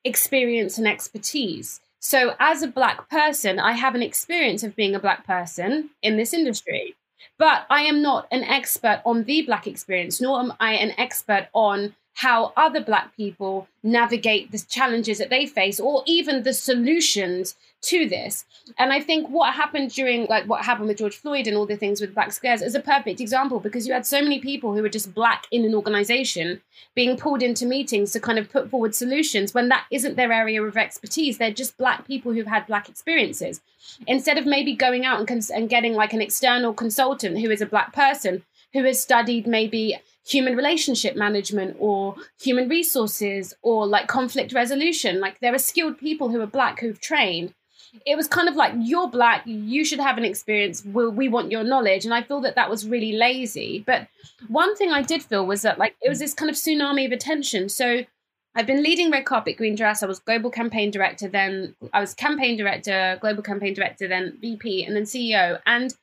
experience 0.03 0.77
and 0.77 0.87
expertise. 0.87 1.79
So 1.99 2.35
as 2.39 2.61
a 2.61 2.67
black 2.67 3.09
person, 3.09 3.59
I 3.59 3.73
have 3.73 3.95
an 3.95 4.03
experience 4.03 4.63
of 4.63 4.75
being 4.75 4.93
a 4.93 4.99
black 4.99 5.25
person 5.25 5.91
in 6.01 6.17
this 6.17 6.33
industry. 6.33 6.95
But 7.37 7.65
I 7.69 7.83
am 7.83 8.01
not 8.01 8.27
an 8.31 8.43
expert 8.43 9.01
on 9.05 9.23
the 9.23 9.41
Black 9.43 9.67
experience, 9.67 10.21
nor 10.21 10.39
am 10.39 10.53
I 10.59 10.73
an 10.73 10.93
expert 10.97 11.49
on 11.53 11.95
how 12.13 12.53
other 12.55 12.81
Black 12.81 13.15
people 13.15 13.67
navigate 13.81 14.51
the 14.51 14.59
challenges 14.59 15.17
that 15.17 15.29
they 15.29 15.45
face 15.45 15.79
or 15.79 16.03
even 16.05 16.43
the 16.43 16.53
solutions 16.53 17.55
to 17.81 18.07
this. 18.07 18.45
And 18.77 18.93
I 18.93 19.01
think 19.01 19.29
what 19.29 19.53
happened 19.53 19.91
during, 19.91 20.25
like 20.27 20.45
what 20.45 20.63
happened 20.63 20.87
with 20.87 20.99
George 20.99 21.17
Floyd 21.17 21.47
and 21.47 21.57
all 21.57 21.65
the 21.65 21.75
things 21.75 21.99
with 21.99 22.13
Black 22.13 22.31
Squares 22.31 22.61
is 22.61 22.75
a 22.75 22.79
perfect 22.79 23.19
example 23.19 23.59
because 23.59 23.85
you 23.85 23.93
had 23.93 24.05
so 24.05 24.21
many 24.21 24.39
people 24.39 24.73
who 24.73 24.81
were 24.81 24.89
just 24.89 25.13
Black 25.13 25.45
in 25.51 25.65
an 25.65 25.75
organization 25.75 26.61
being 26.95 27.17
pulled 27.17 27.43
into 27.43 27.65
meetings 27.65 28.11
to 28.11 28.21
kind 28.21 28.39
of 28.39 28.49
put 28.49 28.69
forward 28.69 28.95
solutions 28.95 29.53
when 29.53 29.67
that 29.67 29.85
isn't 29.91 30.15
their 30.15 30.31
area 30.31 30.63
of 30.63 30.77
expertise. 30.77 31.37
They're 31.37 31.51
just 31.51 31.77
Black 31.77 32.07
people 32.07 32.31
who've 32.31 32.47
had 32.47 32.67
Black 32.67 32.87
experiences. 32.87 33.59
Instead 34.07 34.37
of 34.37 34.45
maybe 34.45 34.75
going 34.75 35.03
out 35.03 35.19
and, 35.19 35.27
cons- 35.27 35.49
and 35.49 35.69
getting 35.69 35.93
like 35.93 36.13
an 36.13 36.21
external 36.21 36.73
consultant 36.73 37.39
who 37.39 37.51
is 37.51 37.61
a 37.61 37.65
Black 37.65 37.91
person 37.91 38.43
who 38.71 38.83
has 38.85 39.01
studied 39.01 39.45
maybe 39.45 39.97
human 40.25 40.55
relationship 40.55 41.15
management 41.15 41.75
or 41.79 42.15
human 42.39 42.69
resources 42.69 43.53
or 43.61 43.85
like 43.85 44.07
conflict 44.07 44.53
resolution. 44.53 45.19
Like 45.19 45.39
there 45.39 45.53
are 45.53 45.59
skilled 45.59 45.97
people 45.97 46.29
who 46.29 46.41
are 46.41 46.47
black 46.47 46.79
who've 46.79 46.99
trained. 46.99 47.53
It 48.07 48.15
was 48.15 48.27
kind 48.27 48.49
of 48.49 48.55
like 48.55 48.73
you're 48.79 49.09
black, 49.09 49.43
you 49.45 49.85
should 49.85 49.99
have 49.99 50.17
an 50.17 50.25
experience. 50.25 50.83
we 50.83 51.07
we 51.09 51.29
want 51.29 51.51
your 51.51 51.63
knowledge, 51.63 52.05
and 52.05 52.13
I 52.13 52.23
feel 52.23 52.41
that 52.41 52.55
that 52.55 52.69
was 52.69 52.87
really 52.87 53.13
lazy. 53.13 53.83
But 53.85 54.07
one 54.47 54.75
thing 54.75 54.91
I 54.91 55.03
did 55.03 55.21
feel 55.21 55.45
was 55.45 55.61
that 55.61 55.77
like 55.77 55.95
it 56.01 56.09
was 56.09 56.19
this 56.19 56.33
kind 56.33 56.49
of 56.49 56.55
tsunami 56.55 57.05
of 57.05 57.11
attention. 57.11 57.69
So 57.69 58.03
I've 58.55 58.65
been 58.65 58.81
leading 58.81 59.11
Red 59.11 59.25
Carpet 59.25 59.57
Green 59.57 59.75
Dress. 59.75 60.01
I 60.01 60.07
was 60.07 60.19
global 60.19 60.49
campaign 60.49 60.89
director, 60.89 61.27
then 61.27 61.75
I 61.91 61.99
was 61.99 62.15
campaign 62.15 62.57
director, 62.57 63.19
global 63.21 63.43
campaign 63.43 63.75
director, 63.75 64.07
then 64.07 64.37
VP, 64.41 64.85
and 64.85 64.95
then 64.95 65.03
CEO. 65.03 65.59
And 65.67 65.93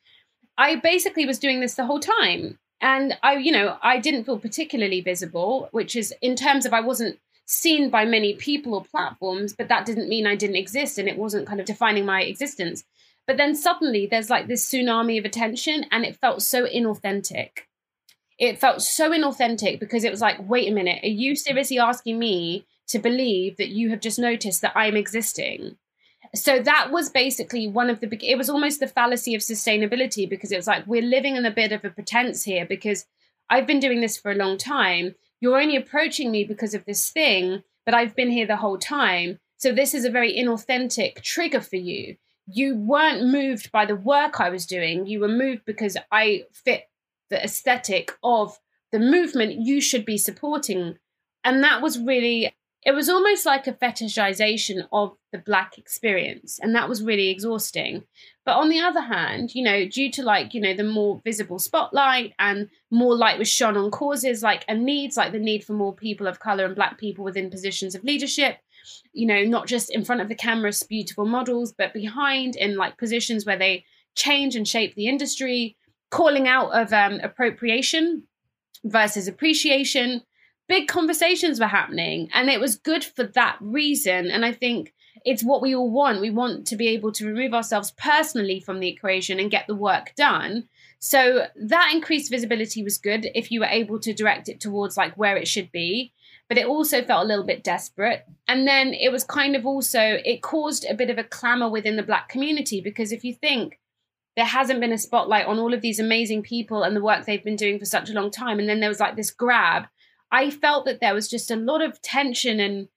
I 0.56 0.76
basically 0.76 1.26
was 1.26 1.40
doing 1.40 1.58
this 1.58 1.74
the 1.74 1.86
whole 1.86 2.00
time 2.00 2.58
and 2.80 3.16
i 3.22 3.34
you 3.34 3.52
know 3.52 3.76
i 3.82 3.98
didn't 3.98 4.24
feel 4.24 4.38
particularly 4.38 5.00
visible 5.00 5.68
which 5.72 5.96
is 5.96 6.14
in 6.20 6.36
terms 6.36 6.66
of 6.66 6.72
i 6.72 6.80
wasn't 6.80 7.18
seen 7.46 7.90
by 7.90 8.04
many 8.04 8.34
people 8.34 8.74
or 8.74 8.84
platforms 8.84 9.52
but 9.52 9.68
that 9.68 9.84
didn't 9.84 10.08
mean 10.08 10.26
i 10.26 10.36
didn't 10.36 10.56
exist 10.56 10.98
and 10.98 11.08
it 11.08 11.18
wasn't 11.18 11.46
kind 11.46 11.60
of 11.60 11.66
defining 11.66 12.06
my 12.06 12.22
existence 12.22 12.84
but 13.26 13.36
then 13.36 13.54
suddenly 13.54 14.06
there's 14.06 14.30
like 14.30 14.46
this 14.46 14.68
tsunami 14.68 15.18
of 15.18 15.24
attention 15.24 15.84
and 15.90 16.04
it 16.04 16.16
felt 16.16 16.42
so 16.42 16.66
inauthentic 16.66 17.64
it 18.40 18.58
felt 18.58 18.80
so 18.80 19.10
inauthentic 19.10 19.78
because 19.78 20.02
it 20.02 20.10
was 20.10 20.22
like, 20.22 20.48
wait 20.48 20.66
a 20.66 20.74
minute, 20.74 21.04
are 21.04 21.08
you 21.08 21.36
seriously 21.36 21.78
asking 21.78 22.18
me 22.18 22.66
to 22.88 22.98
believe 22.98 23.58
that 23.58 23.68
you 23.68 23.90
have 23.90 24.00
just 24.00 24.18
noticed 24.18 24.62
that 24.62 24.72
I'm 24.74 24.96
existing? 24.96 25.76
So 26.34 26.60
that 26.60 26.90
was 26.92 27.10
basically 27.10 27.66
one 27.66 27.90
of 27.90 28.00
the 28.00 28.06
big, 28.06 28.22
it 28.22 28.38
was 28.38 28.48
almost 28.48 28.78
the 28.78 28.86
fallacy 28.86 29.34
of 29.34 29.40
sustainability 29.40 30.28
because 30.28 30.52
it 30.52 30.56
was 30.56 30.68
like, 30.68 30.86
we're 30.86 31.02
living 31.02 31.36
in 31.36 31.44
a 31.44 31.50
bit 31.50 31.72
of 31.72 31.84
a 31.84 31.90
pretense 31.90 32.44
here 32.44 32.64
because 32.64 33.06
I've 33.48 33.66
been 33.66 33.80
doing 33.80 34.00
this 34.00 34.16
for 34.16 34.30
a 34.30 34.36
long 34.36 34.56
time. 34.56 35.16
You're 35.40 35.60
only 35.60 35.74
approaching 35.74 36.30
me 36.30 36.44
because 36.44 36.72
of 36.72 36.84
this 36.84 37.10
thing, 37.10 37.64
but 37.84 37.94
I've 37.94 38.14
been 38.14 38.30
here 38.30 38.46
the 38.46 38.56
whole 38.56 38.78
time. 38.78 39.40
So 39.56 39.72
this 39.72 39.92
is 39.92 40.04
a 40.04 40.10
very 40.10 40.32
inauthentic 40.32 41.22
trigger 41.22 41.60
for 41.60 41.76
you. 41.76 42.16
You 42.46 42.76
weren't 42.76 43.26
moved 43.26 43.72
by 43.72 43.84
the 43.84 43.96
work 43.96 44.40
I 44.40 44.50
was 44.50 44.66
doing. 44.66 45.06
You 45.06 45.20
were 45.20 45.28
moved 45.28 45.64
because 45.64 45.96
I 46.12 46.44
fit 46.52 46.84
the 47.28 47.42
aesthetic 47.42 48.12
of 48.22 48.58
the 48.92 48.98
movement 48.98 49.66
you 49.66 49.80
should 49.80 50.04
be 50.04 50.16
supporting. 50.16 50.98
And 51.42 51.62
that 51.64 51.82
was 51.82 51.98
really, 51.98 52.54
it 52.82 52.92
was 52.92 53.10
almost 53.10 53.44
like 53.44 53.66
a 53.66 53.72
fetishization 53.72 54.86
of 54.90 55.14
the 55.32 55.38
Black 55.38 55.76
experience. 55.76 56.58
And 56.62 56.74
that 56.74 56.88
was 56.88 57.02
really 57.02 57.28
exhausting. 57.28 58.04
But 58.46 58.56
on 58.56 58.70
the 58.70 58.80
other 58.80 59.02
hand, 59.02 59.54
you 59.54 59.62
know, 59.62 59.86
due 59.86 60.10
to 60.12 60.22
like, 60.22 60.54
you 60.54 60.60
know, 60.62 60.74
the 60.74 60.84
more 60.84 61.20
visible 61.22 61.58
spotlight 61.58 62.32
and 62.38 62.70
more 62.90 63.14
light 63.14 63.38
was 63.38 63.50
shone 63.50 63.76
on 63.76 63.90
causes 63.90 64.42
like 64.42 64.64
and 64.66 64.84
needs, 64.84 65.16
like 65.16 65.32
the 65.32 65.38
need 65.38 65.62
for 65.62 65.74
more 65.74 65.94
people 65.94 66.26
of 66.26 66.40
color 66.40 66.64
and 66.64 66.74
Black 66.74 66.98
people 66.98 67.22
within 67.22 67.50
positions 67.50 67.94
of 67.94 68.02
leadership, 68.02 68.56
you 69.12 69.26
know, 69.26 69.44
not 69.44 69.66
just 69.66 69.90
in 69.90 70.04
front 70.04 70.22
of 70.22 70.28
the 70.28 70.34
camera, 70.34 70.72
beautiful 70.88 71.26
models, 71.26 71.74
but 71.76 71.92
behind 71.92 72.56
in 72.56 72.76
like 72.76 72.96
positions 72.96 73.44
where 73.44 73.58
they 73.58 73.84
change 74.14 74.56
and 74.56 74.66
shape 74.66 74.94
the 74.94 75.06
industry 75.06 75.76
calling 76.10 76.48
out 76.48 76.70
of 76.70 76.92
um, 76.92 77.20
appropriation 77.22 78.24
versus 78.84 79.28
appreciation. 79.28 80.22
Big 80.70 80.86
conversations 80.86 81.58
were 81.58 81.66
happening, 81.66 82.28
and 82.32 82.48
it 82.48 82.60
was 82.60 82.76
good 82.76 83.02
for 83.02 83.24
that 83.24 83.56
reason. 83.60 84.30
And 84.30 84.44
I 84.44 84.52
think 84.52 84.94
it's 85.24 85.42
what 85.42 85.62
we 85.62 85.74
all 85.74 85.90
want. 85.90 86.20
We 86.20 86.30
want 86.30 86.64
to 86.68 86.76
be 86.76 86.86
able 86.86 87.10
to 87.10 87.26
remove 87.26 87.52
ourselves 87.52 87.90
personally 87.98 88.60
from 88.60 88.78
the 88.78 88.86
equation 88.86 89.40
and 89.40 89.50
get 89.50 89.66
the 89.66 89.74
work 89.74 90.14
done. 90.14 90.68
So 91.00 91.48
that 91.56 91.90
increased 91.92 92.30
visibility 92.30 92.84
was 92.84 92.98
good 92.98 93.26
if 93.34 93.50
you 93.50 93.58
were 93.58 93.66
able 93.66 93.98
to 93.98 94.14
direct 94.14 94.48
it 94.48 94.60
towards 94.60 94.96
like 94.96 95.16
where 95.16 95.36
it 95.36 95.48
should 95.48 95.72
be. 95.72 96.12
But 96.48 96.56
it 96.56 96.66
also 96.66 97.02
felt 97.02 97.24
a 97.24 97.26
little 97.26 97.44
bit 97.44 97.64
desperate. 97.64 98.24
And 98.46 98.64
then 98.64 98.94
it 98.94 99.10
was 99.10 99.24
kind 99.24 99.56
of 99.56 99.66
also, 99.66 100.20
it 100.24 100.40
caused 100.40 100.86
a 100.88 100.94
bit 100.94 101.10
of 101.10 101.18
a 101.18 101.24
clamor 101.24 101.68
within 101.68 101.96
the 101.96 102.04
Black 102.04 102.28
community 102.28 102.80
because 102.80 103.10
if 103.10 103.24
you 103.24 103.34
think 103.34 103.80
there 104.36 104.44
hasn't 104.44 104.80
been 104.80 104.92
a 104.92 104.98
spotlight 104.98 105.46
on 105.46 105.58
all 105.58 105.74
of 105.74 105.80
these 105.80 105.98
amazing 105.98 106.42
people 106.42 106.84
and 106.84 106.94
the 106.94 107.02
work 107.02 107.26
they've 107.26 107.42
been 107.42 107.56
doing 107.56 107.80
for 107.80 107.84
such 107.84 108.08
a 108.08 108.12
long 108.14 108.30
time. 108.30 108.60
And 108.60 108.68
then 108.68 108.78
there 108.78 108.88
was 108.88 109.00
like 109.00 109.16
this 109.16 109.32
grab. 109.32 109.86
I 110.32 110.50
felt 110.50 110.84
that 110.84 111.00
there 111.00 111.14
was 111.14 111.28
just 111.28 111.50
a 111.50 111.56
lot 111.56 111.82
of 111.82 112.00
tension 112.02 112.60
and 112.60 112.88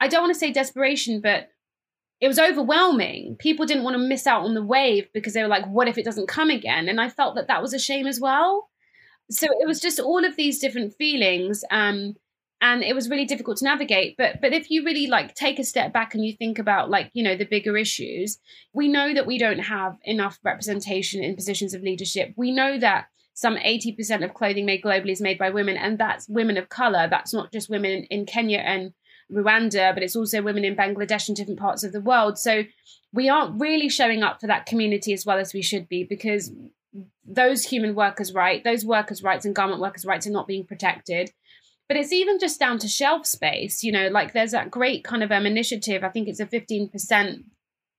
I 0.00 0.08
don't 0.08 0.22
want 0.22 0.34
to 0.34 0.38
say 0.38 0.52
desperation, 0.52 1.20
but 1.20 1.48
it 2.20 2.28
was 2.28 2.38
overwhelming. 2.38 3.36
People 3.38 3.66
didn't 3.66 3.84
want 3.84 3.94
to 3.94 4.02
miss 4.02 4.26
out 4.26 4.44
on 4.44 4.54
the 4.54 4.64
wave 4.64 5.08
because 5.12 5.32
they 5.32 5.42
were 5.42 5.48
like, 5.48 5.66
what 5.66 5.88
if 5.88 5.98
it 5.98 6.04
doesn't 6.04 6.28
come 6.28 6.50
again? 6.50 6.88
And 6.88 7.00
I 7.00 7.08
felt 7.08 7.34
that 7.36 7.48
that 7.48 7.62
was 7.62 7.74
a 7.74 7.78
shame 7.78 8.06
as 8.06 8.20
well. 8.20 8.68
So 9.30 9.46
it 9.46 9.66
was 9.66 9.80
just 9.80 9.98
all 9.98 10.24
of 10.24 10.36
these 10.36 10.58
different 10.58 10.94
feelings. 10.94 11.64
Um, 11.70 12.16
and 12.60 12.82
it 12.82 12.94
was 12.94 13.10
really 13.10 13.24
difficult 13.24 13.58
to 13.58 13.64
navigate 13.64 14.16
but 14.16 14.40
but 14.40 14.52
if 14.52 14.70
you 14.70 14.84
really 14.84 15.06
like 15.06 15.34
take 15.34 15.58
a 15.58 15.64
step 15.64 15.92
back 15.92 16.14
and 16.14 16.24
you 16.24 16.32
think 16.32 16.58
about 16.58 16.90
like 16.90 17.10
you 17.12 17.22
know 17.22 17.36
the 17.36 17.44
bigger 17.44 17.76
issues 17.76 18.38
we 18.72 18.88
know 18.88 19.12
that 19.12 19.26
we 19.26 19.38
don't 19.38 19.58
have 19.58 19.96
enough 20.04 20.38
representation 20.42 21.22
in 21.22 21.36
positions 21.36 21.74
of 21.74 21.82
leadership 21.82 22.32
we 22.36 22.50
know 22.50 22.78
that 22.78 23.06
some 23.36 23.56
80% 23.56 24.24
of 24.24 24.32
clothing 24.32 24.64
made 24.64 24.82
globally 24.82 25.10
is 25.10 25.20
made 25.20 25.38
by 25.38 25.50
women 25.50 25.76
and 25.76 25.98
that's 25.98 26.26
women 26.26 26.56
of 26.56 26.70
color. 26.70 27.06
That's 27.08 27.34
not 27.34 27.52
just 27.52 27.68
women 27.68 28.04
in 28.04 28.24
Kenya 28.24 28.58
and 28.58 28.94
Rwanda 29.30 29.92
but 29.92 30.02
it's 30.02 30.16
also 30.16 30.40
women 30.40 30.64
in 30.64 30.74
Bangladesh 30.74 31.28
and 31.28 31.36
different 31.36 31.60
parts 31.60 31.84
of 31.84 31.92
the 31.92 32.00
world. 32.00 32.38
So 32.38 32.64
we 33.12 33.28
aren't 33.28 33.60
really 33.60 33.90
showing 33.90 34.22
up 34.22 34.40
for 34.40 34.46
that 34.46 34.64
community 34.64 35.12
as 35.12 35.26
well 35.26 35.36
as 35.36 35.52
we 35.52 35.60
should 35.60 35.86
be 35.86 36.02
because 36.02 36.50
those 37.26 37.62
human 37.62 37.94
workers' 37.94 38.32
rights, 38.32 38.64
those 38.64 38.86
workers' 38.86 39.22
rights 39.22 39.44
and 39.44 39.54
garment 39.54 39.82
workers' 39.82 40.06
rights 40.06 40.26
are 40.26 40.30
not 40.30 40.46
being 40.46 40.64
protected. 40.64 41.30
But 41.88 41.98
it's 41.98 42.14
even 42.14 42.38
just 42.38 42.58
down 42.58 42.78
to 42.78 42.88
shelf 42.88 43.26
space 43.26 43.84
you 43.84 43.92
know 43.92 44.08
like 44.08 44.32
there's 44.32 44.50
that 44.52 44.70
great 44.70 45.04
kind 45.04 45.22
of 45.22 45.30
um, 45.30 45.46
initiative 45.46 46.02
i 46.02 46.08
think 46.08 46.26
it's 46.26 46.40
a 46.40 46.46
15% 46.46 47.44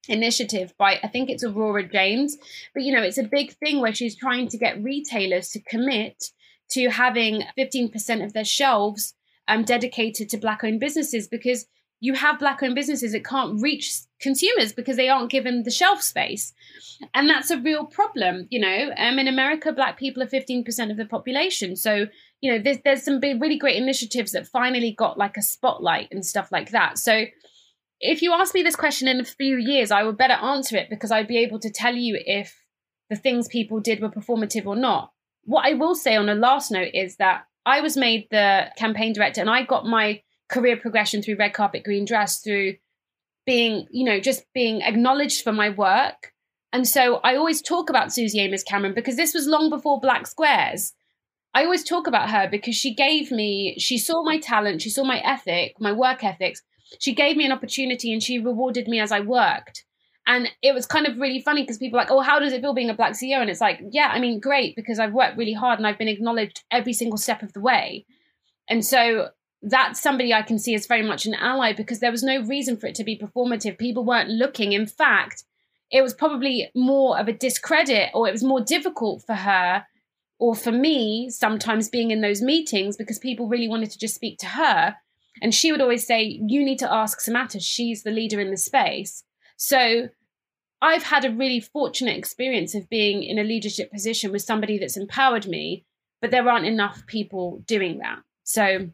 initiative 0.07 0.73
by 0.77 0.99
i 1.03 1.07
think 1.07 1.29
it's 1.29 1.43
aurora 1.43 1.87
james 1.87 2.37
but 2.73 2.83
you 2.83 2.93
know 2.93 3.01
it's 3.01 3.17
a 3.17 3.23
big 3.23 3.51
thing 3.57 3.81
where 3.81 3.93
she's 3.93 4.15
trying 4.15 4.47
to 4.47 4.57
get 4.57 4.81
retailers 4.81 5.49
to 5.49 5.59
commit 5.61 6.31
to 6.69 6.89
having 6.89 7.43
15% 7.57 8.23
of 8.23 8.33
their 8.33 8.45
shelves 8.45 9.13
um, 9.47 9.63
dedicated 9.63 10.29
to 10.29 10.37
black 10.37 10.63
owned 10.63 10.79
businesses 10.79 11.27
because 11.27 11.65
you 11.99 12.13
have 12.13 12.39
black 12.39 12.61
owned 12.61 12.75
businesses 12.75 13.13
that 13.13 13.25
can't 13.25 13.61
reach 13.61 14.01
consumers 14.21 14.71
because 14.71 14.97
they 14.97 15.09
aren't 15.09 15.31
given 15.31 15.63
the 15.63 15.71
shelf 15.71 16.01
space. 16.01 16.53
And 17.13 17.27
that's 17.29 17.49
a 17.49 17.57
real 17.57 17.85
problem 17.85 18.47
you 18.49 18.59
know 18.59 18.91
um, 18.97 19.19
in 19.19 19.27
america 19.27 19.71
black 19.71 19.97
people 19.97 20.21
are 20.21 20.27
15% 20.27 20.91
of 20.91 20.97
the 20.97 21.05
population. 21.05 21.75
So 21.75 22.07
you 22.41 22.51
know 22.51 22.59
there's, 22.59 22.79
there's 22.83 23.03
some 23.03 23.19
big, 23.19 23.41
really 23.41 23.57
great 23.57 23.81
initiatives 23.81 24.33
that 24.33 24.47
finally 24.47 24.91
got 24.91 25.17
like 25.17 25.37
a 25.37 25.41
spotlight 25.41 26.09
and 26.11 26.25
stuff 26.25 26.51
like 26.51 26.71
that. 26.71 26.97
So 26.97 27.25
if 27.99 28.21
you 28.21 28.31
ask 28.33 28.53
me 28.53 28.61
this 28.61 28.75
question 28.75 29.07
in 29.07 29.19
a 29.19 29.25
few 29.25 29.57
years 29.57 29.91
i 29.91 30.03
would 30.03 30.17
better 30.17 30.33
answer 30.33 30.77
it 30.77 30.89
because 30.89 31.11
i'd 31.11 31.27
be 31.27 31.37
able 31.37 31.59
to 31.59 31.71
tell 31.71 31.95
you 31.95 32.19
if 32.25 32.63
the 33.09 33.15
things 33.15 33.47
people 33.47 33.79
did 33.79 34.01
were 34.01 34.09
performative 34.09 34.65
or 34.65 34.75
not 34.75 35.11
what 35.43 35.65
i 35.65 35.73
will 35.73 35.95
say 35.95 36.15
on 36.15 36.29
a 36.29 36.35
last 36.35 36.71
note 36.71 36.91
is 36.93 37.17
that 37.17 37.45
i 37.65 37.81
was 37.81 37.97
made 37.97 38.27
the 38.31 38.65
campaign 38.77 39.13
director 39.13 39.41
and 39.41 39.49
i 39.49 39.63
got 39.63 39.85
my 39.85 40.21
career 40.49 40.77
progression 40.77 41.21
through 41.21 41.35
red 41.37 41.53
carpet 41.53 41.83
green 41.83 42.05
dress 42.05 42.39
through 42.39 42.75
being 43.45 43.87
you 43.91 44.05
know 44.05 44.19
just 44.19 44.45
being 44.53 44.81
acknowledged 44.81 45.43
for 45.43 45.51
my 45.51 45.69
work 45.69 46.33
and 46.71 46.87
so 46.87 47.15
i 47.23 47.35
always 47.35 47.61
talk 47.61 47.89
about 47.89 48.13
Suzy 48.13 48.39
Amis 48.39 48.63
Cameron 48.63 48.93
because 48.93 49.15
this 49.15 49.33
was 49.33 49.47
long 49.47 49.69
before 49.69 49.99
black 49.99 50.27
squares 50.27 50.93
I 51.53 51.63
always 51.63 51.83
talk 51.83 52.05
about 52.05 52.29
her 52.29 52.47
because 52.47 52.75
she 52.75 52.93
gave 52.93 53.31
me, 53.31 53.79
she 53.79 53.97
saw 53.97 54.21
my 54.23 54.37
talent, 54.37 54.83
she 54.83 54.91
saw 54.91 55.03
my 55.03 55.17
ethic, 55.21 55.73
my 55.79 55.91
work 55.91 56.23
ethics. 56.23 56.61
She 56.99 57.13
gave 57.13 57.37
me 57.37 57.45
an 57.45 57.51
opportunity 57.51 58.13
and 58.13 58.21
she 58.21 58.39
rewarded 58.39 58.87
me 58.87 58.99
as 58.99 59.11
I 59.11 59.19
worked. 59.19 59.85
And 60.25 60.49
it 60.61 60.73
was 60.73 60.85
kind 60.85 61.07
of 61.07 61.17
really 61.17 61.39
funny 61.39 61.61
because 61.61 61.77
people 61.77 61.97
like, 61.97 62.11
oh, 62.11 62.19
how 62.19 62.39
does 62.39 62.51
it 62.51 62.61
feel 62.61 62.73
being 62.73 62.89
a 62.89 62.93
black 62.93 63.13
CEO? 63.13 63.39
And 63.39 63.49
it's 63.49 63.61
like, 63.61 63.79
yeah, 63.91 64.09
I 64.11 64.19
mean, 64.19 64.41
great, 64.41 64.75
because 64.75 64.99
I've 64.99 65.13
worked 65.13 65.37
really 65.37 65.53
hard 65.53 65.79
and 65.79 65.87
I've 65.87 65.97
been 65.97 66.09
acknowledged 66.09 66.63
every 66.69 66.91
single 66.91 67.17
step 67.17 67.41
of 67.43 67.53
the 67.53 67.61
way. 67.61 68.05
And 68.69 68.83
so 68.83 69.29
that's 69.61 70.01
somebody 70.01 70.33
I 70.33 70.41
can 70.41 70.59
see 70.59 70.75
as 70.75 70.85
very 70.85 71.01
much 71.01 71.25
an 71.25 71.33
ally 71.33 71.71
because 71.73 71.99
there 71.99 72.11
was 72.11 72.23
no 72.23 72.41
reason 72.41 72.75
for 72.77 72.87
it 72.87 72.95
to 72.95 73.05
be 73.05 73.17
performative. 73.17 73.77
People 73.77 74.03
weren't 74.03 74.29
looking. 74.29 74.73
In 74.73 74.85
fact, 74.85 75.45
it 75.91 76.01
was 76.01 76.13
probably 76.13 76.69
more 76.75 77.17
of 77.17 77.29
a 77.29 77.33
discredit 77.33 78.09
or 78.13 78.27
it 78.27 78.33
was 78.33 78.43
more 78.43 78.61
difficult 78.61 79.23
for 79.25 79.35
her 79.35 79.85
or 80.39 80.53
for 80.53 80.71
me, 80.71 81.29
sometimes 81.29 81.89
being 81.89 82.11
in 82.11 82.21
those 82.21 82.41
meetings 82.41 82.97
because 82.97 83.17
people 83.17 83.47
really 83.47 83.67
wanted 83.67 83.91
to 83.91 83.97
just 83.97 84.15
speak 84.15 84.37
to 84.39 84.45
her. 84.45 84.95
And 85.41 85.53
she 85.53 85.71
would 85.71 85.81
always 85.81 86.05
say, 86.05 86.39
You 86.45 86.63
need 86.63 86.79
to 86.79 86.91
ask 86.91 87.19
Samata. 87.19 87.61
She's 87.61 88.03
the 88.03 88.11
leader 88.11 88.39
in 88.39 88.51
the 88.51 88.57
space. 88.57 89.23
So 89.57 90.09
I've 90.81 91.03
had 91.03 91.25
a 91.25 91.31
really 91.31 91.59
fortunate 91.59 92.17
experience 92.17 92.75
of 92.75 92.89
being 92.89 93.23
in 93.23 93.39
a 93.39 93.43
leadership 93.43 93.91
position 93.91 94.31
with 94.31 94.43
somebody 94.43 94.77
that's 94.77 94.97
empowered 94.97 95.47
me, 95.47 95.85
but 96.21 96.31
there 96.31 96.47
aren't 96.47 96.65
enough 96.65 97.05
people 97.07 97.63
doing 97.65 97.97
that. 97.99 98.19
So 98.43 98.89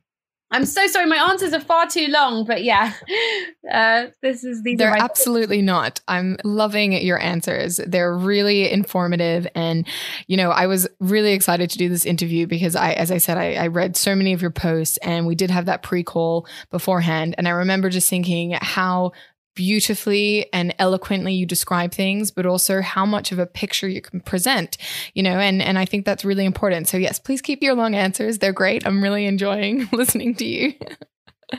I'm 0.53 0.65
so 0.65 0.85
sorry. 0.85 1.07
My 1.07 1.17
answers 1.17 1.51
are 1.51 1.59
far 1.59 1.87
too 1.87 2.07
long, 2.09 2.45
but 2.45 2.63
yeah, 2.63 2.93
uh, 3.71 4.05
this 4.21 4.43
is 4.43 4.61
these. 4.61 4.77
They're 4.77 4.95
absolutely 4.95 5.63
not. 5.63 5.99
I'm 6.07 6.37
loving 6.43 6.93
your 6.93 7.19
answers. 7.19 7.77
They're 7.77 8.15
really 8.15 8.71
informative, 8.71 9.47
and 9.55 9.87
you 10.27 10.37
know, 10.37 10.51
I 10.51 10.67
was 10.67 10.87
really 10.99 11.33
excited 11.33 11.71
to 11.71 11.77
do 11.79 11.89
this 11.89 12.05
interview 12.05 12.45
because 12.45 12.75
I, 12.75 12.93
as 12.93 13.11
I 13.11 13.17
said, 13.17 13.39
I, 13.39 13.55
I 13.55 13.67
read 13.67 13.97
so 13.97 14.15
many 14.15 14.31
of 14.31 14.43
your 14.43 14.51
posts, 14.51 14.97
and 14.97 15.25
we 15.25 15.33
did 15.33 15.49
have 15.49 15.65
that 15.65 15.81
pre-call 15.81 16.45
beforehand, 16.69 17.33
and 17.39 17.47
I 17.47 17.51
remember 17.51 17.89
just 17.89 18.07
thinking 18.07 18.51
how 18.61 19.13
beautifully 19.55 20.51
and 20.53 20.73
eloquently 20.79 21.33
you 21.33 21.45
describe 21.45 21.91
things 21.91 22.31
but 22.31 22.45
also 22.45 22.81
how 22.81 23.05
much 23.05 23.31
of 23.31 23.39
a 23.39 23.45
picture 23.45 23.87
you 23.87 24.01
can 24.01 24.19
present 24.21 24.77
you 25.13 25.23
know 25.23 25.39
and 25.39 25.61
and 25.61 25.77
I 25.77 25.85
think 25.85 26.05
that's 26.05 26.25
really 26.25 26.45
important 26.45 26.87
so 26.87 26.97
yes 26.97 27.19
please 27.19 27.41
keep 27.41 27.61
your 27.61 27.75
long 27.75 27.95
answers 27.95 28.39
they're 28.39 28.53
great 28.53 28.85
I'm 28.85 29.03
really 29.03 29.25
enjoying 29.25 29.87
listening 29.93 30.35
to 30.35 30.45
you 30.45 30.73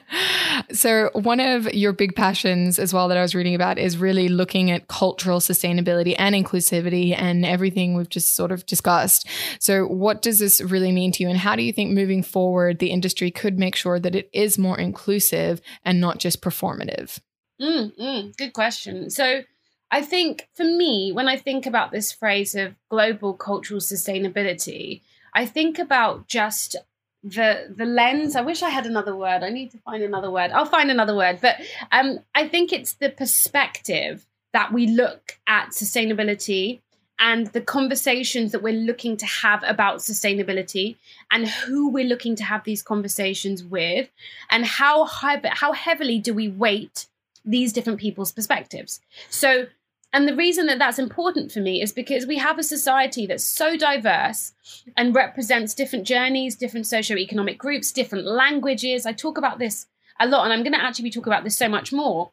so 0.73 1.11
one 1.15 1.41
of 1.41 1.73
your 1.73 1.93
big 1.93 2.15
passions 2.15 2.79
as 2.79 2.93
well 2.93 3.09
that 3.09 3.19
I 3.19 3.23
was 3.23 3.35
reading 3.35 3.55
about 3.55 3.79
is 3.79 3.97
really 3.97 4.29
looking 4.29 4.71
at 4.71 4.89
cultural 4.89 5.41
sustainability 5.41 6.15
and 6.19 6.35
inclusivity 6.35 7.17
and 7.17 7.45
everything 7.45 7.95
we've 7.95 8.09
just 8.09 8.35
sort 8.35 8.53
of 8.53 8.67
discussed. 8.67 9.29
So 9.59 9.87
what 9.87 10.23
does 10.23 10.39
this 10.39 10.61
really 10.61 10.93
mean 10.93 11.13
to 11.13 11.23
you 11.23 11.29
and 11.29 11.39
how 11.39 11.57
do 11.57 11.63
you 11.63 11.73
think 11.73 11.93
moving 11.93 12.23
forward 12.23 12.79
the 12.79 12.91
industry 12.91 13.31
could 13.31 13.59
make 13.59 13.77
sure 13.77 13.99
that 14.01 14.15
it 14.15 14.31
is 14.33 14.59
more 14.59 14.79
inclusive 14.79 15.61
and 15.85 16.01
not 16.01 16.19
just 16.19 16.41
performative? 16.41 17.19
Mm, 17.61 17.97
mm, 17.97 18.37
good 18.37 18.53
question. 18.53 19.11
So, 19.11 19.43
I 19.91 20.03
think 20.03 20.49
for 20.55 20.65
me, 20.65 21.13
when 21.13 21.29
I 21.29 21.37
think 21.37 21.67
about 21.67 21.93
this 21.93 22.11
phrase 22.11 22.55
of 22.55 22.75
global 22.89 23.35
cultural 23.35 23.81
sustainability, 23.81 25.03
I 25.35 25.47
think 25.47 25.79
about 25.79 26.27
just 26.27 26.77
the 27.23 27.73
the 27.75 27.85
lens. 27.85 28.37
I 28.37 28.43
wish 28.43 28.63
i 28.63 28.69
had 28.69 28.87
another 28.87 29.17
word. 29.17 29.43
I 29.43 29.51
need 29.51 29.71
to 29.73 29.79
find 29.79 30.03
another 30.03 30.31
word. 30.31 30.51
I'll 30.51 30.67
find 30.67 30.91
another 30.91 31.15
word. 31.17 31.39
But 31.41 31.57
um 31.93 32.21
i 32.35 32.47
think 32.49 32.73
it's 32.73 32.95
the 32.95 33.11
perspective 33.11 34.27
that 34.53 34.73
we 34.73 34.87
look 34.87 35.39
at 35.47 35.71
sustainability 35.71 36.81
and 37.19 37.47
the 37.49 37.61
conversations 37.61 38.53
that 38.53 38.63
we're 38.63 38.73
looking 38.73 39.17
to 39.17 39.27
have 39.27 39.63
about 39.65 39.99
sustainability 39.99 40.97
and 41.31 41.49
who 41.49 41.89
we're 41.89 42.05
looking 42.05 42.37
to 42.37 42.45
have 42.45 42.65
these 42.65 42.83
conversations 42.83 43.65
with 43.65 44.09
and 44.51 44.65
how 44.65 45.05
high 45.05 45.41
how 45.53 45.73
heavily 45.73 46.19
do 46.19 46.35
we 46.35 46.49
weight 46.49 47.07
these 47.45 47.73
different 47.73 48.01
people's 48.01 48.33
perspectives 48.33 49.01
so 49.29 49.67
and 50.15 50.29
the 50.29 50.37
reason 50.37 50.67
that 50.67 50.79
that's 50.79 51.01
important 51.01 51.51
for 51.51 51.59
me 51.59 51.83
is 51.83 51.93
because 51.93 52.25
we 52.25 52.39
have 52.39 52.57
a 52.57 52.63
society 52.63 53.27
that's 53.27 53.43
so 53.43 53.77
diverse 53.77 54.53
and 54.97 55.13
represents 55.13 55.75
different 55.75 56.07
journeys, 56.07 56.55
different 56.55 56.87
socioeconomic 56.87 57.59
groups, 57.59 57.91
different 57.91 58.25
languages. 58.25 59.07
I 59.07 59.13
talk 59.13 59.39
about 59.39 59.59
this 59.59 59.87
a 60.21 60.29
lot, 60.29 60.45
and 60.45 60.53
I'm 60.53 60.63
going 60.63 60.73
to 60.73 60.81
actually 60.81 61.03
be 61.03 61.11
talking 61.11 61.33
about 61.33 61.43
this 61.43 61.57
so 61.57 61.69
much 61.69 61.93
more. 61.93 62.31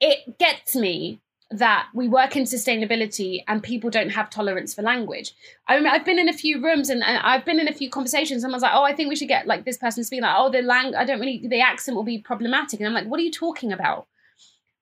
It 0.00 0.38
gets 0.38 0.76
me 0.76 1.22
that 1.50 1.88
we 1.94 2.08
work 2.08 2.36
in 2.36 2.44
sustainability 2.44 3.42
and 3.48 3.62
people 3.62 3.88
don't 3.88 4.10
have 4.10 4.28
tolerance 4.28 4.74
for 4.74 4.82
language. 4.82 5.32
I 5.66 5.76
mean, 5.76 5.86
I've 5.86 6.04
been 6.04 6.18
in 6.18 6.28
a 6.28 6.32
few 6.34 6.62
rooms 6.62 6.90
and, 6.90 7.02
and, 7.02 7.18
I've 7.18 7.46
been 7.46 7.60
in 7.60 7.68
a 7.68 7.72
few 7.72 7.88
conversations. 7.88 8.42
Someone's 8.42 8.62
like, 8.62 8.72
"Oh, 8.74 8.82
I 8.82 8.94
think 8.94 9.08
we 9.08 9.16
should 9.16 9.28
get 9.28 9.46
like 9.46 9.64
this 9.64 9.78
person 9.78 10.04
speaking 10.04 10.24
like, 10.24 10.34
oh, 10.36 10.50
the 10.50 10.60
lang, 10.60 10.94
I 10.94 11.04
don't 11.06 11.20
really, 11.20 11.46
the 11.46 11.60
accent 11.60 11.96
will 11.96 12.04
be 12.04 12.18
problematic." 12.18 12.80
And 12.80 12.86
I'm 12.86 12.94
like, 12.94 13.06
"What 13.06 13.20
are 13.20 13.22
you 13.22 13.30
talking 13.30 13.72
about? 13.72 14.06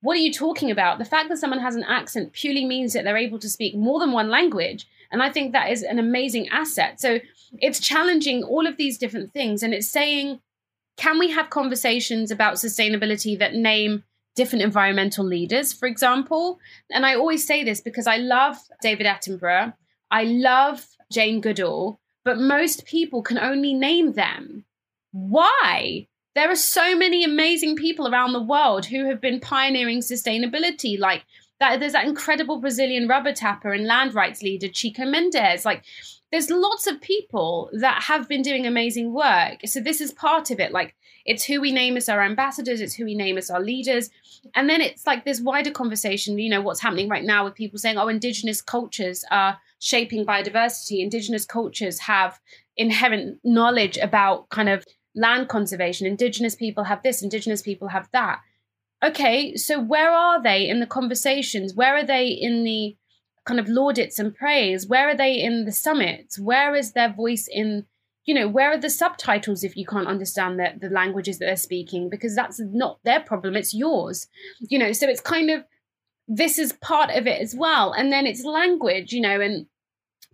What 0.02 0.16
are 0.16 0.20
you 0.20 0.32
talking 0.32 0.70
about? 0.70 0.98
The 0.98 1.04
fact 1.04 1.28
that 1.28 1.38
someone 1.38 1.60
has 1.60 1.76
an 1.76 1.84
accent 1.84 2.32
purely 2.32 2.64
means 2.64 2.92
that 2.92 3.04
they're 3.04 3.16
able 3.16 3.38
to 3.38 3.48
speak 3.48 3.74
more 3.74 4.00
than 4.00 4.12
one 4.12 4.28
language. 4.28 4.86
And 5.12 5.22
I 5.22 5.30
think 5.30 5.52
that 5.52 5.70
is 5.70 5.82
an 5.82 5.98
amazing 5.98 6.48
asset. 6.48 7.00
So 7.00 7.20
it's 7.58 7.78
challenging 7.78 8.42
all 8.42 8.66
of 8.66 8.76
these 8.76 8.98
different 8.98 9.32
things. 9.32 9.62
And 9.62 9.72
it's 9.72 9.88
saying, 9.88 10.40
can 10.96 11.18
we 11.18 11.30
have 11.30 11.50
conversations 11.50 12.30
about 12.30 12.54
sustainability 12.54 13.38
that 13.38 13.54
name 13.54 14.02
different 14.34 14.64
environmental 14.64 15.24
leaders, 15.24 15.72
for 15.72 15.86
example? 15.86 16.58
And 16.90 17.06
I 17.06 17.14
always 17.14 17.46
say 17.46 17.62
this 17.62 17.80
because 17.80 18.06
I 18.06 18.16
love 18.16 18.56
David 18.82 19.06
Attenborough, 19.06 19.74
I 20.10 20.24
love 20.24 20.84
Jane 21.12 21.40
Goodall, 21.40 22.00
but 22.24 22.38
most 22.38 22.86
people 22.86 23.22
can 23.22 23.38
only 23.38 23.72
name 23.72 24.14
them. 24.14 24.64
Why? 25.12 26.08
There 26.34 26.50
are 26.50 26.56
so 26.56 26.96
many 26.96 27.24
amazing 27.24 27.76
people 27.76 28.08
around 28.08 28.32
the 28.32 28.42
world 28.42 28.86
who 28.86 29.06
have 29.06 29.20
been 29.20 29.40
pioneering 29.40 30.00
sustainability, 30.00 30.98
like 30.98 31.24
that. 31.60 31.78
There's 31.78 31.92
that 31.92 32.06
incredible 32.06 32.60
Brazilian 32.60 33.06
rubber 33.06 33.32
tapper 33.32 33.72
and 33.72 33.86
land 33.86 34.14
rights 34.14 34.42
leader 34.42 34.68
Chico 34.68 35.04
Mendes. 35.04 35.64
Like, 35.64 35.84
there's 36.30 36.50
lots 36.50 36.86
of 36.86 37.00
people 37.02 37.70
that 37.74 38.02
have 38.04 38.28
been 38.28 38.40
doing 38.40 38.66
amazing 38.66 39.12
work. 39.12 39.58
So 39.66 39.80
this 39.80 40.00
is 40.00 40.12
part 40.12 40.50
of 40.50 40.58
it. 40.58 40.72
Like, 40.72 40.94
it's 41.24 41.44
who 41.44 41.60
we 41.60 41.70
name 41.70 41.96
as 41.96 42.08
our 42.08 42.22
ambassadors, 42.22 42.80
it's 42.80 42.94
who 42.94 43.04
we 43.04 43.14
name 43.14 43.36
as 43.38 43.50
our 43.50 43.60
leaders. 43.60 44.10
And 44.54 44.68
then 44.68 44.80
it's 44.80 45.06
like 45.06 45.24
this 45.24 45.40
wider 45.40 45.70
conversation, 45.70 46.38
you 46.38 46.50
know, 46.50 46.62
what's 46.62 46.80
happening 46.80 47.08
right 47.08 47.22
now 47.24 47.44
with 47.44 47.54
people 47.54 47.78
saying, 47.78 47.98
oh, 47.98 48.08
indigenous 48.08 48.60
cultures 48.60 49.24
are 49.30 49.58
shaping 49.78 50.24
biodiversity. 50.24 51.00
Indigenous 51.00 51.44
cultures 51.44 52.00
have 52.00 52.40
inherent 52.76 53.38
knowledge 53.44 53.98
about 53.98 54.48
kind 54.48 54.68
of 54.68 54.84
land 55.14 55.48
conservation, 55.48 56.06
indigenous 56.06 56.54
people 56.54 56.84
have 56.84 57.02
this, 57.02 57.22
indigenous 57.22 57.62
people 57.62 57.88
have 57.88 58.08
that. 58.12 58.40
Okay, 59.04 59.56
so 59.56 59.80
where 59.80 60.10
are 60.10 60.42
they 60.42 60.68
in 60.68 60.80
the 60.80 60.86
conversations? 60.86 61.74
Where 61.74 61.96
are 61.96 62.06
they 62.06 62.28
in 62.28 62.62
the 62.64 62.96
kind 63.44 63.58
of 63.58 63.68
laudits 63.68 64.18
and 64.18 64.34
praise? 64.34 64.86
Where 64.86 65.08
are 65.08 65.16
they 65.16 65.34
in 65.34 65.64
the 65.64 65.72
summits? 65.72 66.38
Where 66.38 66.74
is 66.76 66.92
their 66.92 67.12
voice 67.12 67.48
in, 67.50 67.86
you 68.24 68.34
know, 68.34 68.48
where 68.48 68.70
are 68.72 68.78
the 68.78 68.90
subtitles 68.90 69.64
if 69.64 69.76
you 69.76 69.84
can't 69.84 70.06
understand 70.06 70.58
the, 70.58 70.74
the 70.80 70.94
languages 70.94 71.38
that 71.38 71.46
they're 71.46 71.56
speaking? 71.56 72.08
Because 72.08 72.36
that's 72.36 72.60
not 72.60 73.00
their 73.02 73.20
problem, 73.20 73.56
it's 73.56 73.74
yours. 73.74 74.28
You 74.60 74.78
know, 74.78 74.92
so 74.92 75.08
it's 75.08 75.20
kind 75.20 75.50
of 75.50 75.64
this 76.28 76.58
is 76.58 76.72
part 76.74 77.10
of 77.10 77.26
it 77.26 77.40
as 77.40 77.54
well. 77.54 77.92
And 77.92 78.12
then 78.12 78.26
it's 78.26 78.44
language, 78.44 79.12
you 79.12 79.20
know, 79.20 79.40
and 79.40 79.66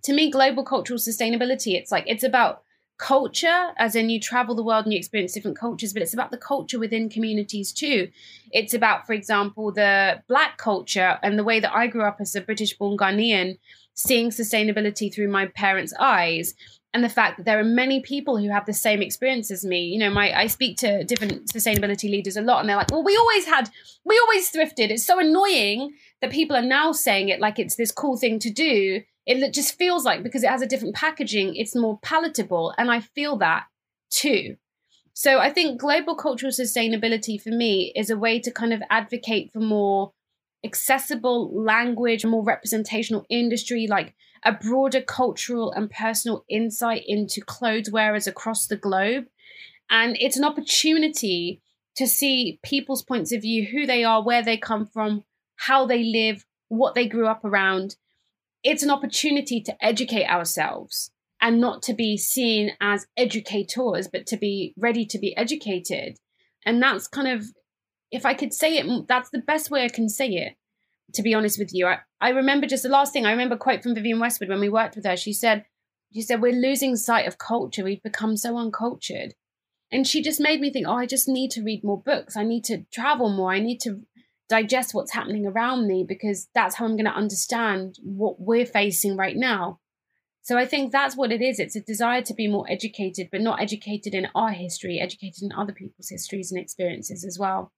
to 0.04 0.12
me, 0.12 0.30
global 0.30 0.64
cultural 0.64 0.98
sustainability, 0.98 1.74
it's 1.74 1.90
like 1.90 2.04
it's 2.06 2.22
about 2.22 2.62
culture, 2.98 3.68
as 3.78 3.94
in 3.94 4.10
you 4.10 4.20
travel 4.20 4.54
the 4.54 4.62
world 4.62 4.84
and 4.84 4.92
you 4.92 4.98
experience 4.98 5.32
different 5.32 5.58
cultures, 5.58 5.92
but 5.92 6.02
it's 6.02 6.12
about 6.12 6.30
the 6.30 6.36
culture 6.36 6.78
within 6.78 7.08
communities 7.08 7.72
too. 7.72 8.10
It's 8.50 8.74
about, 8.74 9.06
for 9.06 9.12
example, 9.12 9.72
the 9.72 10.22
Black 10.28 10.58
culture 10.58 11.18
and 11.22 11.38
the 11.38 11.44
way 11.44 11.60
that 11.60 11.74
I 11.74 11.86
grew 11.86 12.02
up 12.02 12.20
as 12.20 12.34
a 12.34 12.40
British 12.40 12.76
born 12.76 12.96
Ghanaian, 12.98 13.58
seeing 13.94 14.30
sustainability 14.30 15.12
through 15.12 15.28
my 15.28 15.46
parents' 15.46 15.94
eyes. 15.98 16.54
And 16.92 17.04
the 17.04 17.08
fact 17.08 17.36
that 17.36 17.44
there 17.44 17.58
are 17.58 17.64
many 17.64 18.00
people 18.00 18.38
who 18.38 18.48
have 18.48 18.66
the 18.66 18.72
same 18.72 19.02
experience 19.02 19.50
as 19.50 19.64
me. 19.64 19.84
You 19.84 19.98
know, 19.98 20.10
my 20.10 20.36
I 20.36 20.46
speak 20.46 20.78
to 20.78 21.04
different 21.04 21.46
sustainability 21.46 22.10
leaders 22.10 22.36
a 22.36 22.40
lot, 22.40 22.60
and 22.60 22.68
they're 22.68 22.76
like, 22.76 22.90
"Well, 22.90 23.04
we 23.04 23.14
always 23.14 23.44
had, 23.44 23.68
we 24.06 24.18
always 24.18 24.50
thrifted. 24.50 24.90
It's 24.90 25.04
so 25.04 25.20
annoying 25.20 25.92
that 26.22 26.32
people 26.32 26.56
are 26.56 26.62
now 26.62 26.92
saying 26.92 27.28
it 27.28 27.40
like 27.40 27.58
it's 27.58 27.76
this 27.76 27.92
cool 27.92 28.16
thing 28.16 28.38
to 28.38 28.50
do 28.50 29.02
it 29.28 29.52
just 29.52 29.76
feels 29.76 30.04
like 30.04 30.22
because 30.22 30.42
it 30.42 30.50
has 30.50 30.62
a 30.62 30.66
different 30.66 30.94
packaging, 30.94 31.54
it's 31.54 31.76
more 31.76 31.98
palatable. 32.02 32.72
And 32.78 32.90
I 32.90 33.00
feel 33.00 33.36
that 33.38 33.66
too. 34.10 34.56
So 35.12 35.38
I 35.38 35.50
think 35.50 35.80
global 35.80 36.14
cultural 36.14 36.52
sustainability 36.52 37.40
for 37.40 37.50
me 37.50 37.92
is 37.94 38.08
a 38.08 38.16
way 38.16 38.40
to 38.40 38.50
kind 38.50 38.72
of 38.72 38.82
advocate 38.88 39.52
for 39.52 39.60
more 39.60 40.12
accessible 40.64 41.52
language, 41.52 42.24
more 42.24 42.44
representational 42.44 43.26
industry, 43.28 43.86
like 43.86 44.14
a 44.44 44.52
broader 44.52 45.02
cultural 45.02 45.72
and 45.72 45.90
personal 45.90 46.44
insight 46.48 47.02
into 47.06 47.40
clothes 47.40 47.90
wearers 47.90 48.26
across 48.26 48.66
the 48.66 48.76
globe. 48.76 49.26
And 49.90 50.16
it's 50.20 50.36
an 50.36 50.44
opportunity 50.44 51.60
to 51.96 52.06
see 52.06 52.60
people's 52.62 53.02
points 53.02 53.32
of 53.32 53.42
view, 53.42 53.66
who 53.66 53.86
they 53.86 54.04
are, 54.04 54.22
where 54.22 54.42
they 54.42 54.56
come 54.56 54.86
from, 54.86 55.24
how 55.56 55.84
they 55.84 56.04
live, 56.04 56.46
what 56.68 56.94
they 56.94 57.08
grew 57.08 57.26
up 57.26 57.44
around, 57.44 57.96
it's 58.62 58.82
an 58.82 58.90
opportunity 58.90 59.60
to 59.62 59.84
educate 59.84 60.26
ourselves 60.26 61.10
and 61.40 61.60
not 61.60 61.82
to 61.82 61.94
be 61.94 62.16
seen 62.16 62.72
as 62.80 63.06
educators, 63.16 64.08
but 64.08 64.26
to 64.26 64.36
be 64.36 64.74
ready 64.76 65.06
to 65.06 65.18
be 65.18 65.36
educated. 65.36 66.18
And 66.66 66.82
that's 66.82 67.06
kind 67.06 67.28
of, 67.28 67.46
if 68.10 68.26
I 68.26 68.34
could 68.34 68.52
say 68.52 68.76
it, 68.78 69.06
that's 69.06 69.30
the 69.30 69.38
best 69.38 69.70
way 69.70 69.84
I 69.84 69.88
can 69.88 70.08
say 70.08 70.28
it, 70.28 70.56
to 71.14 71.22
be 71.22 71.34
honest 71.34 71.58
with 71.58 71.70
you. 71.72 71.86
I, 71.86 71.98
I 72.20 72.30
remember 72.30 72.66
just 72.66 72.82
the 72.82 72.88
last 72.88 73.12
thing, 73.12 73.26
I 73.26 73.30
remember 73.30 73.56
quote 73.56 73.82
from 73.82 73.94
Vivienne 73.94 74.18
Westwood 74.18 74.48
when 74.48 74.60
we 74.60 74.68
worked 74.68 74.96
with 74.96 75.04
her. 75.04 75.16
She 75.16 75.32
said, 75.32 75.64
she 76.12 76.22
said, 76.22 76.42
we're 76.42 76.52
losing 76.52 76.96
sight 76.96 77.28
of 77.28 77.38
culture. 77.38 77.84
We've 77.84 78.02
become 78.02 78.36
so 78.36 78.56
uncultured. 78.56 79.34
And 79.92 80.06
she 80.06 80.22
just 80.22 80.40
made 80.40 80.60
me 80.60 80.70
think, 80.70 80.86
oh, 80.88 80.96
I 80.96 81.06
just 81.06 81.28
need 81.28 81.50
to 81.52 81.62
read 81.62 81.84
more 81.84 82.00
books. 82.00 82.36
I 82.36 82.44
need 82.44 82.64
to 82.64 82.84
travel 82.92 83.30
more. 83.30 83.52
I 83.52 83.60
need 83.60 83.80
to 83.82 84.02
digest 84.48 84.94
what's 84.94 85.12
happening 85.12 85.46
around 85.46 85.86
me 85.86 86.04
because 86.06 86.48
that's 86.54 86.76
how 86.76 86.84
I'm 86.84 86.96
going 86.96 87.04
to 87.04 87.10
understand 87.10 87.98
what 88.02 88.40
we're 88.40 88.66
facing 88.66 89.16
right 89.16 89.36
now. 89.36 89.78
So 90.42 90.56
I 90.56 90.64
think 90.64 90.92
that's 90.92 91.16
what 91.16 91.30
it 91.30 91.42
is. 91.42 91.58
It's 91.58 91.76
a 91.76 91.80
desire 91.80 92.22
to 92.22 92.32
be 92.32 92.48
more 92.48 92.64
educated, 92.70 93.28
but 93.30 93.42
not 93.42 93.60
educated 93.60 94.14
in 94.14 94.28
our 94.34 94.50
history, 94.50 94.98
educated 94.98 95.42
in 95.42 95.52
other 95.52 95.72
people's 95.72 96.08
histories 96.08 96.50
and 96.50 96.60
experiences 96.60 97.24
as 97.24 97.38
well. 97.38 97.70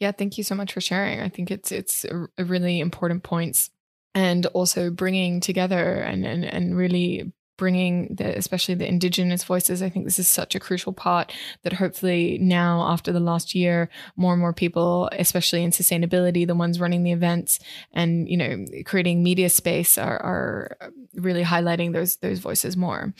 Yeah, 0.00 0.12
thank 0.12 0.38
you 0.38 0.44
so 0.44 0.54
much 0.54 0.72
for 0.72 0.80
sharing. 0.80 1.20
I 1.20 1.28
think 1.28 1.50
it's 1.50 1.70
it's 1.70 2.04
a 2.04 2.44
really 2.44 2.80
important 2.80 3.22
points 3.22 3.70
and 4.14 4.46
also 4.46 4.90
bringing 4.90 5.40
together 5.40 5.96
and 5.96 6.24
and, 6.24 6.44
and 6.44 6.76
really 6.76 7.32
bringing 7.56 8.14
the 8.14 8.36
especially 8.36 8.74
the 8.74 8.88
indigenous 8.88 9.44
voices 9.44 9.82
i 9.82 9.88
think 9.88 10.04
this 10.04 10.18
is 10.18 10.28
such 10.28 10.54
a 10.54 10.60
crucial 10.60 10.92
part 10.92 11.32
that 11.62 11.74
hopefully 11.74 12.38
now 12.40 12.82
after 12.88 13.12
the 13.12 13.20
last 13.20 13.54
year 13.54 13.88
more 14.16 14.32
and 14.32 14.40
more 14.40 14.52
people 14.52 15.08
especially 15.12 15.62
in 15.62 15.70
sustainability 15.70 16.46
the 16.46 16.54
ones 16.54 16.80
running 16.80 17.02
the 17.02 17.12
events 17.12 17.58
and 17.92 18.28
you 18.28 18.36
know 18.36 18.64
creating 18.84 19.22
media 19.22 19.48
space 19.48 19.96
are, 19.98 20.18
are 20.22 20.76
really 21.14 21.42
highlighting 21.42 21.92
those 21.92 22.16
those 22.16 22.38
voices 22.38 22.76
more. 22.76 23.14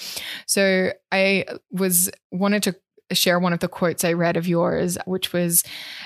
So 0.47 0.93
i 1.13 1.45
was 1.71 2.11
wanted 2.31 2.63
to 2.65 2.77
share 3.13 3.39
one 3.39 3.53
of 3.53 3.61
the 3.61 3.69
quotes 3.69 4.05
I 4.05 4.13
read 4.13 4.37
of 4.37 4.49
yours, 4.49 4.97
which 5.07 5.33
was 5.33 5.63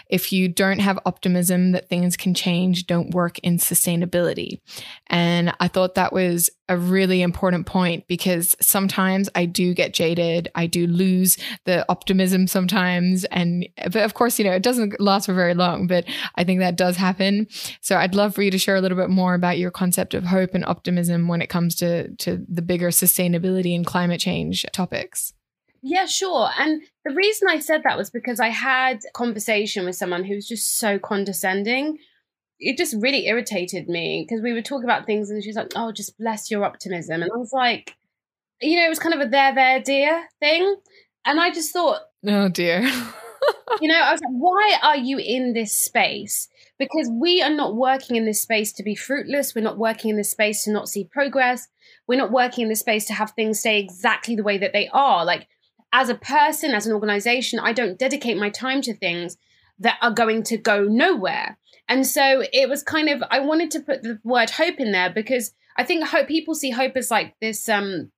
if 0.09 0.33
you 0.33 0.49
don't 0.49 0.81
have 0.81 0.99
optimism 1.07 1.73
that 1.73 1.89
things 1.89 2.17
can 2.17 2.35
change, 2.35 2.87
don't 2.87 3.15
work 3.15 3.39
in 3.41 3.59
sustainability. 3.59 4.61
And 5.07 5.55
I 5.61 5.69
thought 5.69 5.95
that 5.95 6.13
was 6.13 6.51
a 6.69 6.77
really 6.77 7.23
important 7.23 7.67
point 7.67 8.07
because 8.09 8.57
sometimes 8.61 9.29
I 9.35 9.47
do 9.47 9.75
get 9.75 9.95
jaded. 9.95 10.51
I 10.55 10.67
do 10.67 10.87
lose 10.87 11.39
the 11.65 11.85
optimism 11.89 12.47
sometimes. 12.47 13.25
And, 13.27 13.67
but 13.85 13.97
of 13.97 14.15
course, 14.15 14.39
you 14.39 14.45
know, 14.45 14.53
it 14.53 14.63
doesn't 14.63 15.01
last 15.01 15.27
for 15.27 15.35
very 15.35 15.55
long, 15.55 15.87
but 15.87 16.05
I 16.35 16.45
think 16.45 16.61
that 16.61 16.77
does 16.77 16.97
happen. 16.97 17.47
So 17.81 17.97
I'd 17.97 18.15
love 18.15 18.35
for 18.35 18.43
you 18.43 18.51
to 18.51 18.59
share 18.59 18.77
a 18.77 18.81
little 18.81 18.99
bit 18.99 19.11
more 19.11 19.35
about 19.35 19.59
your 19.59 19.71
concept 19.71 20.15
of 20.15 20.25
hope 20.25 20.55
and 20.55 20.65
optimism 20.65 21.29
when 21.29 21.41
it 21.41 21.49
comes 21.49 21.75
to, 21.77 22.15
to 22.17 22.45
the 22.49 22.63
bigger 22.63 22.89
sustainability 22.89 23.75
and 23.75 23.87
climate 23.87 24.21
change 24.21 24.67
topics. 24.73 25.33
Yeah, 25.83 26.07
sure. 26.07 26.51
And 26.59 26.83
the 27.05 27.15
reason 27.15 27.49
I 27.49 27.59
said 27.61 27.83
that 27.85 27.97
was 27.97 28.11
because 28.11 28.41
I 28.41 28.49
had 28.49 28.99
a 29.09 29.13
conversation 29.13 29.85
with 29.85 29.97
someone 29.97 30.25
who 30.25 30.35
was 30.35 30.49
just 30.49 30.79
so 30.79 30.99
condescending. 30.99 31.99
It 32.59 32.77
just 32.77 32.97
really 32.99 33.27
irritated 33.27 33.89
me 33.89 34.27
because 34.27 34.43
we 34.43 34.53
were 34.53 34.63
talking 34.63 34.85
about 34.85 35.07
things 35.07 35.31
and 35.31 35.43
she's 35.43 35.57
like, 35.57 35.73
oh, 35.77 35.93
just 35.93 36.19
bless 36.19 36.51
your 36.51 36.65
optimism. 36.65 37.23
And 37.23 37.31
I 37.33 37.37
was 37.37 37.53
like, 37.53 37.97
you 38.61 38.77
know, 38.77 38.87
it 38.87 38.89
was 38.89 38.99
kind 38.99 39.15
of 39.15 39.21
a 39.21 39.31
there, 39.31 39.55
there, 39.55 39.81
dear 39.81 40.29
thing. 40.41 40.77
And 41.25 41.39
I 41.39 41.53
just 41.53 41.73
thought, 41.73 42.01
oh 42.27 42.49
dear. 42.49 42.81
you 43.81 43.89
know, 43.89 44.01
I 44.01 44.11
was 44.13 44.21
like, 44.21 44.33
why 44.33 44.79
are 44.83 44.97
you 44.97 45.19
in 45.19 45.53
this 45.53 45.77
space? 45.77 46.49
Because 46.79 47.09
we 47.13 47.43
are 47.43 47.55
not 47.55 47.77
working 47.77 48.17
in 48.17 48.25
this 48.25 48.43
space 48.43 48.73
to 48.75 48.83
be 48.83 48.95
fruitless. 48.95 49.55
We're 49.55 49.63
not 49.63 49.79
working 49.79 50.11
in 50.11 50.17
this 50.17 50.31
space 50.31 50.65
to 50.65 50.73
not 50.73 50.89
see 50.89 51.05
progress. 51.05 51.69
We're 52.07 52.19
not 52.19 52.33
working 52.33 52.63
in 52.63 52.69
this 52.69 52.81
space 52.81 53.07
to 53.07 53.15
have 53.15 53.33
things 53.33 53.61
stay 53.61 53.79
exactly 53.79 54.35
the 54.35 54.43
way 54.43 54.59
that 54.59 54.73
they 54.73 54.89
are. 54.93 55.25
Like, 55.25 55.49
as 55.93 56.09
a 56.09 56.15
person, 56.15 56.73
as 56.73 56.87
an 56.87 56.93
organization, 56.93 57.59
I 57.59 57.73
don't 57.73 57.99
dedicate 57.99 58.37
my 58.37 58.51
time 58.51 58.83
to 58.83 58.95
things 58.95 59.37
that 59.79 59.99
are 60.03 60.11
going 60.11 60.43
to 60.45 60.57
go 60.57 60.85
nowhere. 60.85 61.59
And 61.89 62.07
so 62.07 62.45
it 62.53 62.69
was 62.69 62.83
kind 62.83 63.09
of, 63.09 63.23
I 63.31 63.41
wanted 63.41 63.71
to 63.73 63.81
put 63.81 64.03
the 64.03 64.19
word 64.23 64.51
hope 64.51 64.79
in 64.79 64.93
there 64.93 65.11
because 65.11 65.53
I 65.77 65.85
think 65.85 66.07
hope, 66.07 66.29
people 66.29 66.55
see 66.55 66.71
hope 66.71 66.97
as 66.97 67.11
like 67.11 67.35
this 67.41 67.69
um, 67.69 68.11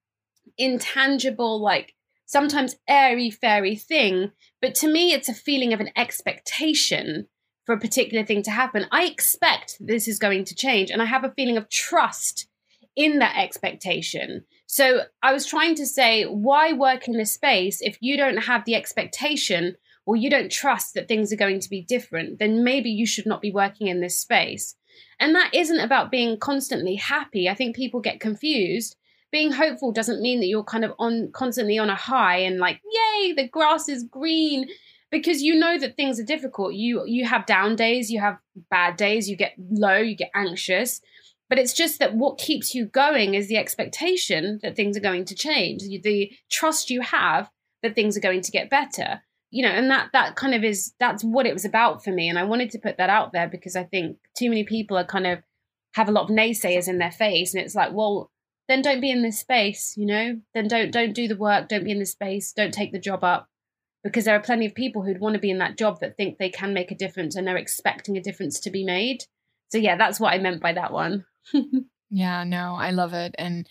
intangible, 0.59 1.61
like 1.61 1.95
sometimes 2.27 2.77
airy 2.89 3.31
fairy 3.31 3.77
thing. 3.77 4.33
But 4.61 4.75
to 4.77 4.89
me, 4.89 5.13
it's 5.13 5.29
a 5.29 5.35
feeling 5.35 5.73
of 5.73 5.81
an 5.81 5.91
expectation 5.97 7.29
for 7.67 7.75
a 7.75 7.81
particular 7.81 8.25
thing 8.25 8.43
to 8.45 8.51
happen. 8.51 8.87
I 8.91 9.05
expect 9.05 9.77
this 9.79 10.09
is 10.09 10.19
going 10.19 10.45
to 10.47 10.55
change, 10.55 10.91
and 10.91 11.03
I 11.03 11.05
have 11.05 11.25
a 11.25 11.33
feeling 11.37 11.57
of 11.57 11.69
trust 11.69 12.49
in 12.97 13.19
that 13.19 13.37
expectation. 13.37 14.45
So 14.73 15.01
I 15.21 15.33
was 15.33 15.47
trying 15.47 15.75
to 15.75 15.85
say, 15.85 16.27
why 16.27 16.73
work 16.73 17.09
in 17.09 17.17
this 17.17 17.35
space 17.35 17.81
if 17.81 17.99
you 18.01 18.17
don't 18.17 18.37
have 18.37 18.65
the 18.65 18.77
expectation 18.77 19.75
or 20.07 20.15
you 20.15 20.31
don't 20.31 20.49
trust 20.49 20.95
that 20.95 21.09
things 21.09 21.33
are 21.33 21.37
going 21.37 21.59
to 21.59 21.69
be 21.69 21.83
different? 21.83 22.39
Then 22.39 22.63
maybe 22.63 22.89
you 22.89 23.05
should 23.05 23.27
not 23.27 23.43
be 23.43 23.51
working 23.51 23.89
in 23.89 24.01
this 24.01 24.17
space. 24.17 24.77
And 25.19 25.35
that 25.35 25.53
isn't 25.53 25.81
about 25.81 26.13
being 26.13 26.39
constantly 26.39 26.95
happy. 26.95 27.49
I 27.49 27.55
think 27.55 27.75
people 27.75 27.99
get 27.99 28.21
confused. 28.21 28.95
Being 29.33 29.51
hopeful 29.51 29.91
doesn't 29.91 30.23
mean 30.23 30.39
that 30.39 30.47
you're 30.47 30.63
kind 30.63 30.85
of 30.85 30.93
on 31.01 31.33
constantly 31.33 31.77
on 31.77 31.91
a 31.91 31.97
high 31.97 32.37
and 32.37 32.61
like, 32.61 32.81
yay, 32.93 33.33
the 33.33 33.49
grass 33.49 33.89
is 33.89 34.05
green 34.05 34.69
because 35.11 35.43
you 35.43 35.57
know 35.57 35.79
that 35.79 35.97
things 35.97 36.21
are 36.21 36.25
difficult. 36.25 36.75
You 36.75 37.05
you 37.07 37.25
have 37.27 37.45
down 37.45 37.75
days, 37.75 38.09
you 38.09 38.21
have 38.21 38.39
bad 38.71 38.97
days, 38.97 39.29
you 39.29 39.35
get 39.35 39.55
low, 39.59 39.97
you 39.97 40.15
get 40.15 40.31
anxious. 40.33 41.01
But 41.51 41.59
it's 41.59 41.75
just 41.75 41.99
that 41.99 42.15
what 42.15 42.39
keeps 42.39 42.75
you 42.75 42.87
going 42.87 43.35
is 43.35 43.49
the 43.49 43.57
expectation 43.57 44.61
that 44.63 44.77
things 44.77 44.97
are 44.97 45.01
going 45.01 45.25
to 45.27 45.35
change, 45.35 45.83
the 45.83 46.33
trust 46.49 46.91
you 46.91 47.01
have 47.03 47.51
that 47.83 47.97
things 47.97 48.17
are 48.17 48.21
going 48.21 48.41
to 48.43 48.53
get 48.53 48.71
better. 48.71 49.21
You 49.51 49.65
know, 49.65 49.73
and 49.73 49.91
that 49.91 50.11
that 50.13 50.37
kind 50.37 50.55
of 50.55 50.63
is 50.63 50.95
that's 51.01 51.25
what 51.25 51.47
it 51.47 51.53
was 51.53 51.65
about 51.65 52.05
for 52.05 52.13
me. 52.13 52.29
And 52.29 52.39
I 52.39 52.45
wanted 52.45 52.71
to 52.71 52.79
put 52.79 52.99
that 52.99 53.11
out 53.11 53.33
there 53.33 53.49
because 53.49 53.75
I 53.75 53.83
think 53.83 54.19
too 54.39 54.49
many 54.49 54.63
people 54.63 54.97
are 54.97 55.05
kind 55.05 55.27
of 55.27 55.41
have 55.95 56.09
a 56.09 56.13
lot 56.13 56.31
of 56.31 56.37
naysayers 56.37 56.87
in 56.87 56.99
their 56.99 57.11
face, 57.11 57.53
and 57.53 57.61
it's 57.61 57.75
like, 57.75 57.93
well, 57.93 58.31
then 58.69 58.81
don't 58.81 59.01
be 59.01 59.11
in 59.11 59.23
this 59.23 59.41
space, 59.41 59.95
you 59.97 60.07
know. 60.07 60.41
Then 60.55 60.69
don't 60.69 60.93
don't 60.93 61.15
do 61.15 61.27
the 61.27 61.37
work, 61.37 61.69
don't 61.69 61.83
be 61.83 61.91
in 61.91 61.99
this 61.99 62.13
space, 62.13 62.53
don't 62.53 62.73
take 62.73 62.93
the 62.93 63.01
job 63.01 63.25
up 63.25 63.49
because 64.05 64.25
there 64.25 64.37
are 64.37 64.41
plenty 64.41 64.67
of 64.67 64.75
people 64.75 65.03
who'd 65.03 65.21
want 65.21 65.35
to 65.35 65.41
be 65.41 65.51
in 65.51 65.59
that 65.59 65.77
job 65.77 65.99
that 66.01 66.17
think 66.17 66.39
they 66.39 66.49
can 66.49 66.73
make 66.73 66.91
a 66.91 66.97
difference 66.97 67.35
and 67.35 67.47
they're 67.47 67.57
expecting 67.57 68.17
a 68.17 68.23
difference 68.23 68.61
to 68.61 68.71
be 68.71 68.85
made. 68.85 69.25
So 69.71 69.79
yeah, 69.79 69.97
that's 69.97 70.21
what 70.21 70.33
I 70.33 70.39
meant 70.39 70.61
by 70.61 70.73
that 70.73 70.93
one. 70.93 71.25
yeah, 72.11 72.45
no, 72.45 72.75
I 72.75 72.91
love 72.91 73.15
it. 73.15 73.35
And 73.39 73.69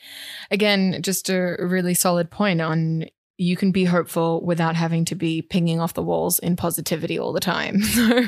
again, 0.52 1.02
just 1.02 1.30
a 1.30 1.56
really 1.60 1.93
solid 1.93 2.32
point 2.32 2.62
on 2.62 3.06
you 3.39 3.56
can 3.56 3.72
be 3.72 3.86
hopeful 3.86 4.43
without 4.43 4.76
having 4.76 5.06
to 5.06 5.16
be 5.16 5.41
pinging 5.41 5.80
off 5.80 5.93
the 5.93 6.04
walls 6.04 6.39
in 6.39 6.58
positivity 6.58 7.18
all 7.18 7.32
the 7.32 7.39
time. 7.39 7.82
So 8.00 8.22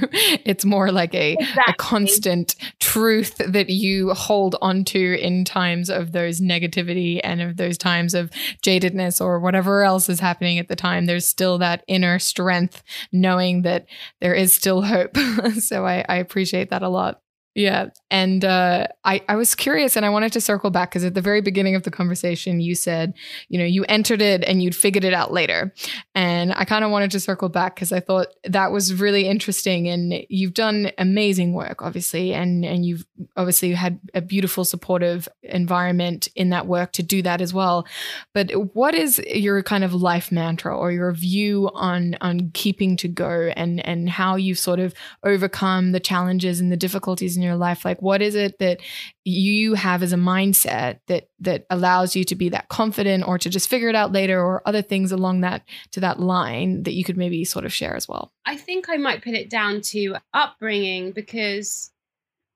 it's 0.46 0.66
more 0.66 0.92
like 0.92 1.14
a, 1.14 1.34
exactly. 1.34 1.64
a 1.68 1.74
constant 1.74 2.56
truth 2.80 3.38
that 3.46 3.70
you 3.70 4.14
hold 4.14 4.56
onto 4.62 5.18
in 5.20 5.46
times 5.46 5.90
of 5.90 6.12
those 6.12 6.42
negativity 6.42 7.20
and 7.24 7.42
of 7.42 7.58
those 7.58 7.78
times 7.78 8.14
of 8.14 8.32
jadedness 8.62 9.22
or 9.22 9.40
whatever 9.40 9.84
else 9.84 10.10
is 10.10 10.20
happening 10.20 10.60
at 10.60 10.68
the 10.68 10.76
time. 10.76 11.06
There's 11.06 11.28
still 11.28 11.58
that 11.60 11.84
inner 11.88 12.20
strength 12.20 12.84
knowing 13.12 13.62
that 13.64 13.86
there 14.20 14.34
is 14.34 14.54
still 14.54 14.82
hope. 14.82 15.16
so 15.60 15.86
I, 15.86 16.06
I 16.08 16.18
appreciate 16.18 16.70
that 16.70 16.84
a 16.84 16.90
lot. 16.90 17.22
Yeah. 17.54 17.90
And 18.10 18.46
uh, 18.46 18.88
I, 19.04 19.22
I 19.28 19.36
was 19.36 19.56
curious 19.56 19.98
and 19.98 20.06
I 20.06 20.10
wanted 20.10 20.32
to 20.34 20.42
circle 20.42 20.70
back 20.70 20.92
because 20.92 21.04
at 21.04 21.16
the 21.16 21.22
very 21.22 21.42
beginning 21.42 21.76
of 21.76 21.84
the 21.84 21.92
conversation, 21.92 22.62
you 22.62 22.76
said, 22.76 23.14
you 23.50 23.60
know, 23.60 23.66
you 23.66 23.84
entered 23.90 24.22
it 24.22 24.46
and 24.46 24.64
you'd 24.64 24.76
figured 24.76 25.04
it 25.04 25.14
out 25.14 25.34
later. 25.34 25.74
And 26.16 26.54
I 26.54 26.64
kind 26.64 26.86
of 26.86 26.92
wanted 26.92 27.12
to 27.12 27.20
circle 27.20 27.50
back 27.50 27.76
because 27.76 27.92
I 27.92 28.00
thought 28.00 28.28
that 28.46 28.72
was 28.72 28.94
really 28.94 29.28
interesting. 29.28 29.90
And 29.90 30.26
you've 30.30 30.54
done 30.54 30.92
amazing 30.98 31.52
work, 31.54 31.82
obviously. 31.82 32.34
And, 32.34 32.64
and 32.64 32.86
you've 32.86 33.06
obviously 33.36 33.74
had 33.74 34.00
a 34.14 34.22
beautiful, 34.22 34.64
supportive 34.64 35.28
environment 35.44 36.30
in 36.36 36.52
that 36.52 36.68
work 36.68 36.94
to 36.94 37.04
do 37.04 37.22
that 37.24 37.42
as 37.42 37.54
well. 37.54 37.86
But 38.34 38.76
what 38.76 38.96
is 38.96 39.20
your 39.20 39.62
kind 39.62 39.84
of 39.84 39.94
life 39.94 40.32
mantra 40.32 40.78
or 40.78 40.94
your 40.94 41.12
view 41.12 41.70
on, 41.74 42.16
on 42.22 42.52
keeping 42.54 42.96
to 42.98 43.10
go 43.10 43.52
and, 43.58 43.86
and 43.86 44.10
how 44.10 44.36
you've 44.38 44.60
sort 44.60 44.80
of 44.80 44.94
overcome 45.24 45.92
the 45.92 46.00
challenges 46.00 46.62
and 46.62 46.72
the 46.72 46.78
difficulties 46.78 47.41
in 47.42 47.48
your 47.48 47.56
life 47.56 47.84
like 47.84 48.02
what 48.02 48.22
is 48.22 48.36
it 48.36 48.60
that 48.60 48.80
you 49.24 49.74
have 49.74 50.04
as 50.04 50.14
a 50.14 50.18
mindset 50.18 51.00
that 51.08 51.30
that 51.40 51.66
allows 51.70 52.16
you 52.16 52.24
to 52.24 52.36
be 52.36 52.50
that 52.50 52.70
confident 52.70 53.28
or 53.28 53.38
to 53.38 53.50
just 53.50 53.70
figure 53.70 53.90
it 53.90 53.96
out 53.96 54.12
later 54.12 54.40
or 54.40 54.62
other 54.68 54.82
things 54.82 55.12
along 55.12 55.42
that 55.42 55.64
to 55.92 56.00
that 56.00 56.20
line 56.20 56.84
that 56.84 56.94
you 56.94 57.04
could 57.04 57.18
maybe 57.18 57.44
sort 57.44 57.66
of 57.66 57.74
share 57.74 57.96
as 57.96 58.08
well 58.08 58.32
i 58.46 58.56
think 58.56 58.90
i 58.90 58.98
might 58.98 59.24
put 59.24 59.34
it 59.34 59.50
down 59.50 59.82
to 59.82 60.16
upbringing 60.34 61.12
because 61.12 61.92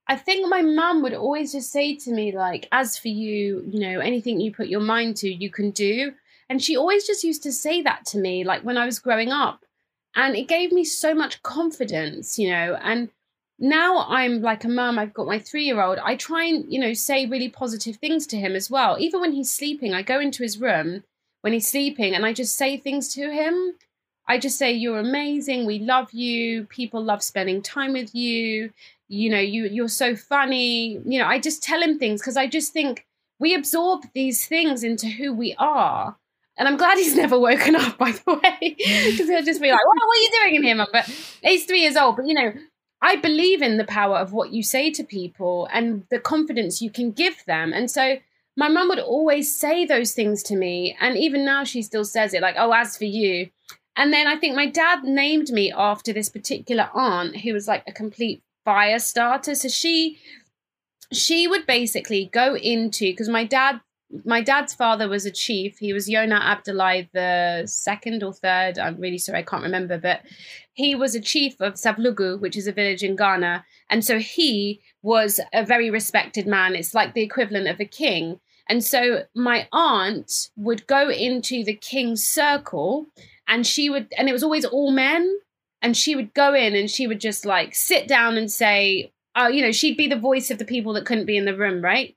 I 0.07 0.15
think 0.15 0.47
my 0.47 0.61
mum 0.61 1.01
would 1.01 1.15
always 1.15 1.51
just 1.51 1.71
say 1.71 1.95
to 1.95 2.11
me, 2.11 2.31
like, 2.31 2.67
as 2.71 2.95
for 2.97 3.07
you, 3.07 3.67
you 3.67 3.79
know, 3.79 3.99
anything 3.99 4.39
you 4.39 4.53
put 4.53 4.67
your 4.67 4.81
mind 4.81 5.17
to, 5.17 5.33
you 5.33 5.49
can 5.49 5.71
do. 5.71 6.13
And 6.47 6.61
she 6.61 6.77
always 6.77 7.07
just 7.07 7.23
used 7.23 7.41
to 7.43 7.51
say 7.51 7.81
that 7.81 8.05
to 8.07 8.19
me, 8.19 8.43
like 8.43 8.61
when 8.61 8.77
I 8.77 8.85
was 8.85 8.99
growing 8.99 9.31
up. 9.31 9.65
And 10.15 10.35
it 10.35 10.47
gave 10.47 10.71
me 10.71 10.85
so 10.85 11.13
much 11.13 11.41
confidence, 11.41 12.37
you 12.37 12.49
know. 12.49 12.77
And 12.81 13.09
now 13.59 14.05
I'm 14.07 14.41
like 14.41 14.63
a 14.65 14.69
mum, 14.69 14.99
I've 14.99 15.13
got 15.13 15.27
my 15.27 15.39
three 15.39 15.65
year 15.65 15.81
old. 15.81 15.97
I 15.99 16.15
try 16.15 16.45
and, 16.45 16.71
you 16.71 16.79
know, 16.79 16.93
say 16.93 17.25
really 17.25 17.49
positive 17.49 17.95
things 17.97 18.27
to 18.27 18.37
him 18.37 18.55
as 18.55 18.69
well. 18.69 18.97
Even 18.99 19.21
when 19.21 19.31
he's 19.31 19.51
sleeping, 19.51 19.93
I 19.93 20.01
go 20.01 20.19
into 20.19 20.43
his 20.43 20.59
room 20.59 21.03
when 21.41 21.53
he's 21.53 21.67
sleeping 21.67 22.15
and 22.15 22.25
I 22.25 22.33
just 22.33 22.57
say 22.57 22.77
things 22.77 23.13
to 23.13 23.31
him. 23.31 23.75
I 24.27 24.39
just 24.39 24.57
say, 24.57 24.71
You're 24.71 24.99
amazing. 24.99 25.65
We 25.65 25.79
love 25.79 26.11
you. 26.11 26.65
People 26.65 27.03
love 27.03 27.23
spending 27.23 27.61
time 27.61 27.93
with 27.93 28.13
you. 28.13 28.71
You 29.07 29.29
know, 29.29 29.39
you, 29.39 29.65
you're 29.65 29.87
so 29.87 30.15
funny. 30.15 30.99
You 31.05 31.19
know, 31.19 31.27
I 31.27 31.39
just 31.39 31.63
tell 31.63 31.81
him 31.81 31.99
things 31.99 32.21
because 32.21 32.37
I 32.37 32.47
just 32.47 32.73
think 32.73 33.05
we 33.39 33.53
absorb 33.53 34.03
these 34.13 34.47
things 34.47 34.83
into 34.83 35.07
who 35.07 35.31
we 35.31 35.55
are. 35.59 36.17
And 36.57 36.67
I'm 36.67 36.77
glad 36.77 36.97
he's 36.97 37.15
never 37.15 37.39
woken 37.39 37.75
up, 37.75 37.97
by 37.97 38.11
the 38.11 38.33
way, 38.33 38.75
because 38.77 39.29
he'll 39.29 39.43
just 39.43 39.61
be 39.61 39.71
like, 39.71 39.79
well, 39.79 40.07
what 40.07 40.17
are 40.17 40.21
you 40.21 40.29
doing 40.41 40.55
in 40.55 40.63
here, 40.63 40.75
mum? 40.75 40.87
But 40.91 41.05
he's 41.43 41.65
three 41.65 41.81
years 41.81 41.95
old. 41.95 42.15
But, 42.15 42.27
you 42.27 42.33
know, 42.33 42.53
I 43.05 43.17
believe 43.17 43.61
in 43.61 43.77
the 43.77 43.83
power 43.83 44.17
of 44.17 44.33
what 44.33 44.51
you 44.51 44.63
say 44.63 44.89
to 44.89 45.03
people 45.03 45.69
and 45.71 46.05
the 46.09 46.17
confidence 46.17 46.81
you 46.81 46.89
can 46.89 47.11
give 47.11 47.45
them. 47.45 47.71
And 47.71 47.91
so 47.91 48.17
my 48.57 48.67
mum 48.67 48.87
would 48.89 48.97
always 48.97 49.55
say 49.55 49.85
those 49.85 50.13
things 50.13 50.41
to 50.43 50.55
me. 50.55 50.97
And 50.99 51.15
even 51.15 51.45
now 51.45 51.63
she 51.65 51.83
still 51.83 52.03
says 52.03 52.33
it 52.33 52.41
like, 52.41 52.55
oh, 52.57 52.71
as 52.71 52.97
for 52.97 53.05
you. 53.05 53.51
And 53.95 54.11
then 54.11 54.25
I 54.25 54.37
think 54.37 54.55
my 54.55 54.65
dad 54.65 55.03
named 55.03 55.51
me 55.51 55.71
after 55.71 56.13
this 56.13 56.29
particular 56.29 56.89
aunt 56.95 57.37
who 57.37 57.53
was 57.53 57.67
like 57.67 57.83
a 57.85 57.91
complete 57.91 58.41
fire 58.63 58.97
starter. 58.97 59.53
So 59.53 59.67
she 59.67 60.17
she 61.13 61.47
would 61.47 61.67
basically 61.67 62.31
go 62.33 62.55
into 62.55 63.11
because 63.11 63.29
my 63.29 63.43
dad 63.43 63.81
my 64.23 64.41
dad's 64.41 64.73
father 64.73 65.09
was 65.09 65.25
a 65.25 65.31
chief. 65.31 65.77
He 65.77 65.93
was 65.93 66.09
Yona 66.09 66.39
Abdullahi 66.39 67.09
the 67.13 67.63
second 67.65 68.23
or 68.23 68.33
third. 68.33 68.77
I'm 68.77 68.99
really 68.99 69.17
sorry, 69.17 69.39
I 69.39 69.43
can't 69.43 69.63
remember, 69.63 69.97
but 69.97 70.21
he 70.73 70.95
was 70.95 71.15
a 71.15 71.21
chief 71.21 71.59
of 71.59 71.73
Sablugu, 71.73 72.39
which 72.39 72.55
is 72.55 72.67
a 72.67 72.71
village 72.71 73.03
in 73.03 73.15
Ghana. 73.15 73.65
And 73.89 74.05
so 74.05 74.19
he 74.19 74.81
was 75.01 75.39
a 75.53 75.65
very 75.65 75.89
respected 75.89 76.45
man. 76.47 76.75
It's 76.75 76.93
like 76.93 77.13
the 77.13 77.23
equivalent 77.23 77.67
of 77.67 77.79
a 77.79 77.85
king. 77.85 78.39
And 78.67 78.83
so 78.83 79.23
my 79.35 79.67
aunt 79.71 80.49
would 80.55 80.87
go 80.87 81.09
into 81.09 81.63
the 81.63 81.75
king's 81.75 82.23
circle 82.23 83.07
and 83.47 83.65
she 83.65 83.89
would, 83.89 84.11
and 84.17 84.27
it 84.29 84.33
was 84.33 84.43
always 84.43 84.65
all 84.65 84.91
men. 84.91 85.39
And 85.81 85.95
she 85.95 86.15
would 86.15 86.33
go 86.33 86.53
in 86.55 86.75
and 86.75 86.89
she 86.89 87.05
would 87.05 87.19
just 87.19 87.45
like 87.45 87.75
sit 87.75 88.07
down 88.07 88.37
and 88.37 88.51
say, 88.51 89.11
oh, 89.35 89.47
you 89.47 89.61
know, 89.61 89.71
she'd 89.71 89.97
be 89.97 90.07
the 90.07 90.17
voice 90.17 90.49
of 90.49 90.57
the 90.57 90.65
people 90.65 90.93
that 90.93 91.05
couldn't 91.05 91.25
be 91.25 91.37
in 91.37 91.45
the 91.45 91.55
room, 91.55 91.83
right? 91.83 92.15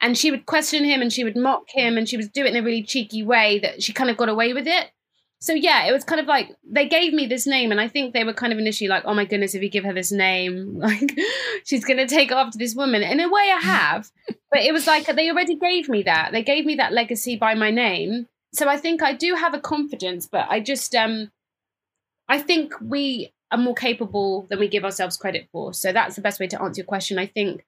And 0.00 0.16
she 0.16 0.30
would 0.30 0.46
question 0.46 0.84
him 0.84 1.00
and 1.00 1.12
she 1.12 1.24
would 1.24 1.36
mock 1.36 1.64
him 1.68 1.96
and 1.96 2.08
she 2.08 2.16
would 2.16 2.32
do 2.32 2.44
it 2.44 2.54
in 2.54 2.56
a 2.56 2.62
really 2.62 2.82
cheeky 2.82 3.22
way 3.22 3.58
that 3.60 3.82
she 3.82 3.92
kind 3.92 4.10
of 4.10 4.16
got 4.16 4.28
away 4.28 4.52
with 4.52 4.66
it 4.66 4.90
so 5.38 5.52
yeah, 5.52 5.86
it 5.86 5.92
was 5.92 6.02
kind 6.02 6.20
of 6.20 6.26
like 6.26 6.56
they 6.68 6.88
gave 6.88 7.12
me 7.12 7.26
this 7.26 7.46
name, 7.46 7.70
and 7.70 7.80
I 7.80 7.88
think 7.88 8.14
they 8.14 8.24
were 8.24 8.32
kind 8.32 8.52
of 8.52 8.58
initially 8.58 8.88
like, 8.88 9.04
"Oh 9.04 9.14
my 9.14 9.26
goodness, 9.26 9.54
if 9.54 9.62
you 9.62 9.68
give 9.68 9.84
her 9.84 9.92
this 9.92 10.10
name, 10.10 10.78
like 10.78 11.16
she's 11.64 11.84
gonna 11.84 12.08
take 12.08 12.32
after 12.32 12.58
this 12.58 12.74
woman." 12.74 13.02
In 13.02 13.20
a 13.20 13.28
way, 13.28 13.52
I 13.54 13.60
have, 13.60 14.10
but 14.50 14.60
it 14.60 14.72
was 14.72 14.86
like 14.86 15.06
they 15.06 15.30
already 15.30 15.56
gave 15.56 15.88
me 15.88 16.02
that. 16.04 16.32
They 16.32 16.42
gave 16.42 16.64
me 16.64 16.76
that 16.76 16.92
legacy 16.92 17.36
by 17.36 17.54
my 17.54 17.70
name, 17.70 18.28
so 18.52 18.68
I 18.68 18.78
think 18.78 19.02
I 19.02 19.12
do 19.12 19.34
have 19.34 19.52
a 19.52 19.60
confidence. 19.60 20.26
But 20.26 20.46
I 20.48 20.60
just, 20.60 20.94
um, 20.94 21.30
I 22.28 22.38
think 22.38 22.72
we 22.80 23.32
are 23.52 23.58
more 23.58 23.74
capable 23.74 24.46
than 24.48 24.58
we 24.58 24.68
give 24.68 24.84
ourselves 24.84 25.18
credit 25.18 25.48
for. 25.52 25.74
So 25.74 25.92
that's 25.92 26.16
the 26.16 26.22
best 26.22 26.40
way 26.40 26.46
to 26.48 26.62
answer 26.62 26.80
your 26.80 26.86
question. 26.86 27.18
I 27.18 27.26
think 27.26 27.64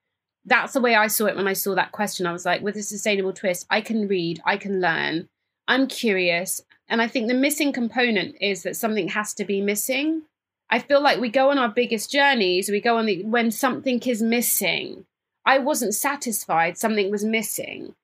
that's 0.49 0.73
the 0.73 0.81
way 0.81 0.95
I 0.95 1.09
saw 1.09 1.27
it 1.27 1.37
when 1.37 1.49
I 1.49 1.53
saw 1.53 1.75
that 1.75 1.93
question. 1.93 2.27
I 2.27 2.33
was 2.33 2.47
like, 2.47 2.63
with 2.63 2.77
a 2.77 2.83
sustainable 2.83 3.33
twist, 3.33 3.67
I 3.71 3.81
can 3.81 4.09
read, 4.09 4.41
I 4.45 4.57
can 4.57 4.81
learn, 4.81 5.29
I'm 5.67 5.87
curious. 5.87 6.63
And 6.89 7.03
I 7.03 7.07
think 7.07 7.29
the 7.29 7.35
missing 7.35 7.73
component 7.73 8.37
is 8.41 8.63
that 8.63 8.77
something 8.77 9.09
has 9.09 9.35
to 9.35 9.45
be 9.45 9.61
missing. 9.61 10.23
I 10.71 10.79
feel 10.79 11.03
like 11.03 11.21
we 11.21 11.29
go 11.29 11.51
on 11.51 11.59
our 11.59 11.69
biggest 11.69 12.11
journeys, 12.11 12.71
we 12.71 12.81
go 12.81 12.97
on 12.97 13.07
the 13.07 13.23
when 13.25 13.51
something 13.51 14.01
is 14.01 14.23
missing. 14.23 15.05
I 15.45 15.59
wasn't 15.59 15.95
satisfied, 15.95 16.79
something 16.79 17.11
was 17.11 17.25
missing. 17.25 17.95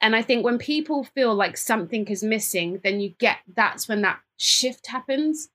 And 0.00 0.16
I 0.16 0.22
think 0.22 0.44
when 0.44 0.58
people 0.58 1.04
feel 1.04 1.34
like 1.34 1.56
something 1.56 2.06
is 2.08 2.22
missing, 2.22 2.80
then 2.82 3.00
you 3.00 3.10
get 3.18 3.38
that's 3.54 3.88
when 3.88 4.02
that 4.02 4.20
shift 4.38 4.86
happens. 4.86 5.50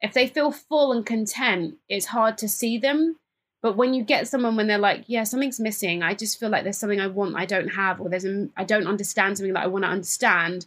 If 0.00 0.12
they 0.12 0.26
feel 0.26 0.50
full 0.50 0.92
and 0.92 1.06
content, 1.06 1.76
it's 1.88 2.06
hard 2.06 2.36
to 2.38 2.48
see 2.48 2.78
them. 2.78 3.16
But 3.64 3.78
when 3.78 3.94
you 3.94 4.04
get 4.04 4.28
someone 4.28 4.56
when 4.56 4.66
they're 4.66 4.76
like, 4.76 5.04
yeah, 5.06 5.24
something's 5.24 5.58
missing, 5.58 6.02
I 6.02 6.12
just 6.12 6.38
feel 6.38 6.50
like 6.50 6.64
there's 6.64 6.76
something 6.76 7.00
I 7.00 7.06
want 7.06 7.34
I 7.34 7.46
don't 7.46 7.68
have, 7.68 7.98
or 7.98 8.10
there's 8.10 8.26
a, 8.26 8.46
I 8.58 8.64
don't 8.64 8.86
understand 8.86 9.38
something 9.38 9.54
that 9.54 9.62
I 9.62 9.68
want 9.68 9.86
to 9.86 9.90
understand. 9.90 10.66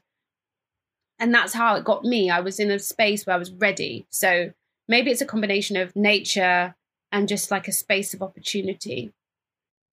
And 1.20 1.32
that's 1.32 1.54
how 1.54 1.76
it 1.76 1.84
got 1.84 2.04
me. 2.04 2.32
I 2.32 2.39
was 2.39 2.60
in 2.60 2.72
a 2.72 2.80
space 2.80 3.24
where 3.24 3.36
I 3.36 3.38
was 3.39 3.52
ready. 3.52 4.08
So 4.10 4.52
maybe 4.88 5.12
it's 5.12 5.22
a 5.22 5.28
combination 5.28 5.78
of 5.78 5.95
nature 5.95 6.74
and 7.12 7.28
just 7.28 7.52
like 7.52 7.68
a 7.68 7.72
space 7.72 8.16
of 8.16 8.24
opportunity. 8.24 9.14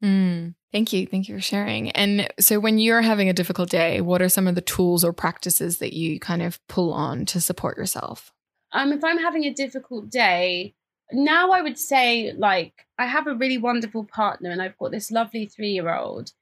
Mm, 0.02 0.54
thank 0.72 0.94
you. 0.94 1.06
Thank 1.06 1.28
you 1.28 1.36
for 1.36 1.42
sharing. 1.42 1.90
And 1.90 2.26
so, 2.40 2.58
when 2.58 2.78
you're 2.78 3.02
having 3.02 3.28
a 3.28 3.34
difficult 3.34 3.68
day, 3.68 4.00
what 4.00 4.22
are 4.22 4.30
some 4.30 4.46
of 4.46 4.54
the 4.54 4.62
tools 4.62 5.04
or 5.04 5.12
practices 5.12 5.76
that 5.78 5.92
you 5.92 6.18
kind 6.18 6.40
of 6.40 6.58
pull 6.68 6.90
on 6.90 7.26
to 7.26 7.40
support 7.40 7.76
yourself? 7.76 8.32
Um, 8.72 8.92
if 8.92 9.04
I'm 9.04 9.18
having 9.18 9.44
a 9.44 9.52
difficult 9.52 10.08
day, 10.08 10.74
now 11.12 11.50
I 11.52 11.60
would 11.60 11.78
say 11.78 12.32
like 12.32 12.86
I 12.98 13.06
have 13.06 13.26
a 13.26 13.34
really 13.34 13.58
wonderful 13.58 14.04
partner 14.04 14.50
and 14.50 14.62
I've 14.62 14.78
got 14.78 14.90
this 14.90 15.10
lovely 15.10 15.46
three 15.46 15.70
year 15.70 15.94
old. 15.94 16.32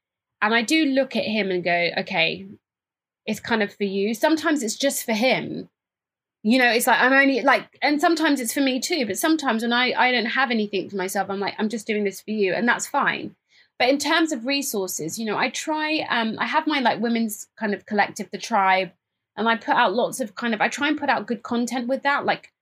And 0.41 0.53
I 0.53 0.61
do 0.61 0.85
look 0.85 1.15
at 1.15 1.23
him 1.23 1.51
and 1.51 1.63
go, 1.63 1.89
okay, 1.99 2.45
it's 3.25 3.39
kind 3.39 3.63
of 3.63 3.73
for 3.73 3.85
you. 3.85 4.13
Sometimes 4.13 4.61
it's 4.61 4.75
just 4.75 5.05
for 5.05 5.13
him. 5.13 5.69
You 6.43 6.59
know, 6.59 6.69
it's 6.69 6.87
like 6.87 6.99
I'm 6.99 7.13
only 7.13 7.41
like, 7.41 7.79
and 7.81 8.01
sometimes 8.01 8.41
it's 8.41 8.53
for 8.53 8.59
me 8.59 8.81
too. 8.81 9.05
But 9.05 9.17
sometimes 9.17 9.63
when 9.63 9.71
I, 9.71 9.93
I 9.93 10.11
don't 10.11 10.25
have 10.25 10.51
anything 10.51 10.89
for 10.89 10.97
myself, 10.97 11.29
I'm 11.29 11.39
like, 11.39 11.55
I'm 11.57 11.69
just 11.69 11.87
doing 11.87 12.03
this 12.03 12.21
for 12.21 12.31
you. 12.31 12.53
And 12.53 12.67
that's 12.67 12.85
fine. 12.85 13.35
But 13.79 13.89
in 13.89 13.97
terms 13.97 14.31
of 14.31 14.45
resources, 14.45 15.17
you 15.17 15.25
know, 15.25 15.37
I 15.37 15.49
try, 15.49 16.05
um, 16.09 16.35
I 16.37 16.45
have 16.45 16.67
my 16.67 16.79
like 16.79 16.99
women's 16.99 17.47
kind 17.57 17.73
of 17.73 17.85
collective, 17.85 18.29
the 18.29 18.37
tribe, 18.37 18.91
and 19.35 19.47
I 19.47 19.55
put 19.55 19.75
out 19.75 19.93
lots 19.93 20.19
of 20.19 20.35
kind 20.35 20.53
of, 20.53 20.61
I 20.61 20.67
try 20.67 20.89
and 20.89 20.99
put 20.99 21.09
out 21.09 21.25
good 21.25 21.43
content 21.43 21.87
with 21.87 22.03
that. 22.03 22.25
Like 22.25 22.52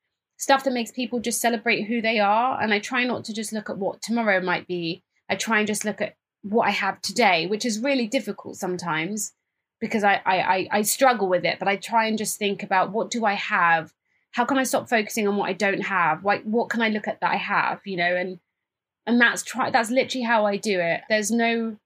stuff 0.41 0.63
that 0.63 0.73
makes 0.73 0.89
people 0.89 1.19
just 1.19 1.39
celebrate 1.39 1.83
who 1.83 2.01
they 2.01 2.17
are. 2.17 2.59
And 2.59 2.73
I 2.73 2.79
try 2.79 3.03
not 3.03 3.23
to 3.25 3.33
just 3.33 3.53
look 3.53 3.69
at 3.69 3.77
what 3.77 4.01
tomorrow 4.01 4.41
might 4.41 4.67
be. 4.67 5.03
I 5.29 5.35
try 5.35 5.59
and 5.59 5.67
just 5.67 5.85
look 5.85 6.01
at 6.01 6.15
what 6.41 6.67
I 6.67 6.71
have 6.71 6.99
today, 6.99 7.45
which 7.45 7.63
is 7.63 7.79
really 7.79 8.07
difficult 8.07 8.57
sometimes 8.57 9.33
because 9.79 10.03
I, 10.03 10.19
I, 10.25 10.67
I 10.71 10.81
struggle 10.81 11.29
with 11.29 11.45
it. 11.45 11.59
But 11.59 11.67
I 11.67 11.75
try 11.75 12.07
and 12.07 12.17
just 12.17 12.39
think 12.39 12.63
about 12.63 12.91
what 12.91 13.11
do 13.11 13.23
I 13.23 13.35
have? 13.35 13.93
How 14.31 14.43
can 14.43 14.57
I 14.57 14.63
stop 14.63 14.89
focusing 14.89 15.27
on 15.27 15.37
what 15.37 15.47
I 15.47 15.53
don't 15.53 15.81
have? 15.81 16.25
Like 16.25 16.41
what 16.41 16.71
can 16.71 16.81
I 16.81 16.89
look 16.89 17.07
at 17.07 17.21
that 17.21 17.31
I 17.31 17.35
have? 17.35 17.81
You 17.85 17.97
know, 17.97 18.15
and 18.15 18.39
and 19.05 19.21
that's 19.21 19.43
try 19.43 19.69
that's 19.69 19.91
literally 19.91 20.23
how 20.23 20.47
I 20.47 20.57
do 20.57 20.79
it. 20.79 21.01
There's 21.07 21.29
no 21.29 21.77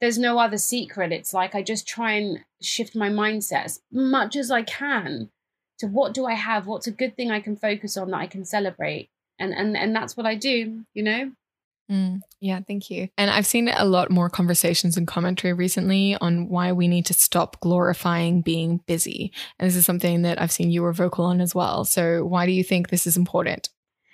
there's 0.00 0.18
no 0.18 0.38
other 0.38 0.58
secret. 0.58 1.10
It's 1.10 1.34
like 1.34 1.56
I 1.56 1.62
just 1.62 1.88
try 1.88 2.12
and 2.12 2.44
shift 2.62 2.94
my 2.94 3.08
mindset 3.08 3.64
as 3.64 3.80
much 3.90 4.36
as 4.36 4.52
I 4.52 4.62
can 4.62 5.30
to 5.78 5.86
what 5.86 6.14
do 6.14 6.26
I 6.26 6.34
have? 6.34 6.66
What's 6.66 6.86
a 6.86 6.92
good 6.92 7.16
thing 7.16 7.30
I 7.30 7.40
can 7.40 7.56
focus 7.56 7.96
on 7.96 8.10
that 8.10 8.18
I 8.18 8.26
can 8.26 8.44
celebrate? 8.44 9.10
And 9.38 9.52
and 9.52 9.76
and 9.76 9.94
that's 9.94 10.16
what 10.16 10.26
I 10.26 10.34
do, 10.34 10.84
you 10.94 11.02
know? 11.02 11.32
Mm, 11.90 12.20
yeah, 12.40 12.60
thank 12.66 12.90
you. 12.90 13.08
And 13.18 13.30
I've 13.30 13.46
seen 13.46 13.68
a 13.68 13.84
lot 13.84 14.10
more 14.10 14.30
conversations 14.30 14.96
and 14.96 15.06
commentary 15.06 15.52
recently 15.52 16.16
on 16.16 16.48
why 16.48 16.72
we 16.72 16.88
need 16.88 17.04
to 17.06 17.14
stop 17.14 17.60
glorifying 17.60 18.40
being 18.40 18.78
busy. 18.86 19.32
And 19.58 19.68
this 19.68 19.76
is 19.76 19.84
something 19.84 20.22
that 20.22 20.40
I've 20.40 20.52
seen 20.52 20.70
you 20.70 20.82
were 20.82 20.92
vocal 20.92 21.26
on 21.26 21.40
as 21.40 21.54
well. 21.54 21.84
So, 21.84 22.24
why 22.24 22.46
do 22.46 22.52
you 22.52 22.64
think 22.64 22.88
this 22.88 23.06
is 23.06 23.16
important? 23.16 23.68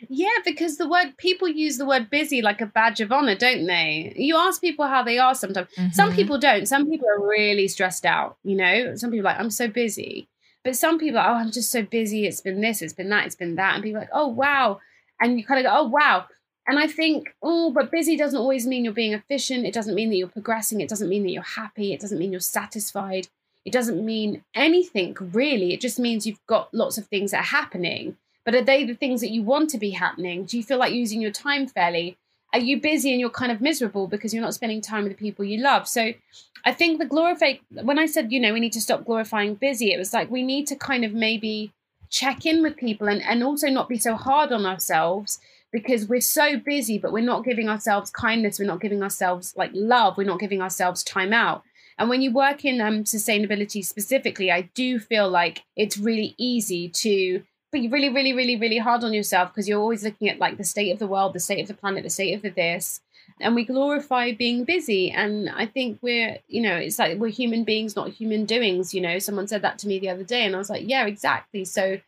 Yeah, 0.09 0.29
because 0.45 0.79
the 0.79 0.89
word 0.89 1.17
people 1.19 1.47
use 1.47 1.77
the 1.77 1.85
word 1.85 2.09
busy 2.09 2.41
like 2.41 2.61
a 2.61 2.67
badge 2.67 3.01
of 3.01 3.13
honor, 3.13 3.35
don't 3.35 3.67
they? 3.67 4.15
You 4.17 4.37
ask 4.37 4.61
people 4.61 4.87
how 4.87 5.03
they 5.03 5.19
are 5.19 5.35
sometimes. 5.35 5.69
Mm-hmm. 5.77 5.93
Some 5.93 6.15
people 6.15 6.39
don't. 6.39 6.67
Some 6.67 6.89
people 6.89 7.07
are 7.09 7.29
really 7.29 7.69
stressed 7.69 8.07
out, 8.07 8.39
you 8.43 8.57
know? 8.57 8.97
Some 8.97 9.11
people 9.11 9.27
like, 9.27 9.39
I'm 9.39 9.51
so 9.51 9.69
busy. 9.69 10.30
But 10.65 10.77
some 10.77 10.99
people, 10.99 11.19
oh, 11.19 11.35
I'm 11.35 11.51
just 11.51 11.71
so 11.71 11.83
busy. 11.83 12.27
It's 12.27 12.41
been 12.41 12.61
this, 12.61 12.83
it's 12.83 12.93
been 12.93 13.09
that, 13.11 13.27
it's 13.27 13.35
been 13.35 13.55
that. 13.57 13.75
And 13.75 13.83
people 13.83 14.01
like, 14.01 14.11
oh, 14.13 14.29
wow. 14.29 14.81
And 15.21 15.39
you 15.39 15.45
kind 15.45 15.65
of 15.65 15.71
go, 15.71 15.79
oh, 15.79 15.89
wow. 15.89 16.27
And 16.67 16.79
I 16.79 16.87
think, 16.87 17.35
oh, 17.43 17.73
but 17.73 17.91
busy 17.91 18.17
doesn't 18.17 18.39
always 18.39 18.67
mean 18.67 18.85
you're 18.85 18.93
being 18.93 19.15
efficient. 19.15 19.67
It 19.67 19.75
doesn't 19.75 19.95
mean 19.95 20.11
that 20.11 20.17
you're 20.17 20.29
progressing. 20.29 20.81
It 20.81 20.89
doesn't 20.89 21.09
mean 21.09 21.23
that 21.25 21.31
you're 21.31 21.43
happy. 21.43 21.93
It 21.93 22.01
doesn't 22.01 22.19
mean 22.19 22.31
you're 22.31 22.41
satisfied. 22.41 23.29
It 23.65 23.73
doesn't 23.73 24.05
mean 24.05 24.45
anything 24.55 25.17
really. 25.21 25.73
It 25.73 25.81
just 25.81 25.99
means 25.99 26.27
you've 26.27 26.47
got 26.47 26.73
lots 26.73 26.97
of 26.99 27.07
things 27.07 27.31
that 27.31 27.41
are 27.41 27.43
happening. 27.43 28.17
But 28.45 28.55
are 28.55 28.63
they 28.63 28.85
the 28.85 28.95
things 28.95 29.21
that 29.21 29.31
you 29.31 29.43
want 29.43 29.71
to 29.71 29.79
be 29.79 29.91
happening? 29.91 30.45
Do 30.45 30.57
you 30.57 30.63
feel 30.63 30.79
like 30.79 30.93
using 30.93 31.21
your 31.21 31.31
time 31.31 31.67
fairly? 31.67 32.17
Are 32.53 32.59
you 32.59 32.81
busy 32.81 33.11
and 33.13 33.21
you're 33.21 33.31
kind 33.31 33.53
of 33.53 33.61
miserable 33.61 34.07
because 34.07 34.35
you're 34.35 34.43
not 34.43 34.55
spending 34.55 34.81
time 34.81 35.05
with 35.05 35.13
the 35.13 35.19
people 35.19 35.45
you 35.45 35.63
love? 35.63 35.87
So 35.89 36.13
i 36.65 36.73
think 36.73 36.99
the 36.99 37.07
glorify 37.07 37.55
when 37.83 37.99
i 37.99 38.07
said 38.07 38.33
you 38.33 38.41
know 38.41 38.53
we 38.53 38.61
need 38.61 38.73
to 38.73 38.81
stop 38.81 39.05
glorifying 39.05 39.55
busy 39.55 39.93
it 39.93 39.99
was 39.99 40.13
like 40.13 40.31
we 40.31 40.43
need 40.43 40.67
to 40.67 40.77
kind 40.77 41.05
of 41.05 41.13
maybe 41.13 41.73
check 42.09 42.45
in 42.45 42.63
with 42.63 42.77
people 42.77 43.09
and, 43.09 43.23
and 43.23 43.43
also 43.43 43.69
not 43.69 43.89
be 43.89 43.99
so 43.99 44.15
hard 44.17 44.53
on 44.53 44.67
ourselves 44.67 45.41
because 45.73 46.07
we're 46.07 46.21
so 46.21 46.59
busy 46.59 46.99
but 46.99 47.13
we're 47.13 47.25
not 47.25 47.45
giving 47.45 47.69
ourselves 47.69 48.11
kindness 48.11 48.59
we're 48.59 48.65
not 48.67 48.81
giving 48.81 49.03
ourselves 49.03 49.55
like 49.57 49.71
love 49.75 50.17
we're 50.17 50.25
not 50.25 50.41
giving 50.41 50.63
ourselves 50.63 51.03
time 51.03 51.33
out. 51.33 51.63
And 51.99 52.09
when 52.09 52.23
you 52.23 52.33
work 52.33 52.65
in 52.65 52.81
um, 52.81 53.05
sustainability 53.05 53.85
specifically 53.85 54.51
i 54.51 54.63
do 54.75 54.99
feel 54.99 55.29
like 55.29 55.63
it's 55.77 55.99
really 55.99 56.35
easy 56.39 56.89
to 56.89 57.43
be 57.73 57.89
really, 57.89 58.09
really, 58.09 58.33
really, 58.33 58.57
really 58.57 58.79
hard 58.79 59.05
on 59.05 59.13
yourself 59.13 59.51
because 59.51 59.69
you're 59.69 59.81
always 59.81 60.05
looking 60.05 60.29
at 60.29 60.39
like 60.39 60.57
the 60.57 60.65
state 60.65 60.91
of 60.91 60.99
the 60.99 61.07
world, 61.07 61.33
the 61.33 61.41
state 61.41 61.61
of 61.61 61.69
the 61.69 61.75
planet, 61.75 62.03
the 62.03 62.11
state 62.11 62.35
of 62.35 62.43
the 62.43 62.51
this. 62.51 63.01
And 63.41 63.55
we 63.55 63.65
glorify 63.65 64.33
being 64.33 64.65
busy. 64.65 65.11
And 65.11 65.49
I 65.49 65.67
think 65.67 65.99
we're, 66.03 66.39
you 66.49 66.61
know, 66.61 66.77
it's 66.77 66.99
like 66.99 67.19
we're 67.19 67.29
human 67.29 67.65
beings, 67.65 67.97
not 67.97 68.11
human 68.11 68.45
doings. 68.45 68.93
You 68.93 69.01
know, 69.01 69.19
someone 69.19 69.47
said 69.47 69.63
that 69.63 69.79
to 69.81 69.89
me 69.89 69.99
the 69.99 70.11
other 70.11 70.25
day, 70.25 70.45
and 70.45 70.55
I 70.55 70.59
was 70.59 70.71
like, 70.71 70.83
yeah, 70.87 71.07
exactly. 71.07 71.65
So 71.65 72.01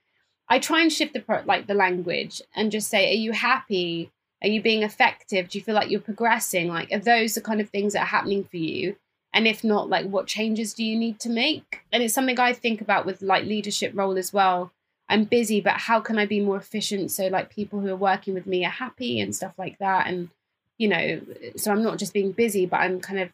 I 0.49 0.59
try 0.59 0.83
and 0.83 0.93
shift 0.93 1.15
the 1.15 1.43
like 1.47 1.67
the 1.67 1.75
language 1.75 2.43
and 2.55 2.73
just 2.73 2.91
say, 2.91 3.11
are 3.11 3.19
you 3.19 3.33
happy? 3.33 4.11
Are 4.43 4.49
you 4.49 4.61
being 4.61 4.83
effective? 4.83 5.49
Do 5.49 5.59
you 5.59 5.65
feel 5.65 5.77
like 5.77 5.91
you're 5.91 6.01
progressing? 6.01 6.69
Like, 6.69 6.93
are 6.93 6.99
those 6.99 7.35
the 7.35 7.41
kind 7.41 7.61
of 7.61 7.71
things 7.71 7.93
that 7.93 8.03
are 8.03 8.07
happening 8.07 8.45
for 8.45 8.57
you? 8.57 8.97
And 9.33 9.47
if 9.47 9.65
not, 9.65 9.89
like, 9.89 10.07
what 10.07 10.27
changes 10.27 10.75
do 10.75 10.85
you 10.85 10.99
need 10.99 11.21
to 11.21 11.31
make? 11.31 11.81
And 11.93 12.03
it's 12.03 12.13
something 12.13 12.39
I 12.39 12.53
think 12.53 12.81
about 12.81 13.07
with 13.07 13.23
like 13.23 13.45
leadership 13.45 13.93
role 13.95 14.19
as 14.19 14.33
well 14.33 14.73
I'm 15.09 15.25
busy, 15.25 15.61
but 15.61 15.75
how 15.75 16.01
can 16.01 16.19
I 16.19 16.27
be 16.27 16.41
more 16.41 16.57
efficient 16.57 17.11
so 17.11 17.27
like 17.27 17.51
people 17.51 17.81
who 17.81 17.89
are 17.89 17.97
working 17.97 18.35
with 18.35 18.47
me 18.47 18.65
are 18.65 18.71
happy 18.71 19.21
and 19.21 19.35
stuff 19.35 19.53
like 19.59 19.79
that? 19.79 20.07
And 20.07 20.31
you 20.79 20.89
know, 20.89 21.21
so 21.57 21.71
I'm 21.71 21.83
not 21.83 21.99
just 21.99 22.13
being 22.13 22.33
busy, 22.33 22.67
but 22.67 22.81
I'm 22.81 23.01
kind 23.01 23.21
of 23.21 23.31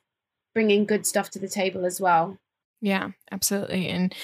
bringing 0.55 0.85
good 0.85 1.07
stuff 1.07 1.31
to 1.31 1.39
the 1.39 1.49
table 1.49 1.87
as 1.87 2.01
well. 2.01 2.37
Yeah, 2.81 3.11
absolutely. 3.31 3.89
And 3.89 4.15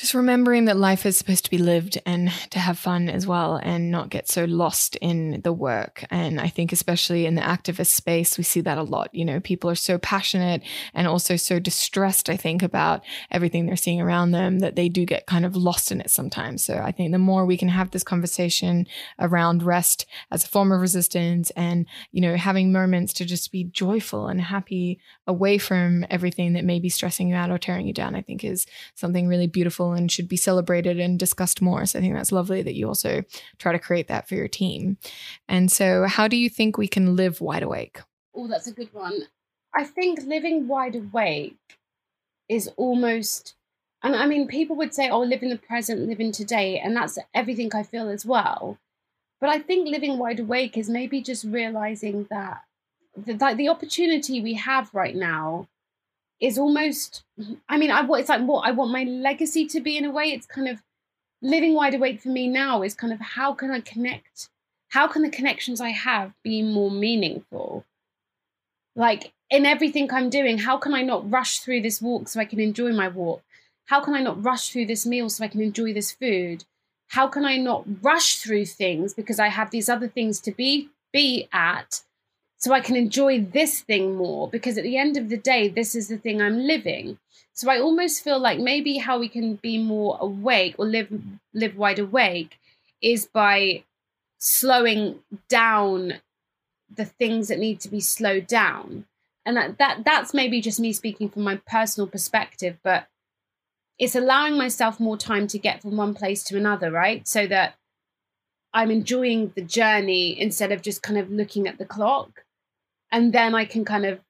just 0.00 0.14
remembering 0.14 0.64
that 0.64 0.78
life 0.78 1.04
is 1.04 1.18
supposed 1.18 1.44
to 1.44 1.50
be 1.50 1.58
lived 1.58 2.00
and 2.06 2.30
to 2.48 2.58
have 2.58 2.78
fun 2.78 3.10
as 3.10 3.26
well 3.26 3.56
and 3.56 3.90
not 3.90 4.08
get 4.08 4.26
so 4.26 4.46
lost 4.46 4.96
in 4.96 5.42
the 5.42 5.52
work. 5.52 6.06
And 6.10 6.40
I 6.40 6.48
think, 6.48 6.72
especially 6.72 7.26
in 7.26 7.34
the 7.34 7.42
activist 7.42 7.88
space, 7.88 8.38
we 8.38 8.44
see 8.44 8.62
that 8.62 8.78
a 8.78 8.82
lot. 8.82 9.14
You 9.14 9.26
know, 9.26 9.40
people 9.40 9.68
are 9.68 9.74
so 9.74 9.98
passionate 9.98 10.62
and 10.94 11.06
also 11.06 11.36
so 11.36 11.58
distressed, 11.58 12.30
I 12.30 12.38
think, 12.38 12.62
about 12.62 13.04
everything 13.30 13.66
they're 13.66 13.76
seeing 13.76 14.00
around 14.00 14.30
them 14.30 14.60
that 14.60 14.74
they 14.74 14.88
do 14.88 15.04
get 15.04 15.26
kind 15.26 15.44
of 15.44 15.54
lost 15.54 15.92
in 15.92 16.00
it 16.00 16.08
sometimes. 16.08 16.64
So 16.64 16.78
I 16.78 16.92
think 16.92 17.12
the 17.12 17.18
more 17.18 17.44
we 17.44 17.58
can 17.58 17.68
have 17.68 17.90
this 17.90 18.02
conversation 18.02 18.86
around 19.18 19.62
rest 19.62 20.06
as 20.30 20.44
a 20.44 20.48
form 20.48 20.72
of 20.72 20.80
resistance 20.80 21.50
and, 21.50 21.84
you 22.10 22.22
know, 22.22 22.36
having 22.36 22.72
moments 22.72 23.12
to 23.14 23.26
just 23.26 23.52
be 23.52 23.64
joyful 23.64 24.28
and 24.28 24.40
happy 24.40 24.98
away 25.26 25.58
from 25.58 26.06
everything 26.08 26.54
that 26.54 26.64
may 26.64 26.80
be 26.80 26.88
stressing 26.88 27.28
you 27.28 27.34
out 27.34 27.50
or 27.50 27.58
tearing 27.58 27.86
you 27.86 27.92
down, 27.92 28.14
I 28.14 28.22
think 28.22 28.42
is 28.42 28.66
something 28.94 29.28
really 29.28 29.46
beautiful 29.46 29.89
and 29.92 30.10
should 30.10 30.28
be 30.28 30.36
celebrated 30.36 30.98
and 30.98 31.18
discussed 31.18 31.62
more. 31.62 31.86
So 31.86 31.98
I 31.98 32.02
think 32.02 32.14
that's 32.14 32.32
lovely 32.32 32.62
that 32.62 32.74
you 32.74 32.86
also 32.88 33.22
try 33.58 33.72
to 33.72 33.78
create 33.78 34.08
that 34.08 34.28
for 34.28 34.34
your 34.34 34.48
team. 34.48 34.96
And 35.48 35.70
so, 35.70 36.06
how 36.06 36.28
do 36.28 36.36
you 36.36 36.48
think 36.48 36.76
we 36.76 36.88
can 36.88 37.16
live 37.16 37.40
wide 37.40 37.62
awake? 37.62 38.00
Oh, 38.34 38.46
that's 38.46 38.66
a 38.66 38.72
good 38.72 38.92
one. 38.92 39.24
I 39.74 39.84
think 39.84 40.22
living 40.24 40.68
wide 40.68 40.96
awake 40.96 41.56
is 42.48 42.68
almost, 42.76 43.54
and 44.02 44.16
I 44.16 44.26
mean, 44.26 44.48
people 44.48 44.76
would 44.76 44.94
say, 44.94 45.08
oh, 45.08 45.20
live 45.20 45.42
in 45.42 45.50
the 45.50 45.58
present, 45.58 46.08
live 46.08 46.20
in 46.20 46.32
today. 46.32 46.78
And 46.78 46.96
that's 46.96 47.18
everything 47.34 47.70
I 47.74 47.82
feel 47.82 48.08
as 48.08 48.26
well. 48.26 48.78
But 49.40 49.50
I 49.50 49.60
think 49.60 49.88
living 49.88 50.18
wide 50.18 50.40
awake 50.40 50.76
is 50.76 50.88
maybe 50.88 51.22
just 51.22 51.44
realizing 51.44 52.26
that 52.30 52.62
the, 53.16 53.34
like 53.34 53.56
the 53.56 53.68
opportunity 53.68 54.40
we 54.40 54.54
have 54.54 54.94
right 54.94 55.16
now 55.16 55.68
is 56.40 56.58
almost 56.58 57.22
i 57.68 57.76
mean 57.76 57.90
i 57.90 58.06
it's 58.18 58.28
like 58.28 58.42
what 58.42 58.66
i 58.66 58.70
want 58.70 58.90
my 58.90 59.04
legacy 59.04 59.66
to 59.66 59.80
be 59.80 59.96
in 59.96 60.04
a 60.04 60.10
way 60.10 60.24
it's 60.24 60.46
kind 60.46 60.68
of 60.68 60.82
living 61.42 61.74
wide 61.74 61.94
awake 61.94 62.20
for 62.20 62.28
me 62.28 62.46
now 62.46 62.82
is 62.82 62.94
kind 62.94 63.12
of 63.12 63.20
how 63.20 63.52
can 63.52 63.70
i 63.70 63.80
connect 63.80 64.48
how 64.88 65.06
can 65.06 65.22
the 65.22 65.30
connections 65.30 65.80
i 65.80 65.90
have 65.90 66.32
be 66.42 66.62
more 66.62 66.90
meaningful 66.90 67.84
like 68.96 69.32
in 69.50 69.66
everything 69.66 70.12
I'm 70.12 70.30
doing, 70.30 70.58
how 70.58 70.76
can 70.76 70.94
I 70.94 71.02
not 71.02 71.30
rush 71.30 71.58
through 71.58 71.82
this 71.82 72.00
walk 72.00 72.28
so 72.28 72.40
I 72.40 72.44
can 72.44 72.60
enjoy 72.60 72.92
my 72.92 73.08
walk? 73.08 73.42
How 73.86 74.00
can 74.00 74.14
I 74.14 74.20
not 74.20 74.44
rush 74.44 74.70
through 74.70 74.86
this 74.86 75.04
meal 75.04 75.28
so 75.28 75.44
I 75.44 75.48
can 75.48 75.60
enjoy 75.60 75.92
this 75.92 76.12
food? 76.12 76.64
How 77.08 77.26
can 77.26 77.44
I 77.44 77.56
not 77.56 77.84
rush 78.02 78.36
through 78.36 78.66
things 78.66 79.12
because 79.12 79.40
I 79.40 79.48
have 79.48 79.70
these 79.70 79.88
other 79.88 80.06
things 80.06 80.40
to 80.42 80.52
be 80.52 80.90
be 81.12 81.48
at 81.52 82.02
so 82.60 82.74
I 82.74 82.80
can 82.80 82.94
enjoy 82.94 83.40
this 83.40 83.80
thing 83.80 84.16
more 84.16 84.46
because 84.46 84.76
at 84.76 84.84
the 84.84 84.98
end 84.98 85.16
of 85.16 85.30
the 85.30 85.38
day 85.38 85.68
this 85.68 85.94
is 85.94 86.08
the 86.08 86.18
thing 86.18 86.42
I'm 86.42 86.58
living. 86.58 87.18
So 87.54 87.70
I 87.70 87.80
almost 87.80 88.22
feel 88.22 88.38
like 88.38 88.58
maybe 88.58 88.98
how 88.98 89.18
we 89.18 89.30
can 89.30 89.56
be 89.56 89.82
more 89.82 90.18
awake 90.20 90.74
or 90.78 90.84
live 90.84 91.10
live 91.54 91.76
wide 91.76 91.98
awake 91.98 92.58
is 93.00 93.26
by 93.26 93.84
slowing 94.38 95.20
down 95.48 96.20
the 96.94 97.06
things 97.06 97.48
that 97.48 97.58
need 97.58 97.80
to 97.80 97.88
be 97.88 98.00
slowed 98.00 98.46
down. 98.46 99.06
And 99.46 99.56
that, 99.56 99.78
that 99.78 100.04
that's 100.04 100.34
maybe 100.34 100.60
just 100.60 100.78
me 100.78 100.92
speaking 100.92 101.30
from 101.30 101.42
my 101.44 101.56
personal 101.66 102.06
perspective 102.06 102.76
but 102.82 103.08
it's 103.98 104.14
allowing 104.14 104.56
myself 104.58 105.00
more 105.00 105.16
time 105.16 105.46
to 105.46 105.58
get 105.58 105.80
from 105.80 105.96
one 105.96 106.14
place 106.14 106.44
to 106.44 106.58
another 106.58 106.90
right? 106.90 107.26
So 107.26 107.46
that 107.46 107.76
i'm 108.72 108.90
enjoying 108.90 109.50
the 109.56 109.62
journey 109.62 110.40
instead 110.40 110.70
of 110.70 110.80
just 110.80 111.02
kind 111.02 111.18
of 111.18 111.28
looking 111.28 111.66
at 111.66 111.76
the 111.78 111.84
clock 111.84 112.44
and 113.12 113.32
then 113.32 113.54
i 113.54 113.64
can 113.64 113.84
kind 113.84 114.04
of 114.04 114.20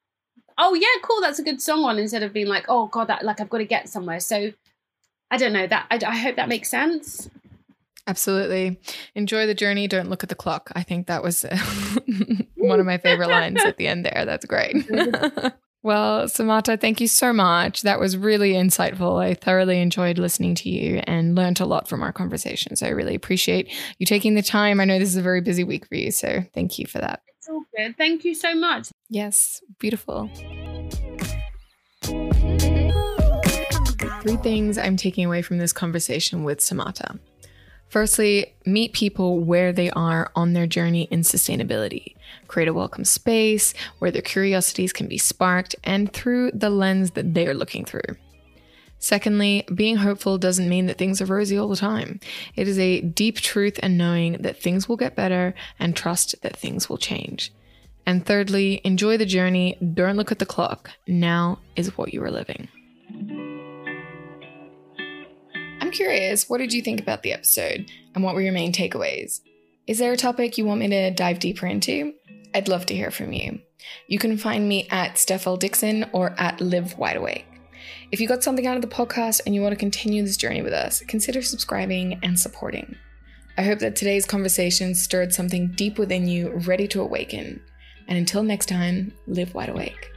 oh 0.58 0.74
yeah 0.74 0.86
cool 1.02 1.20
that's 1.20 1.38
a 1.38 1.42
good 1.42 1.60
song 1.60 1.84
on 1.84 1.98
instead 1.98 2.22
of 2.22 2.32
being 2.32 2.46
like 2.46 2.64
oh 2.68 2.86
god 2.86 3.08
that 3.08 3.24
like 3.24 3.40
i've 3.40 3.50
got 3.50 3.58
to 3.58 3.64
get 3.64 3.88
somewhere 3.88 4.20
so 4.20 4.52
i 5.30 5.36
don't 5.36 5.52
know 5.52 5.66
that 5.66 5.86
i, 5.90 5.98
I 6.06 6.16
hope 6.16 6.36
that 6.36 6.48
makes 6.48 6.70
sense 6.70 7.28
Absolutely. 8.06 8.80
Enjoy 9.14 9.46
the 9.46 9.54
journey. 9.54 9.86
Don't 9.86 10.10
look 10.10 10.24
at 10.24 10.28
the 10.28 10.34
clock. 10.34 10.72
I 10.74 10.82
think 10.82 11.06
that 11.06 11.22
was 11.22 11.44
one 12.56 12.80
of 12.80 12.86
my 12.86 12.98
favorite 12.98 13.28
lines 13.28 13.62
at 13.64 13.76
the 13.76 13.86
end 13.86 14.04
there. 14.04 14.24
That's 14.24 14.46
great. 14.46 14.74
well, 15.84 16.24
Samata, 16.24 16.80
thank 16.80 17.00
you 17.00 17.06
so 17.06 17.32
much. 17.32 17.82
That 17.82 18.00
was 18.00 18.16
really 18.16 18.54
insightful. 18.54 19.22
I 19.22 19.34
thoroughly 19.34 19.80
enjoyed 19.80 20.18
listening 20.18 20.56
to 20.56 20.68
you 20.68 21.02
and 21.04 21.36
learned 21.36 21.60
a 21.60 21.66
lot 21.66 21.88
from 21.88 22.02
our 22.02 22.12
conversation. 22.12 22.74
So 22.74 22.86
I 22.86 22.90
really 22.90 23.14
appreciate 23.14 23.72
you 23.98 24.06
taking 24.06 24.34
the 24.34 24.42
time. 24.42 24.80
I 24.80 24.86
know 24.86 24.98
this 24.98 25.10
is 25.10 25.16
a 25.16 25.22
very 25.22 25.40
busy 25.40 25.62
week 25.62 25.86
for 25.86 25.94
you. 25.94 26.10
So 26.10 26.42
thank 26.52 26.80
you 26.80 26.86
for 26.86 26.98
that. 26.98 27.22
All 27.48 27.64
good. 27.76 27.96
Thank 27.96 28.24
you 28.24 28.34
so 28.34 28.54
much. 28.54 28.88
Yes, 29.08 29.62
beautiful. 29.78 30.30
Three 34.22 34.36
things 34.36 34.76
I'm 34.76 34.96
taking 34.96 35.24
away 35.24 35.40
from 35.42 35.58
this 35.58 35.72
conversation 35.72 36.44
with 36.44 36.58
Samata. 36.60 37.18
Firstly, 37.88 38.54
meet 38.66 38.92
people 38.92 39.40
where 39.40 39.72
they 39.72 39.90
are 39.90 40.30
on 40.36 40.52
their 40.52 40.66
journey 40.66 41.08
in 41.10 41.22
sustainability. 41.22 42.14
Create 42.46 42.68
a 42.68 42.74
welcome 42.74 43.04
space 43.04 43.74
where 43.98 44.10
their 44.10 44.22
curiosities 44.22 44.92
can 44.92 45.08
be 45.08 45.18
sparked 45.18 45.74
and 45.82 46.12
through 46.12 46.52
the 46.52 46.70
lens 46.70 47.12
that 47.12 47.34
they 47.34 47.48
are 47.48 47.54
looking 47.54 47.84
through. 47.84 48.16
Secondly, 49.00 49.64
being 49.74 49.96
hopeful 49.96 50.36
doesn't 50.36 50.68
mean 50.68 50.86
that 50.86 50.98
things 50.98 51.20
are 51.22 51.26
rosy 51.26 51.56
all 51.58 51.68
the 51.68 51.74
time. 51.74 52.20
It 52.54 52.68
is 52.68 52.78
a 52.78 53.00
deep 53.00 53.38
truth 53.38 53.80
and 53.82 53.96
knowing 53.96 54.34
that 54.42 54.60
things 54.60 54.88
will 54.88 54.98
get 54.98 55.16
better 55.16 55.54
and 55.78 55.96
trust 55.96 56.40
that 56.42 56.56
things 56.56 56.88
will 56.88 56.98
change. 56.98 57.52
And 58.06 58.24
thirdly, 58.24 58.82
enjoy 58.84 59.16
the 59.16 59.26
journey. 59.26 59.76
Don't 59.94 60.16
look 60.16 60.30
at 60.30 60.38
the 60.38 60.46
clock. 60.46 60.90
Now 61.08 61.60
is 61.76 61.96
what 61.96 62.12
you 62.12 62.22
are 62.22 62.30
living. 62.30 62.68
I'm 65.80 65.90
curious, 65.90 66.48
what 66.48 66.58
did 66.58 66.74
you 66.74 66.82
think 66.82 67.00
about 67.00 67.22
the 67.22 67.32
episode 67.32 67.90
and 68.14 68.22
what 68.22 68.34
were 68.34 68.42
your 68.42 68.52
main 68.52 68.72
takeaways? 68.72 69.40
Is 69.86 69.98
there 69.98 70.12
a 70.12 70.16
topic 70.16 70.58
you 70.58 70.66
want 70.66 70.80
me 70.80 70.88
to 70.88 71.10
dive 71.10 71.38
deeper 71.38 71.66
into? 71.66 72.12
I'd 72.54 72.68
love 72.68 72.84
to 72.86 72.94
hear 72.94 73.10
from 73.10 73.32
you. 73.32 73.60
You 74.08 74.18
can 74.18 74.36
find 74.36 74.68
me 74.68 74.88
at 74.90 75.16
Steph. 75.16 75.46
Dixon 75.58 76.04
or 76.12 76.34
at 76.38 76.60
Live 76.60 76.98
Wide 76.98 77.16
Awake. 77.16 77.46
If 78.12 78.20
you 78.20 78.26
got 78.26 78.42
something 78.42 78.66
out 78.66 78.74
of 78.74 78.82
the 78.82 78.88
podcast 78.88 79.42
and 79.46 79.54
you 79.54 79.62
want 79.62 79.70
to 79.70 79.76
continue 79.76 80.24
this 80.24 80.36
journey 80.36 80.62
with 80.62 80.72
us, 80.72 81.00
consider 81.06 81.42
subscribing 81.42 82.18
and 82.24 82.38
supporting. 82.38 82.96
I 83.56 83.62
hope 83.62 83.78
that 83.78 83.94
today's 83.94 84.26
conversation 84.26 84.96
stirred 84.96 85.32
something 85.32 85.68
deep 85.68 85.96
within 85.96 86.26
you, 86.26 86.50
ready 86.50 86.88
to 86.88 87.02
awaken. 87.02 87.62
And 88.08 88.18
until 88.18 88.42
next 88.42 88.66
time, 88.66 89.12
live 89.28 89.54
wide 89.54 89.68
awake. 89.68 90.10